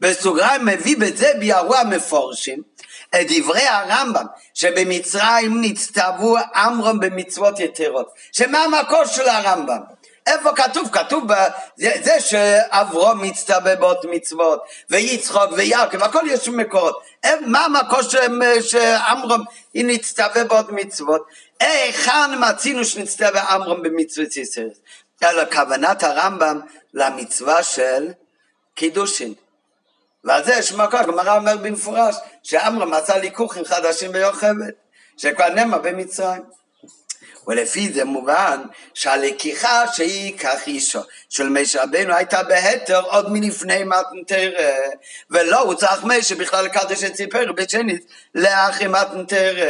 בסוגריים 0.00 0.64
מביא 0.66 0.96
בזה 0.96 1.32
ביארו 1.38 1.74
המפורשים, 1.74 2.62
את 3.14 3.26
דברי 3.28 3.62
הרמב"ם, 3.62 4.24
שבמצרים 4.54 5.60
נצטוו 5.60 6.36
עמרם 6.54 7.00
במצוות 7.00 7.60
יתרות. 7.60 8.08
שמה 8.32 8.58
המקור 8.64 9.04
של 9.04 9.28
הרמב"ם? 9.28 9.80
איפה 10.26 10.52
כתוב? 10.52 10.88
כתוב 10.92 11.24
בזה 11.78 12.20
שאברום 12.20 13.22
מצטווה 13.22 13.76
בעוד 13.76 13.98
מצוות, 14.10 14.62
ויצחוק 14.90 15.52
ויעקב, 15.56 16.02
הכל 16.02 16.22
יש 16.26 16.48
מקורות. 16.48 17.02
מה 17.40 17.64
המקור 17.64 17.98
שעמרם 18.60 19.40
נצטווה 19.74 20.44
בעוד 20.44 20.72
מצוות? 20.72 21.26
היכן 21.60 22.30
מצינו 22.50 22.84
שנצטווה 22.84 23.42
עמרם 23.42 23.82
במצוות 23.82 24.36
ישראל? 24.36 24.68
אלא 25.22 25.42
כוונת 25.52 26.02
הרמב"ם 26.02 26.60
למצווה 26.94 27.62
של 27.62 28.12
קידושין. 28.74 29.34
ועל 30.24 30.44
זה 30.44 30.54
יש 30.54 30.72
מקור, 30.72 31.00
הגמרא 31.00 31.36
אומר 31.36 31.56
במפורש, 31.56 32.16
שעמרם 32.42 32.90
מצא 32.90 33.16
ליכוחים 33.16 33.64
חדשים 33.64 34.12
ביוכבד, 34.12 34.70
שכבר 35.16 35.48
נאמר 35.48 35.78
במצרים. 35.78 36.42
ולפי 37.46 37.92
זה 37.92 38.04
מובן 38.04 38.62
שהלקיחה 38.94 39.84
שהיא 39.92 40.38
כך 40.38 40.66
אישו 40.66 41.00
של 41.28 41.48
משה 41.48 41.82
רבנו 41.82 42.14
הייתה 42.14 42.42
בהתר 42.42 43.00
עוד 43.00 43.32
מלפני 43.32 43.84
מתנתרא 43.84 44.70
ולא 45.30 45.60
הוא 45.60 45.74
צריך 45.74 46.04
משה 46.04 46.34
בכלל 46.34 46.64
לקדש 46.64 47.04
את 47.04 47.16
סיפר 47.16 47.52
בשנית 47.52 48.06
לאחרי 48.34 48.86
מתנתרא 48.86 49.64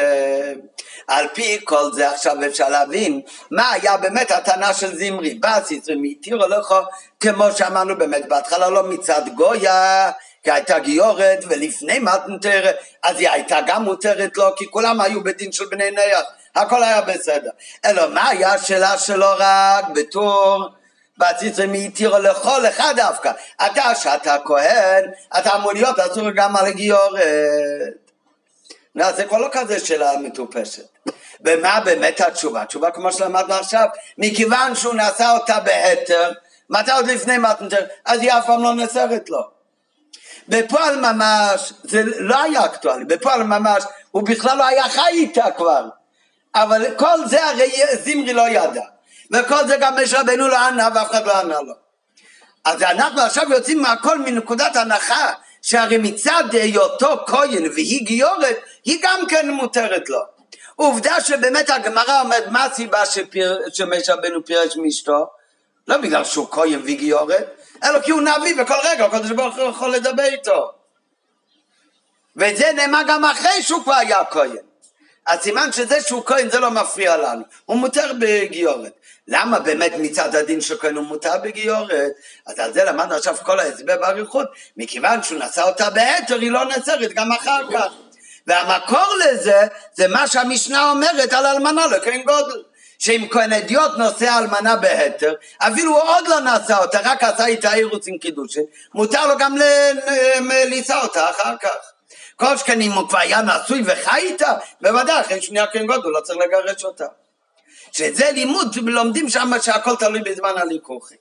על 1.06 1.26
פי 1.34 1.58
כל 1.64 1.92
זה 1.92 2.10
עכשיו 2.10 2.36
אפשר 2.46 2.68
להבין 2.68 3.20
מה 3.50 3.72
היה 3.72 3.96
באמת 3.96 4.30
הטענה 4.30 4.74
של 4.74 4.98
זמרי. 4.98 5.34
בא 5.34 5.60
סיסרי 5.64 5.94
מהתירו 5.94 6.48
לך 6.48 6.74
כמו 7.20 7.52
שאמרנו 7.52 7.98
באמת 7.98 8.28
בהתחלה 8.28 8.70
לא 8.70 8.82
מצד 8.82 9.22
גויה 9.34 10.10
כי 10.42 10.50
הייתה 10.50 10.78
גיורת 10.78 11.44
ולפני 11.48 11.98
מתנתרא 11.98 12.70
אז 13.02 13.20
היא 13.20 13.28
הייתה 13.28 13.58
גם 13.66 13.82
מותרת 13.82 14.36
לו 14.36 14.56
כי 14.56 14.66
כולם 14.70 15.00
היו 15.00 15.24
בדין 15.24 15.52
של 15.52 15.64
בני 15.64 15.90
נח 15.90 16.24
הכל 16.56 16.82
היה 16.82 17.00
בסדר. 17.00 17.50
אלא 17.84 18.10
מה 18.14 18.28
היה 18.28 18.52
השאלה 18.52 18.98
שלו 18.98 19.26
רק 19.38 19.84
בתור 19.94 20.68
בציצרי 21.18 21.66
מהתירו 21.66 22.18
לכל 22.18 22.66
אחד 22.66 22.94
דווקא. 22.96 23.32
אתה, 23.66 23.94
שאתה 23.94 24.36
כהן, 24.44 25.04
אתה 25.38 25.56
אמור 25.56 25.72
להיות 25.72 25.98
אסור 25.98 26.30
גם 26.30 26.56
על 26.56 26.66
הגיורת. 26.66 27.22
זה 29.16 29.24
כבר 29.24 29.38
לא 29.38 29.48
כזה 29.52 29.80
שאלה 29.80 30.18
מטופשת. 30.18 30.86
ומה 31.44 31.80
באמת 31.84 32.20
התשובה? 32.20 32.62
התשובה 32.62 32.90
כמו 32.90 33.12
שלמדנו 33.12 33.54
עכשיו, 33.54 33.86
מכיוון 34.18 34.74
שהוא 34.74 34.94
נעשה 34.94 35.32
אותה 35.32 35.60
בהתר, 35.60 36.32
מתי 36.70 36.90
עוד 36.92 37.06
לפני 37.06 37.38
מתנתר, 37.38 37.86
אז 38.04 38.20
היא 38.20 38.32
אף 38.32 38.46
פעם 38.46 38.62
לא 38.62 38.74
נאסרת 38.74 39.30
לו. 39.30 39.40
בפועל 40.48 41.00
ממש, 41.00 41.72
זה 41.82 42.02
לא 42.04 42.42
היה 42.42 42.64
אקטואלי, 42.64 43.04
בפועל 43.04 43.42
ממש, 43.42 43.84
הוא 44.10 44.22
בכלל 44.22 44.58
לא 44.58 44.66
היה 44.66 44.88
חי 44.88 45.10
איתה 45.12 45.50
כבר. 45.56 45.88
אבל 46.62 46.86
כל 46.96 47.26
זה 47.26 47.46
הרי 47.46 47.72
זמרי 48.04 48.32
לא 48.32 48.48
ידע. 48.48 48.84
וכל 49.30 49.66
זה 49.66 49.76
גם 49.76 49.96
משה 50.02 50.20
רבנו 50.20 50.48
לא 50.48 50.58
ענה 50.58 50.88
ואף 50.94 51.10
אחד 51.10 51.26
לא 51.26 51.38
ענה 51.38 51.60
לו. 51.60 51.74
אז 52.64 52.82
אנחנו 52.82 53.20
עכשיו 53.20 53.52
יוצאים 53.52 53.82
מהכל 53.82 54.18
מנקודת 54.18 54.76
הנחה 54.76 55.32
שהרי 55.62 55.98
מצד 55.98 56.44
היותו 56.52 57.24
כהן 57.26 57.66
והיא 57.74 58.06
גיורת, 58.06 58.56
היא 58.84 58.98
גם 59.02 59.20
כן 59.28 59.50
מותרת 59.50 60.08
לו. 60.08 60.20
עובדה 60.76 61.20
שבאמת 61.20 61.70
הגמרא 61.70 62.20
אומרת 62.20 62.46
מה 62.48 62.64
הסיבה 62.64 63.06
שפיר, 63.06 63.62
שמשה 63.72 64.14
רבנו 64.14 64.44
פירש 64.44 64.76
מאשתו? 64.76 65.26
לא 65.88 65.96
בגלל 65.96 66.24
שהוא 66.24 66.48
כהן 66.50 66.80
והיא 66.82 66.98
גיורת, 66.98 67.46
אלא 67.84 68.00
כי 68.00 68.10
הוא 68.10 68.20
נביא 68.20 68.62
בכל 68.62 68.74
רגע, 68.84 69.04
הקדוש 69.04 69.30
ברוך 69.30 69.56
הוא 69.56 69.64
יכול 69.64 69.90
לדבר 69.90 70.24
איתו. 70.24 70.72
וזה 72.36 72.72
נאמר 72.76 73.02
גם 73.08 73.24
אחרי 73.24 73.62
שהוא 73.62 73.82
כבר 73.82 73.94
היה 73.94 74.24
כהן. 74.24 74.65
הסימן 75.26 75.72
שזה 75.72 76.00
שהוא 76.00 76.24
כהן 76.26 76.50
זה 76.50 76.60
לא 76.60 76.70
מפריע 76.70 77.16
לנו, 77.16 77.42
הוא 77.64 77.76
מותר 77.76 78.12
בגיורת. 78.20 78.92
למה 79.28 79.58
באמת 79.60 79.92
מצד 79.98 80.34
הדין 80.34 80.60
של 80.60 80.78
כהן 80.78 80.96
הוא 80.96 81.04
מותר 81.04 81.38
בגיורת? 81.42 82.12
אז 82.46 82.58
על 82.58 82.72
זה 82.72 82.84
למדנו 82.84 83.14
עכשיו 83.14 83.36
כל 83.42 83.60
ההסבר 83.60 83.96
באריכות, 84.00 84.46
מכיוון 84.76 85.22
שהוא 85.22 85.38
נשא 85.38 85.62
אותה 85.62 85.90
בהתר 85.90 86.40
היא 86.40 86.50
לא 86.50 86.64
נצרת 86.64 87.12
גם 87.12 87.32
אחר 87.32 87.60
כך. 87.72 87.92
והמקור 88.46 89.14
לזה 89.24 89.66
זה 89.94 90.08
מה 90.08 90.28
שהמשנה 90.28 90.90
אומרת 90.90 91.32
על 91.32 91.46
אלמנה 91.46 91.86
לכהן 91.86 92.22
גודל. 92.22 92.62
שאם 92.98 93.26
כהן 93.30 93.52
אדיוט 93.52 93.92
נושא 93.98 94.38
אלמנה 94.38 94.76
בהתר, 94.76 95.34
אפילו 95.58 95.92
הוא 95.92 96.02
עוד 96.02 96.28
לא 96.28 96.40
נשא 96.40 96.76
אותה, 96.78 97.00
רק 97.04 97.22
עשה 97.22 97.46
איתה 97.46 97.74
אירוס 97.74 98.04
עם 98.06 98.18
קידושין, 98.18 98.62
מותר 98.94 99.26
לו 99.26 99.38
גם 99.38 99.56
לישא 100.40 101.00
אותה 101.02 101.30
אחר 101.30 101.54
כך. 101.62 101.95
כל 102.36 102.56
שכן 102.56 102.80
אם 102.80 102.92
הוא 102.92 103.08
כבר 103.08 103.18
היה 103.18 103.40
נשוי 103.42 103.82
וחי 103.86 104.20
איתה, 104.20 104.52
בוודאי 104.80 105.20
אחרי 105.20 105.42
שנייה 105.42 105.66
כן 105.66 105.86
גודל, 105.86 106.08
לא 106.08 106.20
צריך 106.20 106.38
לגרש 106.38 106.84
אותה. 106.84 107.06
שזה 107.92 108.30
לימוד, 108.30 108.76
לומדים 108.76 109.28
שם 109.28 109.50
שהכל 109.62 109.96
תלוי 109.96 110.20
בזמן 110.20 110.52
הליכוחי. 110.56 111.14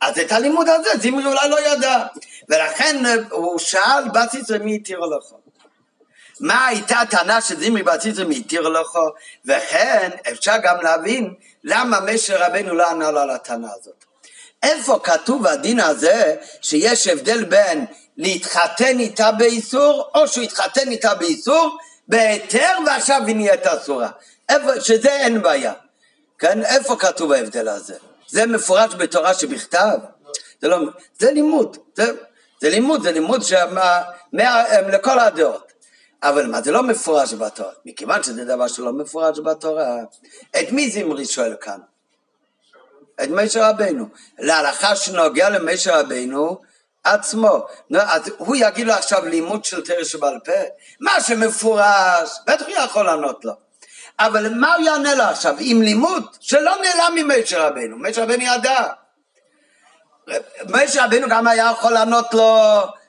אז 0.00 0.18
את 0.18 0.32
הלימוד 0.32 0.68
הזה 0.68 0.90
זימרי 1.00 1.24
אולי 1.24 1.48
לא 1.48 1.60
ידע, 1.60 2.04
ולכן 2.48 3.02
הוא 3.30 3.58
שאל 3.58 4.08
בסיסרי 4.14 4.58
מי 4.58 4.76
התיר 4.76 5.00
לך? 5.00 5.24
מה 6.40 6.66
הייתה 6.66 7.00
הטענה 7.00 7.40
של 7.40 7.58
זימרי 7.58 7.82
בסיסרי 7.82 8.24
מי 8.24 8.36
התיר 8.36 8.68
לך? 8.68 8.98
וכן 9.44 10.10
אפשר 10.32 10.56
גם 10.62 10.76
להבין 10.82 11.34
למה 11.64 12.00
משה 12.00 12.46
רבנו 12.46 12.74
לא 12.74 12.90
ענה 12.90 13.10
לו 13.10 13.20
על 13.20 13.30
הטענה 13.30 13.68
הזאת. 13.80 14.04
איפה 14.62 14.98
כתוב 15.04 15.46
הדין 15.46 15.80
הזה 15.80 16.36
שיש 16.62 17.06
הבדל 17.06 17.44
בין 17.44 17.86
להתחתן 18.16 18.98
איתה 18.98 19.32
באיסור, 19.32 20.10
או 20.14 20.28
שהוא 20.28 20.44
התחתן 20.44 20.88
איתה 20.88 21.14
באיסור, 21.14 21.78
בהיתר 22.08 22.72
ועכשיו 22.86 23.20
היא 23.26 23.36
נהיית 23.36 23.66
אסורה. 23.66 24.10
שזה 24.80 25.16
אין 25.16 25.42
בעיה. 25.42 25.72
כן? 26.38 26.64
איפה 26.64 26.96
כתוב 26.96 27.32
ההבדל 27.32 27.68
הזה? 27.68 27.94
זה 28.28 28.46
מפורש 28.46 28.94
בתורה 28.94 29.34
שבכתב? 29.34 29.98
זה 30.62 30.68
לא... 30.68 30.78
זה 31.18 31.32
לימוד. 31.32 31.76
זה, 31.94 32.12
זה 32.60 32.70
לימוד, 32.70 33.02
זה 33.02 33.12
לימוד 33.12 33.42
שמה, 33.42 34.02
מה, 34.32 34.64
לכל 34.92 35.18
הדעות. 35.18 35.72
אבל 36.22 36.46
מה, 36.46 36.62
זה 36.62 36.70
לא 36.72 36.82
מפורש 36.82 37.34
בתורה. 37.34 37.72
מכיוון 37.84 38.22
שזה 38.22 38.44
דבר 38.44 38.68
שלא 38.68 38.92
מפורש 38.92 39.38
בתורה, 39.38 39.96
את 40.50 40.72
מי 40.72 40.90
זמרי 40.90 41.24
שואל 41.24 41.54
כאן? 41.60 41.78
את 43.22 43.28
משה 43.30 43.70
רבנו. 43.70 44.06
להלכה 44.38 44.96
שנוגע 44.96 45.50
למשה 45.50 46.00
רבנו, 46.00 46.60
עצמו. 47.06 47.66
אז 47.98 48.22
הוא 48.36 48.56
יגיד 48.58 48.86
לו 48.86 48.92
עכשיו 48.92 49.24
לימוד 49.24 49.64
של 49.64 49.84
תרא 49.84 50.04
שבעל 50.04 50.38
פה? 50.44 50.52
מה 51.00 51.20
שמפורש, 51.20 52.30
בטח 52.46 52.66
הוא 52.66 52.74
יכול 52.84 53.06
לענות 53.06 53.44
לו. 53.44 53.52
אבל 54.18 54.54
מה 54.54 54.74
הוא 54.74 54.84
יענה 54.84 55.14
לו 55.14 55.24
עכשיו? 55.24 55.54
עם 55.58 55.82
לימוד 55.82 56.24
שלא 56.40 56.72
נעלם 56.82 57.14
ממשה 57.14 57.66
רבנו, 57.68 57.96
משה 57.98 58.22
רבנו 58.22 58.42
ידע. 58.42 58.86
משה 60.68 61.04
רבנו 61.04 61.28
גם 61.28 61.48
היה 61.48 61.70
יכול 61.72 61.92
לענות 61.92 62.34
לו 62.34 62.60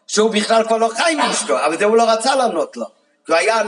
שהוא 0.08 0.32
בכלל 0.32 0.64
כבר 0.68 0.78
לא 0.78 0.90
חי 0.98 1.12
עם 1.12 1.20
אשתו, 1.20 1.66
אבל 1.66 1.78
זה 1.78 1.86
הוא 1.86 1.98
לא 1.98 2.04
רצה 2.12 2.36
לענות 2.36 2.78
לו. 2.78 2.86
כי 3.26 3.32
הוא 3.32 3.36
היה... 3.36 3.62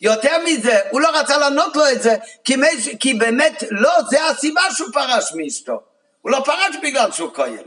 יותר 0.00 0.36
מזה, 0.44 0.78
הוא 0.90 1.00
לא 1.00 1.18
רצה 1.18 1.38
לענות 1.38 1.76
לו 1.76 1.88
את 1.88 2.02
זה, 2.02 2.16
כי, 2.44 2.56
מש... 2.56 2.88
כי 3.00 3.14
באמת 3.14 3.62
לא, 3.70 3.92
זה 4.10 4.26
הסיבה 4.26 4.62
שהוא 4.70 4.88
פרש 4.92 5.32
מאשתו. 5.34 5.80
הוא 6.22 6.30
לא 6.30 6.42
פרש 6.44 6.76
בגלל 6.82 7.10
שהוא 7.10 7.30
כהן. 7.34 7.64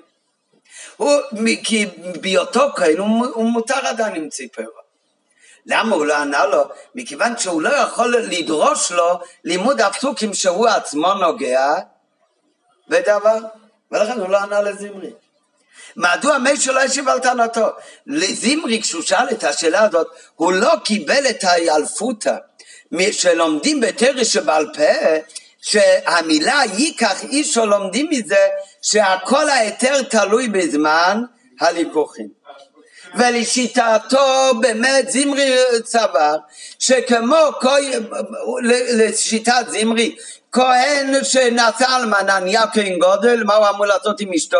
הוא, 0.97 1.11
כי 1.63 1.85
בהיותו 2.21 2.69
כהן 2.75 2.97
הוא, 2.97 3.25
הוא 3.33 3.49
מותר 3.49 3.87
עדיין 3.87 4.15
עם 4.15 4.29
ציפר. 4.29 4.65
למה 5.65 5.95
הוא 5.95 6.05
לא 6.05 6.17
ענה 6.17 6.45
לו? 6.45 6.63
מכיוון 6.95 7.37
שהוא 7.37 7.61
לא 7.61 7.69
יכול 7.69 8.15
לדרוש 8.17 8.91
לו 8.91 9.19
לימוד 9.43 9.81
הפסוקים 9.81 10.33
שהוא 10.33 10.67
עצמו 10.67 11.13
נוגע 11.13 11.73
בדבר, 12.87 13.37
ולכן 13.91 14.19
הוא 14.19 14.29
לא 14.29 14.37
ענה 14.37 14.61
לזמרי. 14.61 15.11
מדוע 15.95 16.37
משה 16.37 16.71
לא 16.71 16.79
השיב 16.79 17.07
על 17.07 17.19
טענתו? 17.19 17.67
לזמרי, 18.07 18.81
כשהוא 18.81 19.01
שאל 19.01 19.29
את 19.31 19.43
השאלה 19.43 19.81
הזאת, 19.83 20.07
הוא 20.35 20.53
לא 20.53 20.71
קיבל 20.85 21.29
את 21.29 21.43
האלפותא 21.43 22.35
שלומדים 23.11 23.79
בתרש 23.79 24.27
שבעל 24.27 24.67
פה, 24.73 24.83
שהמילה 25.64 26.61
ייקח 26.78 27.24
אישו 27.24 27.66
לומדים 27.66 28.07
מזה 28.09 28.47
שהכל 28.82 29.49
ההיתר 29.49 30.01
תלוי 30.01 30.47
בזמן 30.47 31.24
הליכוחים. 31.59 32.28
ולשיטתו 33.16 34.51
באמת 34.61 35.09
זמרי 35.09 35.55
צבר 35.84 36.36
שכמו 36.80 37.49
לשיטת 38.93 39.66
זמרי 39.68 40.16
כהן 40.51 41.24
שנעשה 41.24 41.95
אלמנה 41.95 42.39
נהיה 42.39 42.68
כהן 42.74 42.99
גודל 42.99 43.43
מה 43.43 43.55
הוא 43.55 43.70
אמור 43.70 43.86
לעשות 43.86 44.20
עם 44.20 44.34
אשתו? 44.34 44.57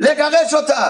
לגרש 0.00 0.54
אותה 0.54 0.88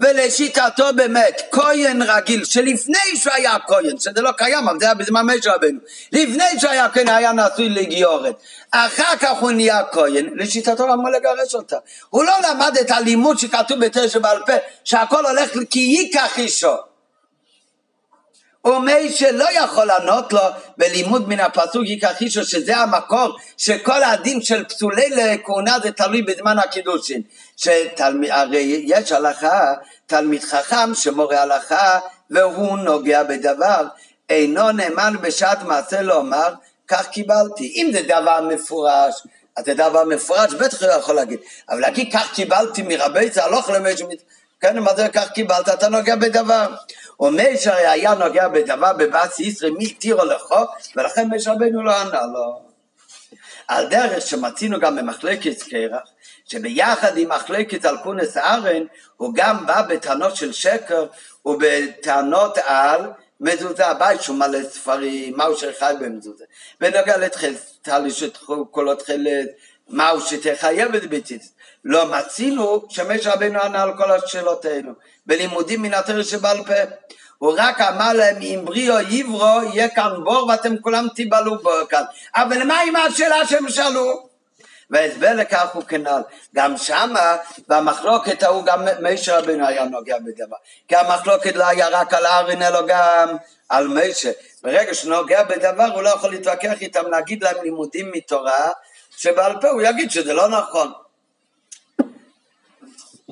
ולשיטתו 0.00 0.84
באמת, 0.96 1.42
כהן 1.52 2.02
רגיל, 2.02 2.44
שלפני 2.44 3.16
שהיה 3.16 3.56
כהן, 3.66 3.98
שזה 3.98 4.20
לא 4.20 4.32
קיים, 4.32 4.68
אבל 4.68 4.78
זה 4.80 4.84
היה 4.84 4.94
בזמן 4.94 5.26
משה 5.26 5.54
רבנו, 5.54 5.78
לפני 6.12 6.60
שהיה 6.60 6.88
כהן 6.88 7.08
היה 7.08 7.32
נשוי 7.32 7.68
לגיורת, 7.68 8.34
אחר 8.70 9.16
כך 9.20 9.38
הוא 9.40 9.50
נהיה 9.50 9.82
כהן, 9.92 10.30
לשיטתו 10.34 10.84
אמור 10.84 11.10
לגרש 11.10 11.54
אותה. 11.54 11.76
הוא 12.10 12.24
לא 12.24 12.32
למד 12.48 12.76
את 12.80 12.90
הלימוד 12.90 13.38
שכתוב 13.38 13.84
בתשע 13.84 14.18
בעל 14.18 14.38
פה, 14.46 14.52
שהכל 14.84 15.26
הולך 15.26 15.50
כי 15.70 15.80
ייקח 15.80 16.38
אישו. 16.38 16.76
ומשה 18.64 19.32
לא 19.32 19.48
יכול 19.52 19.84
לענות 19.84 20.32
לו 20.32 20.40
בלימוד 20.78 21.28
מן 21.28 21.40
הפסוק 21.40 21.82
ייקח 21.86 22.20
אישו 22.20 22.44
שזה 22.44 22.76
המקור 22.76 23.36
שכל 23.56 24.02
הדין 24.02 24.42
של 24.42 24.64
פסולי 24.64 25.10
לכהונה 25.10 25.76
זה 25.82 25.92
תלוי 25.92 26.22
בזמן 26.22 26.58
הקידושין 26.58 27.22
שהרי 27.62 28.82
יש 28.86 29.12
הלכה 29.12 29.72
תלמיד 30.06 30.44
חכם 30.44 30.94
שמורה 30.94 31.42
הלכה 31.42 31.98
והוא 32.30 32.78
נוגע 32.78 33.22
בדבר 33.22 33.86
אינו 34.30 34.72
נאמן 34.72 35.14
בשעת 35.20 35.62
מעשה 35.62 36.02
לומר 36.02 36.54
כך 36.88 37.08
קיבלתי 37.08 37.72
אם 37.76 37.90
זה 37.92 38.02
דבר 38.02 38.40
מפורש 38.40 39.14
אז 39.56 39.64
זה 39.64 39.74
דבר 39.74 40.04
מפורש 40.04 40.54
בטח 40.54 40.82
הוא 40.82 40.92
יכול 40.92 41.14
להגיד 41.14 41.38
אבל 41.68 41.80
להגיד 41.80 42.12
כך 42.12 42.32
קיבלתי 42.34 42.82
מרבי 42.82 43.30
זה 43.30 43.44
הלוך 43.44 43.70
למישהו 43.70 44.08
כן, 44.62 44.78
מה 44.78 44.94
זה 44.94 45.08
כך 45.08 45.30
קיבלת? 45.30 45.68
אתה 45.68 45.88
נוגע 45.88 46.16
בדבר. 46.16 46.74
אומר 47.20 47.48
שהרי 47.56 47.86
היה 47.86 48.14
נוגע 48.14 48.48
בדבר 48.48 48.92
בבאס 48.92 49.40
ישרי 49.40 49.70
מתירו 49.78 50.24
לחוק, 50.24 50.70
ולכן 50.96 51.28
משה 51.30 51.52
לא 51.72 52.00
ענה 52.00 52.20
לו. 52.32 52.62
על 53.68 53.88
דרך 53.88 54.26
שמצינו 54.26 54.80
גם 54.80 54.96
במחלקת 54.96 55.62
קרח, 55.62 56.02
שביחד 56.52 57.16
עם 57.16 57.28
מחלקת 57.28 57.84
על 57.84 57.96
כונס 58.02 58.36
ארן, 58.36 58.82
הוא 59.16 59.32
גם 59.34 59.66
בא 59.66 59.82
בטענות 59.82 60.36
של 60.36 60.52
שקר 60.52 61.06
ובטענות 61.46 62.58
על 62.58 63.00
מזוזה 63.40 63.86
הבית 63.86 64.22
שהוא 64.22 64.36
מלא 64.36 64.58
ספרים, 64.70 65.36
מהו 65.36 65.56
שחי 65.56 65.94
במזוזה. 66.00 66.44
בנוגע 66.80 67.16
לתחילת 67.16 68.38
קולות 68.70 68.98
תחילת, 68.98 69.48
מהו 69.88 70.20
שתחייב 70.20 70.94
את 70.94 71.06
ביציס. 71.06 71.52
לא 71.84 72.06
מצינו 72.06 72.82
שמשה 72.88 73.34
רבנו 73.34 73.60
ענה 73.60 73.82
על 73.82 73.96
כל 73.96 74.10
השאלות 74.10 74.64
האלו. 74.64 74.92
בלימודים 75.26 75.82
מן 75.82 75.94
התרא 75.94 76.22
שבעל 76.22 76.64
פה. 76.64 76.74
הוא 77.38 77.54
רק 77.56 77.80
אמר 77.80 78.12
להם 78.12 78.36
אם 78.42 78.60
בריאו 78.64 79.00
יברו 79.00 79.60
יהיה 79.72 79.88
כאן 79.88 80.10
בור 80.24 80.46
ואתם 80.48 80.76
כולם 80.80 81.06
תיבלו 81.14 81.58
בו 81.58 81.70
כאן. 81.88 82.02
אבל 82.36 82.64
מה 82.64 82.80
עם 82.80 82.96
השאלה 82.96 83.46
שהם 83.46 83.68
שאלו? 83.68 84.31
וההסבר 84.92 85.32
לכך 85.34 85.68
הוא 85.72 85.82
כנ"ל. 85.82 86.22
גם 86.54 86.76
שמה, 86.76 87.36
במחלוקת 87.68 88.42
ההוא 88.42 88.64
גם 88.64 88.88
משה 89.02 89.38
רבנו 89.38 89.66
היה 89.66 89.84
נוגע 89.84 90.18
בדבר. 90.18 90.56
כי 90.88 90.96
המחלוקת 90.96 91.54
לא 91.54 91.66
היה 91.66 91.88
רק 91.88 92.14
על 92.14 92.26
הארין 92.26 92.62
אלא 92.62 92.82
גם 92.86 93.36
על 93.68 93.88
משה. 93.88 94.30
ברגע 94.62 94.94
שנוגע 94.94 95.42
בדבר 95.42 95.84
הוא 95.94 96.02
לא 96.02 96.08
יכול 96.08 96.30
להתווכח 96.30 96.80
איתם, 96.80 97.10
להגיד 97.10 97.44
להם 97.44 97.56
לימודים 97.62 98.10
מתורה, 98.12 98.70
שבעל 99.16 99.60
פה 99.60 99.68
הוא 99.68 99.82
יגיד 99.82 100.10
שזה 100.10 100.32
לא 100.32 100.48
נכון. 100.48 100.92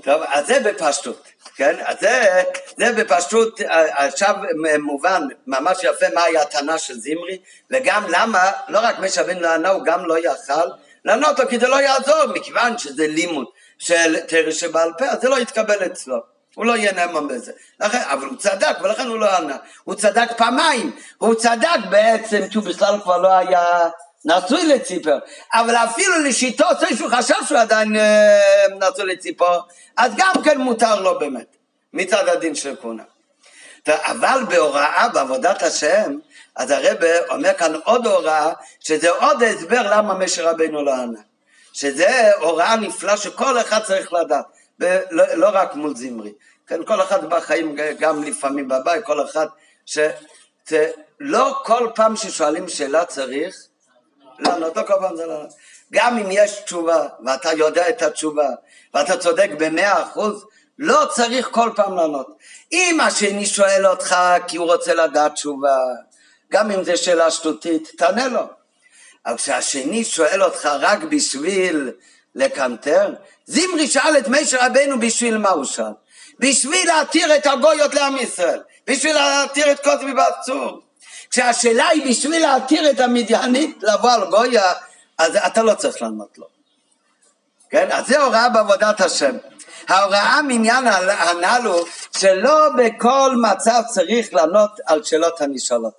טוב, 0.03 0.23
אז 0.27 0.47
זה 0.47 0.61
בפשטות, 0.61 1.23
כן? 1.57 1.77
אז 1.85 1.97
זה, 2.01 2.43
זה 2.77 2.93
בפשטות 2.93 3.61
עכשיו 3.91 4.35
מובן 4.79 5.23
ממש 5.47 5.79
יפה 5.83 6.07
מה 6.15 6.23
היה 6.23 6.43
הטענה 6.43 6.79
של 6.79 6.95
זמרי 6.95 7.39
וגם 7.71 8.05
למה, 8.09 8.51
לא 8.69 8.79
רק 8.83 8.99
משה 8.99 9.23
בן 9.23 9.39
לענה, 9.39 9.69
הוא 9.69 9.85
גם 9.85 10.05
לא 10.05 10.19
יכל 10.19 10.71
לענות 11.05 11.39
לו 11.39 11.49
כי 11.49 11.59
זה 11.59 11.69
לא 11.69 11.81
יעזור 11.81 12.27
מכיוון 12.35 12.79
שזה 12.79 13.07
לימוד 13.07 13.47
של 13.79 14.21
תרא 14.21 14.51
שבעל 14.51 14.93
פה, 14.99 15.05
אז 15.05 15.21
זה 15.21 15.29
לא 15.29 15.41
יתקבל 15.41 15.87
אצלו 15.87 16.17
הוא 16.55 16.67
לא 16.67 16.77
יהיה 16.77 16.93
נאמן 16.93 17.29
בזה. 17.29 17.53
לכן, 17.81 17.99
אבל 18.11 18.27
הוא 18.27 18.37
צדק, 18.37 18.77
ולכן 18.83 19.07
הוא 19.07 19.19
לא 19.19 19.37
ענה. 19.37 19.57
הוא 19.85 19.95
צדק 19.95 20.29
פעמיים. 20.37 20.97
הוא 21.19 21.35
צדק 21.35 21.79
בעצם, 21.91 22.49
כי 22.51 22.59
הוא 22.59 22.65
בכלל 22.65 23.01
כבר 23.03 23.19
לא 23.19 23.33
היה 23.33 23.65
נשוי 24.25 24.67
לציפר, 24.67 25.19
אבל 25.55 25.77
אפילו 25.77 26.19
לשיטו 26.19 26.65
זה 26.81 26.87
שהוא 26.97 27.11
חשב 27.11 27.35
שהוא 27.47 27.59
עדיין 27.59 27.97
אה, 27.97 28.65
נשוי 28.81 29.07
לציפור, 29.07 29.57
אז 29.97 30.13
גם 30.17 30.33
כן 30.45 30.59
מותר 30.59 31.01
לו 31.01 31.19
באמת, 31.19 31.57
מצד 31.93 32.29
הדין 32.29 32.55
של 32.55 32.77
כהונה. 32.81 33.03
אבל 33.89 34.41
בהוראה, 34.49 35.09
בעבודת 35.09 35.63
השם, 35.63 36.19
אז 36.57 36.71
הרב 36.71 36.97
אומר 37.31 37.55
כאן 37.59 37.75
עוד 37.85 38.07
הוראה, 38.07 38.53
שזה 38.81 39.11
עוד 39.11 39.43
הסבר 39.43 39.97
למה 39.97 40.15
משה 40.15 40.51
רבינו 40.51 40.85
לא 40.85 40.95
ענה. 40.95 41.21
שזה 41.73 42.31
הוראה 42.37 42.77
נפלאה 42.77 43.17
שכל 43.17 43.61
אחד 43.61 43.83
צריך 43.83 44.13
לדעת, 44.13 44.45
לא, 45.11 45.25
לא 45.35 45.49
רק 45.53 45.75
מול 45.75 45.97
זמרי. 45.97 46.33
כן, 46.67 46.85
כל 46.85 47.03
אחד 47.03 47.25
בחיים, 47.25 47.77
גם 47.99 48.23
לפעמים 48.23 48.69
בבית, 48.69 49.05
כל 49.05 49.25
אחד, 49.25 49.47
שלא 49.87 51.61
כל 51.65 51.89
פעם 51.95 52.17
ששואלים 52.17 52.69
שאלה 52.69 53.05
צריך 53.05 53.57
לענות, 54.39 54.77
לא 54.77 54.83
כל 54.83 54.95
פעם 55.01 55.17
זה 55.17 55.27
לענות. 55.27 55.51
גם 55.93 56.19
אם 56.19 56.27
יש 56.31 56.61
תשובה, 56.61 57.09
ואתה 57.25 57.53
יודע 57.53 57.89
את 57.89 58.03
התשובה, 58.03 58.49
ואתה 58.95 59.17
צודק 59.17 59.51
במאה 59.59 60.03
אחוז, 60.03 60.45
לא 60.83 61.07
צריך 61.11 61.49
כל 61.51 61.71
פעם 61.77 61.97
לענות. 61.97 62.39
אם 62.73 63.01
השני 63.01 63.47
שואל 63.47 63.87
אותך 63.87 64.17
כי 64.49 64.57
הוא 64.57 64.67
רוצה 64.67 64.95
לדעת 64.95 65.35
תשובה, 65.35 65.77
גם 66.53 66.71
אם 66.71 66.85
זו 66.85 66.93
שאלה 66.97 67.31
שטותית, 67.31 67.91
תענה 67.99 68.29
לו. 68.29 68.43
אבל 69.27 69.37
כשהשני 69.37 70.05
שואל 70.05 70.43
אותך 70.43 70.69
רק 70.81 70.99
בשביל 71.03 71.91
לקנטר, 72.35 73.15
זמרי 73.47 73.87
שאל 73.87 74.19
את 74.19 74.29
משה 74.29 74.67
רבנו 74.67 75.01
בשביל 75.01 75.39
מה 75.39 75.51
הוא 75.51 75.65
שאל? 75.65 75.93
בשביל 76.39 76.89
להתיר 76.89 77.37
את 77.37 77.47
הגויות 77.47 77.95
לעם 77.95 78.17
ישראל, 78.17 78.61
בשביל 78.87 79.17
להתיר 79.17 79.73
את 79.73 79.85
קוטבי 79.85 80.13
בעצור. 80.13 80.83
כשהשאלה 81.31 81.89
היא 81.89 82.11
בשביל 82.11 82.47
להתיר 82.47 82.91
את 82.91 83.01
המדיינית 83.01 83.79
לבוא 83.83 84.11
על 84.11 84.31
גויה, 84.31 84.73
אז 85.19 85.37
אתה 85.47 85.63
לא 85.63 85.75
צריך 85.75 86.03
לענות 86.03 86.39
לו. 86.39 86.47
כן? 87.71 87.89
אז 87.93 88.07
זה 88.07 88.23
הוראה 88.23 88.49
בעבודת 88.49 89.01
השם. 89.01 89.37
ההוראה 89.89 90.43
מעניין 90.43 90.87
הנ"ל 90.87 91.71
שלא 92.19 92.69
בכל 92.79 93.35
מצב 93.51 93.83
צריך 93.89 94.35
לענות 94.35 94.71
על 94.87 95.03
שאלות 95.03 95.41
הנשאלות. 95.41 95.93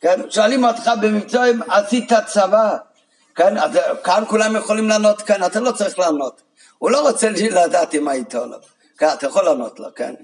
כן? 0.00 0.20
שואלים 0.30 0.64
אותך 0.64 0.90
במבצעים, 1.00 1.62
עשית 1.68 2.12
צבא? 2.26 2.76
כן? 3.34 3.58
אז 3.58 3.70
כאן 4.04 4.24
כולם 4.28 4.56
יכולים 4.56 4.88
לענות 4.88 5.22
כן, 5.22 5.44
אתה 5.44 5.60
לא 5.60 5.72
צריך 5.72 5.98
לענות. 5.98 6.42
הוא 6.78 6.90
לא 6.90 7.08
רוצה 7.08 7.28
לדעת 7.50 7.94
אם 7.94 8.08
היית 8.08 8.34
או 8.34 8.46
לא. 8.46 8.58
כן, 8.98 9.08
אתה 9.12 9.26
יכול 9.26 9.44
לענות 9.44 9.80
לו, 9.80 9.88
כן? 9.94 10.14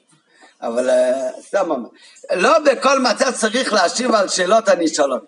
אבל 0.63 0.91
אה, 0.91 1.29
סתם 1.41 1.71
אומר. 1.71 1.89
לא 2.33 2.59
בכל 2.59 2.99
מצב 2.99 3.31
צריך 3.31 3.73
להשיב 3.73 4.15
על 4.15 4.29
שאלות 4.29 4.69
הנשאלות. 4.69 5.23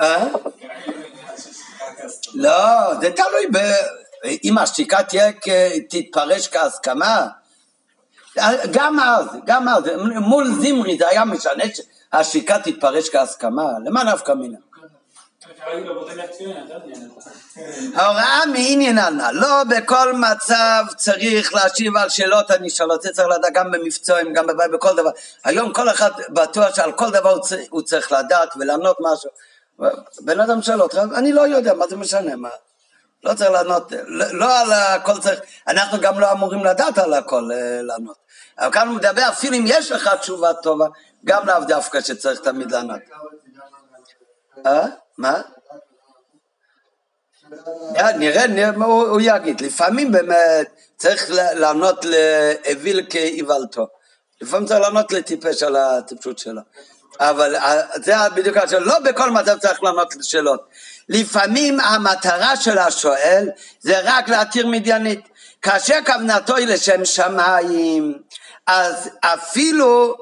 אה? 0.00 0.26
לא, 2.34 2.94
זה 3.00 3.10
תלוי 3.10 3.46
ב... 3.52 3.58
אם 4.44 4.58
השתיקה 4.58 5.02
תהיה, 5.02 5.32
תתפרש 5.90 6.48
כהסכמה. 6.48 7.26
גם 8.70 9.00
אז, 9.00 9.26
גם 9.46 9.68
אז, 9.68 9.82
מול 10.20 10.46
זמרי 10.60 10.98
זה 10.98 11.08
היה 11.08 11.24
משנה 11.24 11.64
שהשתיקה 12.12 12.58
תתפרש 12.58 13.08
כהסכמה, 13.08 13.64
למה 13.84 14.04
נפקא 14.04 14.32
מינה? 14.32 14.58
ההוראה 17.94 18.46
מעניין 18.46 18.98
ענה, 18.98 19.32
לא 19.32 19.64
בכל 19.64 20.14
מצב 20.14 20.84
צריך 20.96 21.54
להשיב 21.54 21.96
על 21.96 22.08
שאלות 22.08 22.50
הנשאלות, 22.50 23.02
זה 23.02 23.10
צריך 23.12 23.28
לדעת 23.28 23.52
גם 23.54 23.70
במבצועים, 23.70 24.32
גם 24.32 24.46
בבית, 24.46 24.70
בכל 24.70 24.96
דבר. 24.96 25.10
היום 25.44 25.72
כל 25.72 25.90
אחד 25.90 26.10
בטוח 26.28 26.76
שעל 26.76 26.92
כל 26.92 27.10
דבר 27.10 27.38
הוא 27.70 27.82
צריך 27.82 28.12
לדעת 28.12 28.48
ולענות 28.56 28.96
משהו. 29.00 29.30
בן 30.20 30.40
אדם 30.40 30.62
שואל 30.62 30.82
אותך, 30.82 30.98
אני 31.14 31.32
לא 31.32 31.40
יודע, 31.40 31.74
מה 31.74 31.86
זה 31.88 31.96
משנה, 31.96 32.36
מה? 32.36 32.48
לא 33.24 33.34
צריך 33.34 33.50
לענות, 33.50 33.92
לא, 34.06 34.26
לא 34.32 34.60
על 34.60 34.72
הכל 34.72 35.20
צריך, 35.20 35.40
אנחנו 35.68 36.00
גם 36.00 36.20
לא 36.20 36.32
אמורים 36.32 36.64
לדעת 36.64 36.98
על 36.98 37.14
הכל 37.14 37.50
אה, 37.52 37.82
לענות. 37.82 38.16
אבל 38.58 38.72
כאן 38.72 38.88
הוא 38.88 38.96
מדבר, 38.96 39.28
אפילו 39.28 39.56
אם 39.56 39.64
יש 39.66 39.92
לך 39.92 40.10
תשובה 40.20 40.54
טובה, 40.54 40.86
גם 41.24 41.46
לאו 41.46 41.60
דווקא 41.68 42.00
שצריך 42.00 42.40
תמיד 42.40 42.72
לענות. 42.72 43.00
אה? 44.66 44.86
מה? 45.18 45.40
נראה, 48.18 48.46
נראה 48.46 48.72
מה 48.72 48.84
הוא 48.84 49.20
יגיד. 49.22 49.60
לפעמים 49.60 50.12
באמת 50.12 50.66
צריך 50.96 51.30
לענות 51.30 52.04
לאוויל 52.04 53.06
כאיוולתו. 53.10 53.86
לפעמים 54.40 54.66
צריך 54.66 54.80
לענות 54.80 55.12
לטיפש 55.12 55.62
על 55.62 55.76
הטיפשות 55.76 56.38
שלו. 56.38 56.60
אבל 57.20 57.56
אה, 57.56 57.80
זה 57.94 58.14
בדיוק 58.34 58.56
השאלה, 58.56 58.84
לא 58.84 58.98
בכל 58.98 59.30
מצב 59.30 59.58
צריך 59.58 59.82
לענות 59.82 60.16
לשאלות. 60.16 60.60
לפעמים 61.08 61.80
המטרה 61.80 62.56
של 62.56 62.78
השואל 62.78 63.48
זה 63.80 64.00
רק 64.04 64.28
להתיר 64.28 64.66
מדיינית. 64.66 65.28
כאשר 65.62 65.98
כוונתו 66.06 66.56
היא 66.56 66.66
לשם 66.66 67.04
שמיים, 67.04 68.18
אז 68.66 69.10
אפילו, 69.20 70.16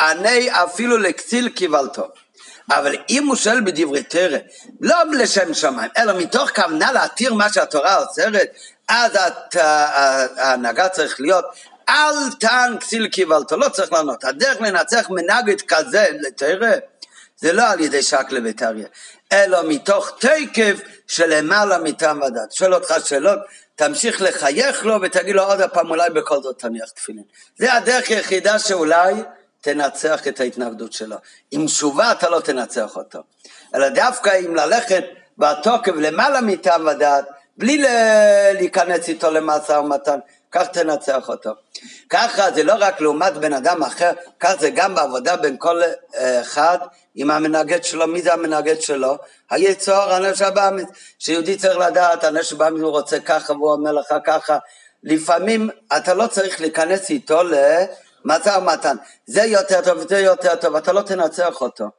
עני 0.00 0.48
אפילו 0.52 0.98
לקציל 0.98 1.48
קיבלתו. 1.48 2.08
אבל 2.70 2.96
אם 3.10 3.26
הוא 3.26 3.36
שואל 3.36 3.60
בדברי 3.60 4.02
תרא, 4.02 4.38
לא 4.80 4.96
לשם 5.12 5.54
שמיים, 5.54 5.90
אלא 5.98 6.18
מתוך 6.18 6.50
כוונה 6.50 6.92
להתיר 6.92 7.34
מה 7.34 7.52
שהתורה 7.52 7.96
אוסרת, 7.98 8.48
אז 8.88 9.12
ההנהגה 10.36 10.88
צריך 10.88 11.20
להיות 11.20 11.44
אל 11.88 12.30
תן 12.40 12.78
כסיל 12.80 13.08
קיבלתו, 13.08 13.56
לא 13.56 13.68
צריך 13.68 13.92
לענות. 13.92 14.24
הדרך 14.24 14.60
לנצח 14.60 15.10
מנגד 15.10 15.60
כזה 15.68 16.06
לתרא, 16.20 16.72
זה 17.36 17.52
לא 17.52 17.70
על 17.70 17.80
ידי 17.80 18.02
שקלה 18.02 18.40
וטריה, 18.44 18.86
אלא 19.32 19.68
מתוך 19.68 20.18
תקף 20.20 20.80
שלמעלה 21.06 21.78
מטעם 21.78 22.22
ודת. 22.22 22.52
שואל 22.52 22.74
אותך 22.74 22.94
שאלות, 23.04 23.38
תמשיך 23.76 24.22
לחייך 24.22 24.84
לו 24.84 24.98
ותגיד 25.02 25.34
לו 25.34 25.42
עוד 25.42 25.60
הפעם 25.60 25.90
אולי 25.90 26.10
בכל 26.10 26.42
זאת 26.42 26.58
תניח 26.58 26.90
תפילין. 26.90 27.24
זה 27.58 27.72
הדרך 27.72 28.08
היחידה 28.08 28.58
שאולי 28.58 29.14
תנצח 29.60 30.28
את 30.28 30.40
ההתנגדות 30.40 30.92
שלו. 30.92 31.16
עם 31.50 31.66
תשובה 31.66 32.12
אתה 32.12 32.30
לא 32.30 32.40
תנצח 32.40 32.96
אותו. 32.96 33.18
אלא 33.74 33.88
דווקא 33.88 34.38
אם 34.46 34.54
ללכת 34.54 35.04
בתוקף 35.38 35.92
למעלה 35.96 36.40
מטעם 36.40 36.86
ודת, 36.86 37.24
בלי 37.56 37.84
להיכנס 38.54 39.08
איתו 39.08 39.30
למשא 39.30 39.72
ומתן, 39.72 40.18
כך 40.52 40.66
תנצח 40.66 41.28
אותו. 41.28 41.50
ככה 42.10 42.50
זה 42.50 42.62
לא 42.62 42.74
רק 42.78 43.00
לעומת 43.00 43.32
בן 43.32 43.52
אדם 43.52 43.82
אחר, 43.82 44.10
כך 44.40 44.54
זה 44.60 44.70
גם 44.70 44.94
בעבודה 44.94 45.36
בין 45.36 45.56
כל 45.58 45.82
אה, 46.14 46.40
אחד 46.40 46.78
עם 47.14 47.30
המנגד 47.30 47.84
שלו. 47.84 48.06
מי 48.06 48.22
זה 48.22 48.32
המנגד 48.32 48.80
שלו? 48.80 49.16
היצור, 49.50 50.02
הנפש 50.02 50.42
הבאמית. 50.42 50.88
שיהודי 51.18 51.56
צריך 51.56 51.76
לדעת, 51.76 52.24
הנפש 52.24 52.52
הבאמית 52.52 52.82
הוא 52.82 52.90
רוצה 52.90 53.20
ככה 53.20 53.52
והוא 53.52 53.72
אומר 53.72 53.92
לך 53.92 54.14
ככה. 54.24 54.58
לפעמים 55.02 55.70
אתה 55.96 56.14
לא 56.14 56.26
צריך 56.26 56.60
להיכנס 56.60 57.10
איתו 57.10 57.40
למשא 57.42 58.58
ומתן. 58.58 58.96
זה 59.26 59.42
יותר 59.42 59.80
טוב, 59.80 60.08
זה 60.08 60.18
יותר 60.18 60.54
טוב, 60.54 60.76
אתה 60.76 60.92
לא 60.92 61.02
תנצח 61.02 61.60
אותו. 61.60 61.97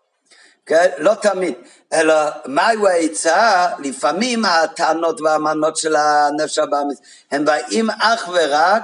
כן? 0.65 0.90
לא 0.98 1.14
תמיד, 1.14 1.53
אלא 1.94 2.15
מהו 2.45 2.88
העצה? 2.88 3.68
לפעמים 3.80 4.45
הטענות 4.45 5.22
והמנות 5.22 5.77
של 5.77 5.95
הנפש 5.95 6.57
הבאמית 6.57 6.98
הם 7.31 7.45
באים 7.45 7.90
אך 7.90 8.30
ורק 8.34 8.84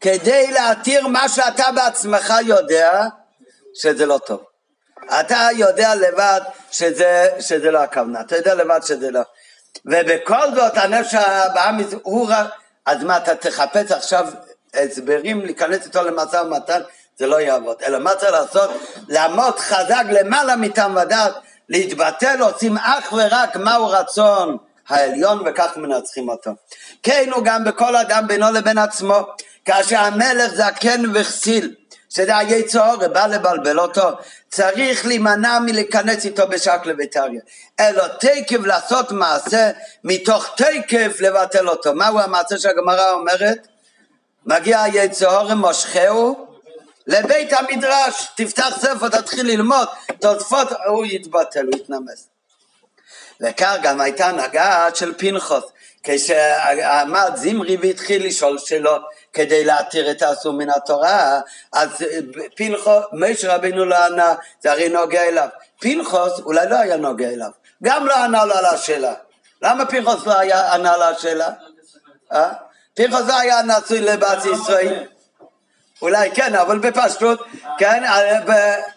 כדי 0.00 0.50
להתיר 0.50 1.06
מה 1.06 1.28
שאתה 1.28 1.64
בעצמך 1.74 2.34
יודע 2.46 3.02
שזה 3.74 4.06
לא 4.06 4.18
טוב. 4.26 4.44
אתה 5.20 5.48
יודע 5.56 5.94
לבד 5.94 6.40
שזה, 6.70 7.28
שזה 7.40 7.70
לא 7.70 7.78
הכוונה, 7.78 8.20
אתה 8.20 8.36
יודע 8.36 8.54
לבד 8.54 8.80
שזה 8.82 9.10
לא. 9.10 9.20
ובכל 9.84 10.54
זאת 10.54 10.72
הנפש 10.76 11.14
הבאמית 11.14 11.88
הוא 12.02 12.26
רק, 12.30 12.46
אז 12.86 13.02
מה 13.04 13.16
אתה 13.16 13.34
תחפש 13.34 13.92
עכשיו 13.92 14.26
הסברים 14.74 15.40
להיכנס 15.40 15.86
איתו 15.86 16.02
למשא 16.02 16.36
ומתן? 16.36 16.80
זה 17.18 17.26
לא 17.26 17.40
יעבוד. 17.40 17.76
אלא 17.86 17.98
מה 17.98 18.14
צריך 18.14 18.32
לעשות? 18.32 18.70
לעמוד 19.08 19.58
חזק 19.58 20.04
למעלה 20.10 20.56
מטעם 20.56 20.96
ודעת, 20.96 21.34
להתבטל, 21.68 22.42
עושים 22.42 22.78
אך 22.78 23.12
ורק 23.12 23.56
מהו 23.56 23.88
רצון 23.88 24.56
העליון 24.88 25.42
וכך 25.46 25.76
מנצחים 25.76 26.28
אותו. 26.28 26.50
כן 27.02 27.30
הוא 27.34 27.44
גם 27.44 27.64
בכל 27.64 27.96
אדם 27.96 28.26
בינו 28.28 28.52
לבין 28.52 28.78
עצמו, 28.78 29.20
כאשר 29.64 29.98
המלך 29.98 30.54
זקן 30.54 31.02
וכסיל, 31.14 31.74
שזה 32.08 32.36
היצור, 32.36 33.06
בא 33.12 33.26
לבלבל 33.26 33.78
אותו, 33.78 34.08
צריך 34.48 35.06
להימנע 35.06 35.58
מלהיכנס 35.58 36.24
איתו 36.24 36.48
בשקלה 36.48 36.92
וטריה. 36.98 37.40
אלא 37.80 38.06
תקף 38.06 38.60
לעשות 38.64 39.12
מעשה, 39.12 39.70
מתוך 40.04 40.54
תקף 40.56 41.20
לבטל 41.20 41.68
אותו. 41.68 41.94
מהו 41.94 42.20
המעשה 42.20 42.58
שהגמרא 42.58 43.12
אומרת? 43.12 43.66
מגיע 44.46 44.82
היצור, 44.82 45.54
מושכהו, 45.54 46.45
לבית 47.06 47.52
המדרש, 47.52 48.28
תפתח 48.36 48.78
ספר, 48.80 49.08
תתחיל 49.08 49.46
ללמוד, 49.46 49.88
תוספות, 50.20 50.68
הוא 50.86 51.06
יתבטל, 51.06 51.66
הוא 51.66 51.76
יתנמס. 51.76 52.28
וכך 53.40 53.76
גם 53.82 54.00
הייתה 54.00 54.26
הנהגה 54.26 54.88
של 54.94 55.14
פנחוס, 55.18 55.64
כשעמד 56.02 57.32
זמרי 57.34 57.76
והתחיל 57.82 58.26
לשאול 58.26 58.58
שאלות 58.58 59.02
כדי 59.32 59.64
להתיר 59.64 60.10
את 60.10 60.22
האסור 60.22 60.52
מן 60.52 60.70
התורה, 60.70 61.40
אז 61.72 61.88
פנחוס, 62.56 63.04
משה 63.12 63.54
רבינו 63.54 63.84
לא 63.84 64.04
ענה, 64.04 64.34
זה 64.60 64.72
הרי 64.72 64.88
נוגע 64.88 65.22
אליו. 65.22 65.48
פנחוס 65.80 66.40
אולי 66.40 66.68
לא 66.70 66.76
היה 66.76 66.96
נוגע 66.96 67.28
אליו, 67.28 67.50
גם 67.82 68.06
לא 68.06 68.14
ענה 68.24 68.44
לו 68.44 68.54
על 68.54 68.64
השאלה. 68.64 69.14
למה 69.62 69.86
פנחוס 69.86 70.26
לא 70.26 70.38
היה 70.38 70.74
ענה 70.74 70.94
על 70.94 71.02
השאלה? 71.02 71.50
אה? 72.32 72.52
פנחוס 72.94 73.22
לא 73.28 73.38
היה 73.38 73.62
נשוי 73.62 74.00
לבת 74.00 74.44
ישראל. 74.44 75.04
אולי 76.02 76.30
כן, 76.34 76.54
אבל 76.54 76.78
בפשטות, 76.78 77.40
כן, 77.78 78.04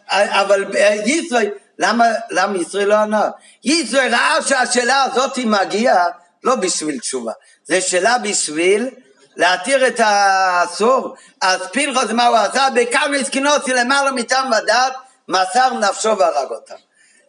אבל 0.10 0.66
ישראל, 1.06 1.50
למה, 1.80 2.06
למה 2.30 2.58
ישראל 2.58 2.88
לא 2.88 2.96
ענה? 2.96 3.30
ישראל 3.64 4.14
ראה 4.16 4.42
שהשאלה 4.48 5.04
הזאת 5.04 5.38
מגיעה 5.38 6.06
לא 6.44 6.56
בשביל 6.56 7.00
תשובה, 7.00 7.32
זה 7.66 7.82
שאלה 7.82 8.18
בשביל 8.18 8.90
להתיר 9.36 9.88
את 9.88 10.00
האסור. 10.00 11.16
אז 11.42 11.62
פנחוס 11.74 12.12
מה 12.12 12.28
הוא 12.28 12.38
עשה? 12.38 12.68
בקרניס 12.76 13.30
קינוסי 13.30 13.74
למעלה 13.74 14.12
מטעם 14.12 14.52
ודעת, 14.52 14.94
מסר 15.28 15.74
נפשו 15.74 16.18
והרג 16.18 16.52
אותם. 16.52 16.76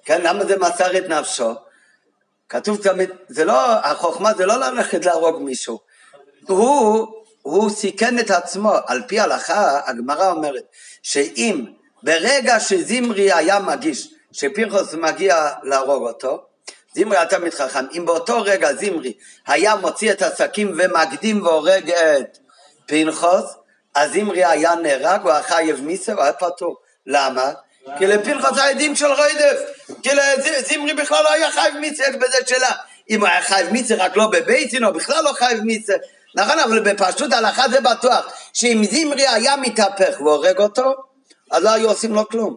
כן, 0.04 0.20
למה 0.22 0.44
זה 0.44 0.56
מסר 0.58 0.98
את 0.98 1.08
נפשו? 1.08 1.54
כתוב 2.48 2.82
תמיד, 2.82 3.10
זה 3.28 3.44
לא, 3.44 3.72
החוכמה 3.72 4.34
זה 4.34 4.46
לא 4.46 4.56
ללכת 4.56 5.04
להרוג 5.04 5.42
מישהו. 5.42 5.78
הוא 6.46 7.08
הוא 7.42 7.70
סיכן 7.70 8.18
את 8.18 8.30
עצמו. 8.30 8.72
על 8.86 9.02
פי 9.06 9.20
ההלכה, 9.20 9.80
הגמרא 9.86 10.30
אומרת 10.30 10.64
שאם 11.02 11.64
ברגע 12.02 12.60
שזמרי 12.60 13.32
היה 13.32 13.58
מגיש, 13.58 14.08
שפירחוס 14.32 14.94
מגיע 14.94 15.48
להרוג 15.62 16.02
אותו, 16.02 16.42
זמרי 16.94 17.16
היה 17.16 17.26
תמיד 17.26 17.54
חכם, 17.54 17.84
אם 17.96 18.06
באותו 18.06 18.42
רגע 18.42 18.74
זמרי 18.74 19.12
היה 19.46 19.76
מוציא 19.76 20.12
את 20.12 20.22
הסכין 20.22 20.74
ומקדים 20.78 21.42
והורג 21.42 21.90
את 21.90 22.38
פנחוס, 22.86 23.44
אז 23.94 24.12
זמרי 24.12 24.44
היה 24.44 24.74
נהרג, 24.74 25.20
הוא 25.22 25.30
היה 25.30 25.42
חייב 25.42 25.80
מיסר, 25.80 26.12
הוא 26.12 26.22
היה 26.22 26.32
פטור. 26.32 26.76
למה? 27.06 27.52
כי 27.98 28.06
לפנחוס 28.06 28.58
העדים 28.58 28.96
של 28.96 29.06
רוידף, 29.06 29.60
כי 30.02 30.10
לזמרי 30.14 30.94
בכלל 30.94 31.22
לא 31.24 31.32
היה 31.32 31.50
חייב 31.50 31.74
מיסר, 31.76 32.02
יש 32.02 32.16
בזה 32.16 32.36
שאלה. 32.46 32.70
אם 33.10 33.20
הוא 33.20 33.28
היה 33.28 33.42
חייב 33.42 33.72
מיסר 33.72 33.94
רק 33.98 34.16
לא 34.16 34.26
בבית 34.26 34.82
או 34.82 34.92
בכלל 34.92 35.24
לא 35.24 35.32
חייב 35.32 35.60
מיסר. 35.60 35.96
נכון, 36.34 36.58
אבל 36.58 36.80
בפשוט 36.80 37.32
הלכה 37.32 37.68
זה 37.68 37.80
בטוח, 37.80 38.32
שאם 38.52 38.82
זמרי 38.90 39.26
היה 39.26 39.56
מתהפך 39.56 40.20
והורג 40.20 40.58
אותו, 40.58 40.94
אז 41.50 41.62
לא 41.62 41.70
היו 41.70 41.88
עושים 41.88 42.14
לו 42.14 42.28
כלום. 42.28 42.56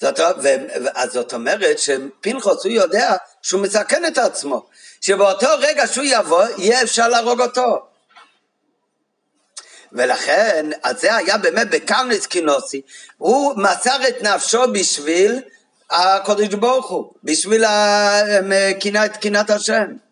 זאת, 0.00 0.20
ו, 0.20 0.48
אז 0.94 1.12
זאת 1.12 1.32
אומרת 1.32 1.78
שפנחוס 1.78 2.64
הוא 2.64 2.72
יודע 2.72 3.16
שהוא 3.42 3.62
מסכן 3.62 4.04
את 4.06 4.18
עצמו, 4.18 4.66
שבאותו 5.00 5.48
רגע 5.58 5.86
שהוא 5.86 6.04
יבוא, 6.08 6.44
יהיה 6.58 6.82
אפשר 6.82 7.08
להרוג 7.08 7.40
אותו. 7.40 7.86
ולכן, 9.92 10.66
אז 10.82 11.00
זה 11.00 11.16
היה 11.16 11.38
באמת 11.38 11.70
בקרנס 11.70 12.26
קינוסי, 12.26 12.80
הוא 13.18 13.54
מסר 13.56 14.08
את 14.08 14.22
נפשו 14.22 14.72
בשביל 14.72 15.40
הקודש 15.90 16.54
ברוך 16.54 16.90
הוא, 16.90 17.12
בשביל 17.24 17.64
קנאת 19.20 19.50
השם. 19.50 20.05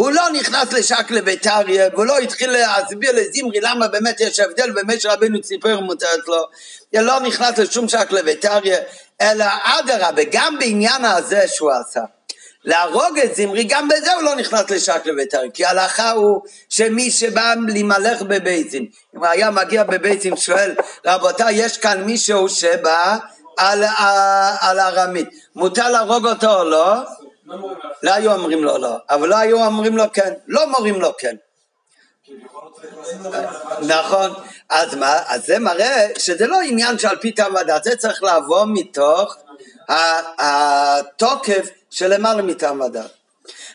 הוא 0.00 0.10
לא 0.10 0.30
נכנס 0.32 0.72
לשקלה 0.72 1.22
ביתריה, 1.22 1.88
והוא 1.92 2.06
לא 2.06 2.18
התחיל 2.18 2.50
להסביר 2.50 3.12
לזמרי 3.14 3.60
למה 3.60 3.88
באמת 3.88 4.20
יש 4.20 4.40
הבדל 4.40 4.70
בין 4.70 4.84
משה 4.86 5.12
רבינו 5.12 5.40
ציפר 5.40 5.80
מותרת 5.80 6.28
לו, 6.28 6.46
הוא 6.94 7.00
לא 7.02 7.20
נכנס 7.20 7.58
לשום 7.58 7.88
שקלה 7.88 8.22
ביתריה, 8.22 8.78
אלא 9.20 9.44
אדרבה, 9.64 10.22
גם 10.32 10.58
בעניין 10.58 11.04
הזה 11.04 11.48
שהוא 11.48 11.70
עשה. 11.72 12.00
להרוג 12.64 13.18
את 13.18 13.34
זמרי, 13.36 13.64
גם 13.64 13.88
בזה 13.88 14.14
הוא 14.14 14.22
לא 14.22 14.36
נכנס 14.36 14.70
לשקלה 14.70 15.12
ביתריה, 15.16 15.50
כי 15.54 15.64
ההלכה 15.64 16.10
הוא 16.10 16.42
שמי 16.68 17.10
שבא 17.10 17.54
להימלך 17.68 18.22
בביצים, 18.22 18.86
אם 19.16 19.24
היה 19.24 19.50
מגיע 19.50 19.84
בביצים 19.84 20.36
שואל, 20.36 20.74
רבותיי, 21.06 21.54
יש 21.54 21.78
כאן 21.78 22.04
מישהו 22.04 22.48
שבא 22.48 23.16
על, 23.56 23.84
על 24.60 24.80
ארמית, 24.80 25.28
מותר 25.54 25.90
להרוג 25.90 26.26
אותו 26.26 26.58
או 26.58 26.64
לא? 26.64 26.94
לא 28.02 28.14
היו 28.14 28.32
אומרים 28.32 28.64
לו 28.64 28.78
לא, 28.78 28.96
אבל 29.10 29.28
לא 29.28 29.36
היו 29.36 29.64
אומרים 29.64 29.96
לו 29.96 30.04
כן, 30.12 30.32
לא 30.46 30.70
מורים 30.70 31.00
לו 31.00 31.12
כן. 31.18 31.36
נכון, 33.82 34.30
אז 34.68 34.94
מה, 34.94 35.16
אז 35.26 35.46
זה 35.46 35.58
מראה 35.58 36.06
שזה 36.18 36.46
לא 36.46 36.60
עניין 36.60 36.98
שעל 36.98 37.16
פי 37.16 37.32
טעם 37.32 37.54
ודעת, 37.54 37.84
זה 37.84 37.96
צריך 37.96 38.22
לבוא 38.22 38.66
מתוך 38.68 39.36
התוקף 40.38 41.68
של 41.90 42.14
למעלה 42.14 42.42
מטעם 42.42 42.80
ודעת. 42.80 43.10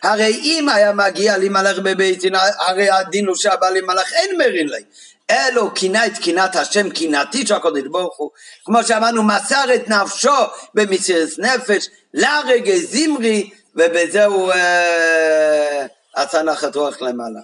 הרי 0.02 0.40
אם 0.42 0.68
היה 0.68 0.92
מגיע 0.92 1.38
להימלך 1.38 1.78
בבית 1.78 2.20
דין, 2.20 2.34
הרי 2.58 2.90
הדין 2.90 3.26
הוא 3.26 3.36
שהבא 3.36 3.70
להימלך 3.70 4.12
אין 4.12 4.38
מרין 4.38 4.68
לי. 4.68 4.82
אלו 5.30 5.74
קינה 5.74 6.06
את 6.06 6.18
קינת 6.18 6.56
השם 6.56 6.90
קינתי 6.90 7.46
של 7.46 7.54
הקודש 7.54 7.82
ברוך 7.90 8.16
הוא, 8.16 8.30
כמו 8.64 8.82
שאמרנו 8.82 9.22
מסר 9.22 9.74
את 9.74 9.88
נפשו 9.88 10.34
במסירת 10.74 11.28
נפש, 11.38 11.88
להרגע 12.14 12.76
זמרי 12.76 13.50
ובזה 13.76 14.24
הוא 14.24 14.52
אה, 14.52 15.86
עשה 16.14 16.42
נחת 16.42 16.76
רוח 16.76 17.02
למעלה. 17.02 17.40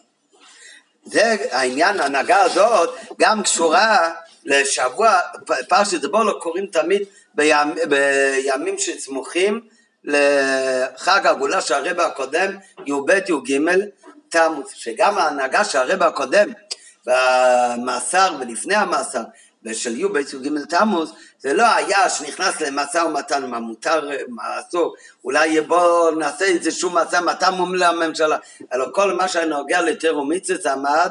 זה 1.04 1.36
העניין, 1.50 2.00
ההנהגה 2.00 2.42
הזאת 2.42 2.90
גם 3.18 3.42
קשורה 3.42 4.10
לשבוע, 4.44 5.18
פרשת 5.68 6.04
בולו 6.04 6.40
קוראים 6.40 6.66
תמיד 6.66 7.02
בימ, 7.34 7.74
בימים 7.88 8.78
שסמוכים 8.78 9.60
לחג 10.04 11.26
הגאולה 11.26 11.60
של 11.60 11.74
הרבע 11.74 12.06
הקודם, 12.06 12.56
י"ב 12.86 13.10
י"ג 13.10 13.60
תמוז, 14.28 14.70
שגם 14.74 15.18
ההנהגה 15.18 15.64
של 15.64 15.78
הרבע 15.78 16.06
הקודם 16.06 16.52
במאסר 17.06 18.34
ולפני 18.40 18.74
המאסר 18.74 19.22
ושל 19.64 19.96
י' 20.00 20.08
בי"ג 20.08 20.64
תמוז, 20.68 21.12
זה 21.38 21.52
לא 21.52 21.66
היה 21.74 22.08
שנכנס 22.08 22.60
למשא 22.60 22.98
ומתן 22.98 23.50
מה 23.50 23.60
מותר, 23.60 24.08
מה 24.28 24.60
אסור, 24.60 24.94
אולי 25.24 25.60
בוא 25.60 26.10
נעשה 26.10 26.44
איזשהו 26.44 26.90
משא 26.90 27.16
ומתן 27.16 27.54
מול 27.54 27.82
הממשלה, 27.82 28.36
אלא 28.72 28.86
כל 28.92 29.12
מה 29.12 29.28
שנוגע 29.28 29.80
לתר 29.80 30.18
ומצווה 30.18 30.72
עמד 30.72 31.10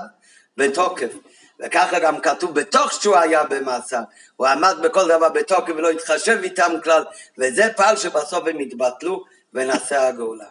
בתוקף. 0.58 1.12
וככה 1.60 2.00
גם 2.00 2.20
כתוב 2.20 2.56
בתוך 2.56 2.92
שהוא 3.02 3.16
היה 3.16 3.44
במאסר, 3.44 4.02
הוא 4.36 4.48
עמד 4.48 4.76
בכל 4.84 5.08
דבר 5.08 5.30
בתוקף 5.30 5.74
ולא 5.78 5.90
התחשב 5.90 6.40
איתם 6.44 6.72
כלל, 6.84 7.04
וזה 7.38 7.70
פעל 7.76 7.98
שבסוף 7.98 8.48
הם 8.48 8.60
התבטלו 8.60 9.24
ונעשה 9.54 10.08
הגאולה. 10.08 10.46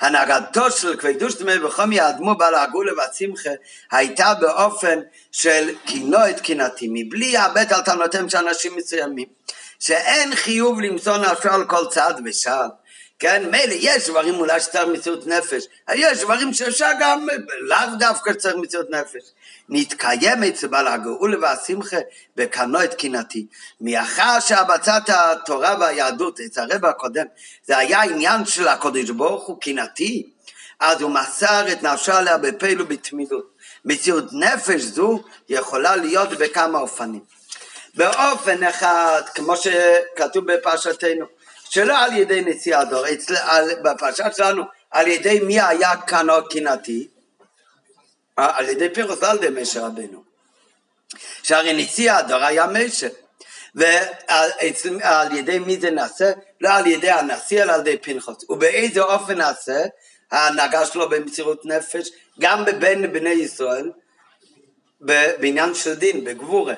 הנהגתו 0.00 0.70
של 0.70 0.96
כבדוש 0.96 1.34
דמי 1.34 1.58
וחומי 1.58 2.00
האדמו 2.00 2.34
בעל 2.34 2.54
הגולה 2.54 2.92
והצמחה 2.96 3.50
הייתה 3.90 4.34
באופן 4.34 5.00
של 5.32 5.74
קינו 5.86 6.28
את 6.30 6.40
קינתי, 6.40 6.88
מבלי 6.92 7.32
לאבד 7.32 7.72
על 7.72 7.80
טענותיהם 7.80 8.28
של 8.28 8.38
אנשים 8.38 8.76
מסוימים, 8.76 9.26
שאין 9.78 10.34
חיוב 10.34 10.80
למצוא 10.80 11.16
נפשו 11.16 11.48
על 11.48 11.64
כל 11.64 11.86
צעד 11.90 12.20
ושעל. 12.24 12.68
כן, 13.18 13.50
מילא 13.50 13.74
יש 13.78 14.08
דברים 14.08 14.34
אולי 14.34 14.60
שצריך 14.60 14.88
מציאות 14.88 15.26
נפש, 15.26 15.64
יש 15.94 16.20
דברים 16.20 16.54
שאפשר 16.54 16.90
גם, 17.00 17.26
לאו 17.60 17.96
דווקא 17.98 18.32
שצריך 18.32 18.56
מציאות 18.56 18.90
נפש. 18.90 19.22
נתקיים 19.68 20.42
אצל 20.42 20.66
בעל 20.66 20.88
הגאולה 20.88 21.36
והשמחה 21.40 21.96
בקנו 22.36 22.84
את 22.84 22.94
קינתי. 22.94 23.46
מאחר 23.80 24.40
שהבצת 24.40 25.02
התורה 25.08 25.76
והיהדות, 25.80 26.40
אצל 26.40 26.60
הרב 26.60 26.84
הקודם, 26.84 27.26
זה 27.64 27.78
היה 27.78 28.02
עניין 28.02 28.44
של 28.44 28.68
הקודש 28.68 29.10
ברוך 29.10 29.46
הוא 29.46 29.60
קינתי, 29.60 30.26
אז 30.80 31.00
הוא 31.00 31.10
מסר 31.10 31.72
את 31.72 31.82
נפשו 31.82 32.12
עליה 32.12 32.38
בפעיל 32.38 32.82
ובתמידות. 32.82 33.56
מציאות 33.84 34.24
נפש 34.32 34.80
זו 34.80 35.22
יכולה 35.48 35.96
להיות 35.96 36.28
בכמה 36.28 36.78
אופנים. 36.78 37.20
באופן 37.94 38.64
אחד, 38.64 39.22
כמו 39.34 39.54
שכתוב 39.56 40.52
בפרשתנו, 40.52 41.26
שלא 41.70 41.98
על 41.98 42.16
ידי 42.16 42.40
נשיא 42.40 42.76
הדור, 42.76 43.04
בפרשה 43.82 44.32
שלנו, 44.32 44.62
על 44.90 45.06
ידי 45.06 45.40
מי 45.40 45.60
היה 45.60 45.96
כאן 45.96 46.26
קינתי? 46.50 47.08
על 48.36 48.68
ידי 48.68 48.94
פירוס 48.94 49.18
ידי 49.22 49.60
משה 49.62 49.86
רבנו. 49.86 50.24
שהרי 51.42 51.84
נשיא 51.84 52.12
הדור 52.12 52.44
היה 52.44 52.66
משה. 52.66 53.08
ועל 53.74 55.36
ידי 55.36 55.58
מי 55.58 55.80
זה 55.80 55.90
נעשה? 55.90 56.32
לא 56.60 56.68
על 56.68 56.86
ידי 56.86 57.10
הנשיא 57.10 57.62
אלא 57.62 57.72
על 57.72 57.80
ידי 57.80 57.98
פנחוס. 57.98 58.50
ובאיזה 58.50 59.02
אופן 59.02 59.38
נעשה 59.38 59.84
ההנהגה 60.30 60.86
שלו 60.86 61.08
במסירות 61.08 61.66
נפש? 61.66 62.08
גם 62.40 62.64
בין 62.78 63.12
בני 63.12 63.30
ישראל, 63.30 63.90
בעניין 65.00 65.74
של 65.74 65.94
דין, 65.94 66.24
בגבורה. 66.24 66.74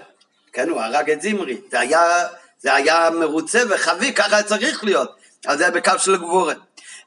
כן, 0.52 0.68
הוא 0.68 0.80
הרג 0.80 1.10
את 1.10 1.22
זמרי. 1.22 1.60
זה 1.70 1.80
היה, 1.80 2.28
זה 2.60 2.74
היה 2.74 3.10
מרוצה 3.10 3.62
וחביא, 3.70 4.12
ככה 4.12 4.42
צריך 4.42 4.84
להיות. 4.84 5.10
אז 5.46 5.58
זה 5.58 5.70
בקו 5.70 5.98
של 5.98 6.16
גבורה. 6.16 6.54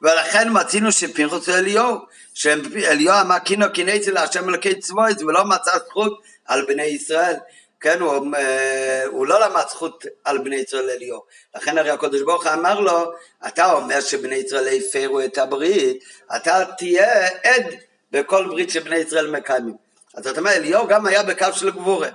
ולכן 0.02 0.48
מצינו 0.52 0.92
שפנחוס 0.92 1.50
אליהו, 1.50 1.98
שאליהו 2.34 3.22
אמר 3.22 3.40
קינו 3.40 3.66
קינאצי 3.74 4.12
להשם 4.12 4.50
אלוקי 4.50 4.80
צבויס 4.80 5.22
ולא 5.22 5.46
מצא 5.46 5.72
זכות 5.88 6.22
על 6.46 6.66
בני 6.66 6.84
ישראל. 6.84 7.36
כן, 7.80 8.00
הוא, 8.00 8.36
אה, 8.36 9.04
הוא 9.06 9.28
לא 9.28 9.42
למד 9.42 9.64
זכות 9.70 10.06
על 10.24 10.38
בני 10.38 10.56
ישראל 10.56 10.90
אליהו. 10.90 11.22
לכן 11.56 11.78
הרי 11.78 11.90
הקדוש 11.90 12.22
ברוך 12.22 12.46
הוא 12.46 12.54
אמר 12.54 12.80
לו, 12.80 13.12
אתה 13.48 13.74
אומר 13.74 14.02
שבני 14.02 14.36
ישראל 14.36 14.68
הפרו 14.68 15.22
את 15.22 15.38
הברית, 15.38 16.04
אתה 16.36 16.66
תהיה 16.78 17.28
עד 17.44 17.66
בכל 18.12 18.48
ברית 18.48 18.70
שבני 18.70 18.96
ישראל 18.96 19.32
מקיימים. 19.32 19.76
אז 20.16 20.24
זאת 20.24 20.38
אומרת, 20.38 20.56
אליהו 20.56 20.88
גם 20.88 21.06
היה 21.06 21.24
בקו 21.24 21.54
של 21.54 21.72
גבורה. 21.72 22.10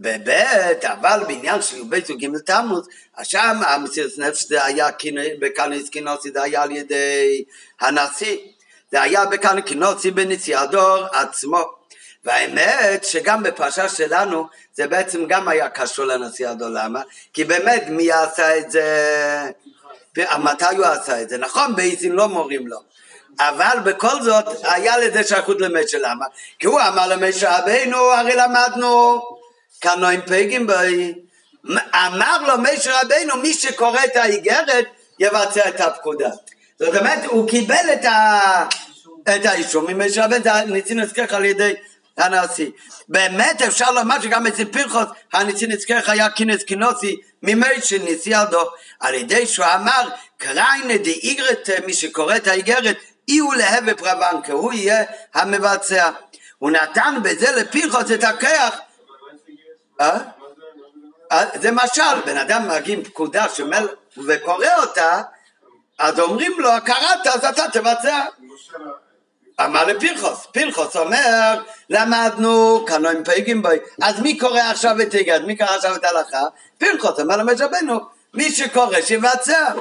בבית, 0.00 0.84
אבל 0.84 1.20
בעניין 1.28 1.62
של 1.62 1.76
י"ב 1.76 1.94
י"ג 1.94 2.38
תמוז, 2.46 2.88
שם 3.22 3.60
המסירת 3.66 4.10
נפש 4.18 4.44
זה 4.48 4.64
היה 4.64 4.88
בכנס 5.40 5.88
כינוסי, 5.88 6.30
זה 6.30 6.42
היה 6.42 6.62
על 6.62 6.70
ידי 6.70 7.44
הנשיא, 7.80 8.36
זה 8.92 9.02
היה 9.02 9.24
בכנס 9.24 9.62
כינוסי 9.66 10.10
בנשיא 10.10 10.58
הדור 10.58 11.06
עצמו. 11.12 11.62
והאמת 12.24 13.04
שגם 13.04 13.42
בפרשה 13.42 13.88
שלנו 13.88 14.46
זה 14.74 14.86
בעצם 14.86 15.26
גם 15.26 15.48
היה 15.48 15.68
קשור 15.68 16.04
לנשיא 16.04 16.48
הדור, 16.48 16.68
למה? 16.68 17.00
כי 17.32 17.44
באמת 17.44 17.84
מי 17.88 18.12
עשה 18.12 18.58
את 18.58 18.70
זה, 18.70 19.50
מתי 20.18 20.76
הוא 20.76 20.84
עשה 20.84 21.22
את 21.22 21.28
זה? 21.28 21.38
נכון, 21.38 21.76
באיזין 21.76 22.12
לא 22.12 22.28
מורים 22.28 22.66
לו. 22.66 22.78
אבל 23.40 23.78
בכל 23.84 24.22
זאת 24.22 24.44
היה 24.62 24.98
לזה 24.98 25.24
שייכות 25.24 25.60
למשה, 25.60 25.98
למה? 25.98 26.26
כי 26.58 26.66
הוא 26.66 26.80
אמר 26.80 27.06
למשה 27.06 27.58
רבינו, 27.58 27.96
הרי 27.96 28.36
למדנו 28.36 29.20
כנועים 29.84 30.20
פגים 30.26 30.66
בי. 30.66 31.14
אמר 31.94 32.38
לו 32.46 32.54
משה 32.58 33.00
רבינו, 33.00 33.36
מי 33.36 33.54
שקורא 33.54 34.04
את 34.04 34.16
האיגרת 34.16 34.84
יבצע 35.18 35.68
את 35.68 35.80
הפקודה. 35.80 36.30
זאת 36.78 36.96
אומרת, 36.96 37.24
הוא 37.24 37.48
קיבל 37.48 37.92
את, 37.92 38.04
ה... 38.04 38.40
את 39.22 39.46
האישור 39.46 39.84
ממשה 39.88 40.24
רבינו, 40.24 40.44
ניסים 40.66 41.00
נזכרך 41.00 41.32
על 41.32 41.44
ידי 41.44 41.74
הנשיא. 42.18 42.70
באמת 43.08 43.62
אפשר 43.62 43.90
לומר 43.90 44.20
שגם 44.20 44.46
אצל 44.46 44.64
פרחוס 44.64 45.06
הניסים 45.32 45.70
נזכרך 45.70 46.08
היה 46.08 46.30
כינס 46.30 46.62
כינוסי 46.62 47.16
נשיא 48.04 48.36
הדור, 48.36 48.70
על 49.00 49.14
ידי 49.14 49.46
שהוא 49.46 49.66
אמר, 49.74 50.08
קריינה 50.38 50.94
איגרת, 51.06 51.70
מי 51.86 51.94
שקורא 51.94 52.36
את 52.36 52.46
האיגרת, 52.46 52.96
אי 53.28 53.38
הוא 53.38 53.54
להווה 53.54 53.94
פרבן, 53.94 54.42
כי 54.44 54.52
הוא 54.52 54.72
יהיה 54.72 55.04
המבצע. 55.34 56.10
הוא 56.58 56.70
נתן 56.70 57.14
בזה 57.22 57.52
לפרחוס 57.52 58.10
את? 58.10 58.24
אה? 58.24 58.68
זה 61.54 61.70
משל, 61.70 62.20
בן 62.26 62.36
אדם 62.36 62.68
מגיע 62.68 62.98
פקודה 63.04 63.48
שמל 63.48 63.88
וקורא 64.26 64.66
אותה, 64.78 65.22
אז 65.98 66.20
אומרים 66.20 66.52
לו, 66.58 66.70
קראת 66.84 67.26
אז 67.26 67.44
אתה 67.44 67.62
תבצע. 67.72 68.24
אמר 69.60 69.84
לפרחוס, 69.84 70.46
פרחוס 70.52 70.96
אומר, 70.96 71.62
למדנו 71.90 72.84
קנועים 72.86 73.24
פייגים 73.24 73.62
בוי, 73.62 73.78
אז 74.02 74.20
מי 74.20 74.38
קורא 74.38 74.60
עכשיו 74.60 75.00
את 75.02 75.12
היגד, 75.12 75.40
מי 75.44 75.56
קורא 75.56 75.68
עכשיו 75.68 75.96
את 75.96 76.04
ההלכה? 76.04 76.42
פרחוס 76.78 77.20
אומר 77.20 77.36
למשה 77.36 77.66
מי 78.34 78.50
שקורא 78.50 79.00
שיבצע. 79.00 79.72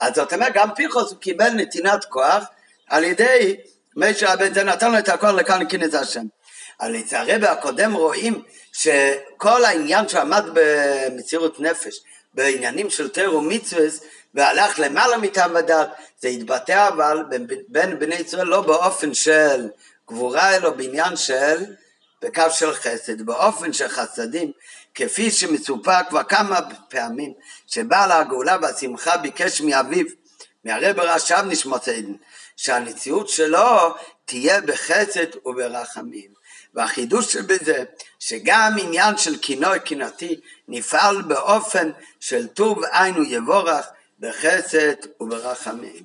אז 0.00 0.14
זאת 0.14 0.32
אומרת, 0.32 0.52
גם 0.54 0.68
פרחוס 0.76 1.14
קיבל 1.20 1.48
נתינת 1.48 2.04
כוח 2.04 2.44
על 2.88 3.04
ידי 3.04 3.56
משה 3.96 4.32
רבנו, 4.32 4.54
זה 4.54 4.64
נתן 4.64 4.92
לו 4.92 4.98
את 4.98 5.08
הכוח 5.08 5.30
לכאן 5.30 5.62
לכנס 5.62 5.94
השם. 5.94 6.24
אבל 6.80 6.92
לצערי 6.92 7.46
הקודם 7.46 7.92
רואים 7.92 8.42
שכל 8.72 9.64
העניין 9.64 10.08
שעמד 10.08 10.44
במציאות 10.52 11.60
נפש, 11.60 12.00
בעניינים 12.34 12.90
של 12.90 13.08
תר 13.08 13.36
ומצווה, 13.36 13.84
והלך 14.34 14.78
למעלה 14.78 15.18
מטעם 15.18 15.56
הדת, 15.56 15.88
זה 16.20 16.28
התבטא 16.28 16.88
אבל 16.88 17.24
בין 17.68 17.98
בני 17.98 18.14
ישראל 18.14 18.46
לא 18.46 18.60
באופן 18.60 19.14
של 19.14 19.68
גבורה, 20.08 20.56
אלא 20.56 20.70
בעניין 20.70 21.16
של, 21.16 21.64
בקו 22.22 22.50
של 22.50 22.72
חסד, 22.72 23.22
באופן 23.22 23.72
של 23.72 23.88
חסדים, 23.88 24.52
כפי 24.94 25.30
שמסופר 25.30 26.00
כבר 26.08 26.22
כמה 26.22 26.60
פעמים, 26.88 27.32
שבעל 27.66 28.12
הגאולה 28.12 28.56
והשמחה 28.62 29.16
ביקש 29.16 29.60
מאביו, 29.60 30.06
מהרב 30.64 31.00
רש"ב 31.00 31.44
נשמות 31.46 31.88
עדן, 31.88 32.12
שהנציאות 32.56 33.28
שלו 33.28 33.94
תהיה 34.24 34.60
בחסד 34.60 35.36
וברחמים. 35.46 36.39
והחידוש 36.74 37.32
שבזה 37.32 37.84
שגם 38.18 38.72
עניין 38.82 39.16
של 39.16 39.38
קינוי 39.38 39.80
קינתי 39.80 40.40
נפעל 40.68 41.22
באופן 41.22 41.90
של 42.20 42.46
טוב 42.46 42.84
עין 42.84 43.18
ויבורך 43.18 43.86
בחסד 44.20 44.94
וברחמים. 45.20 46.04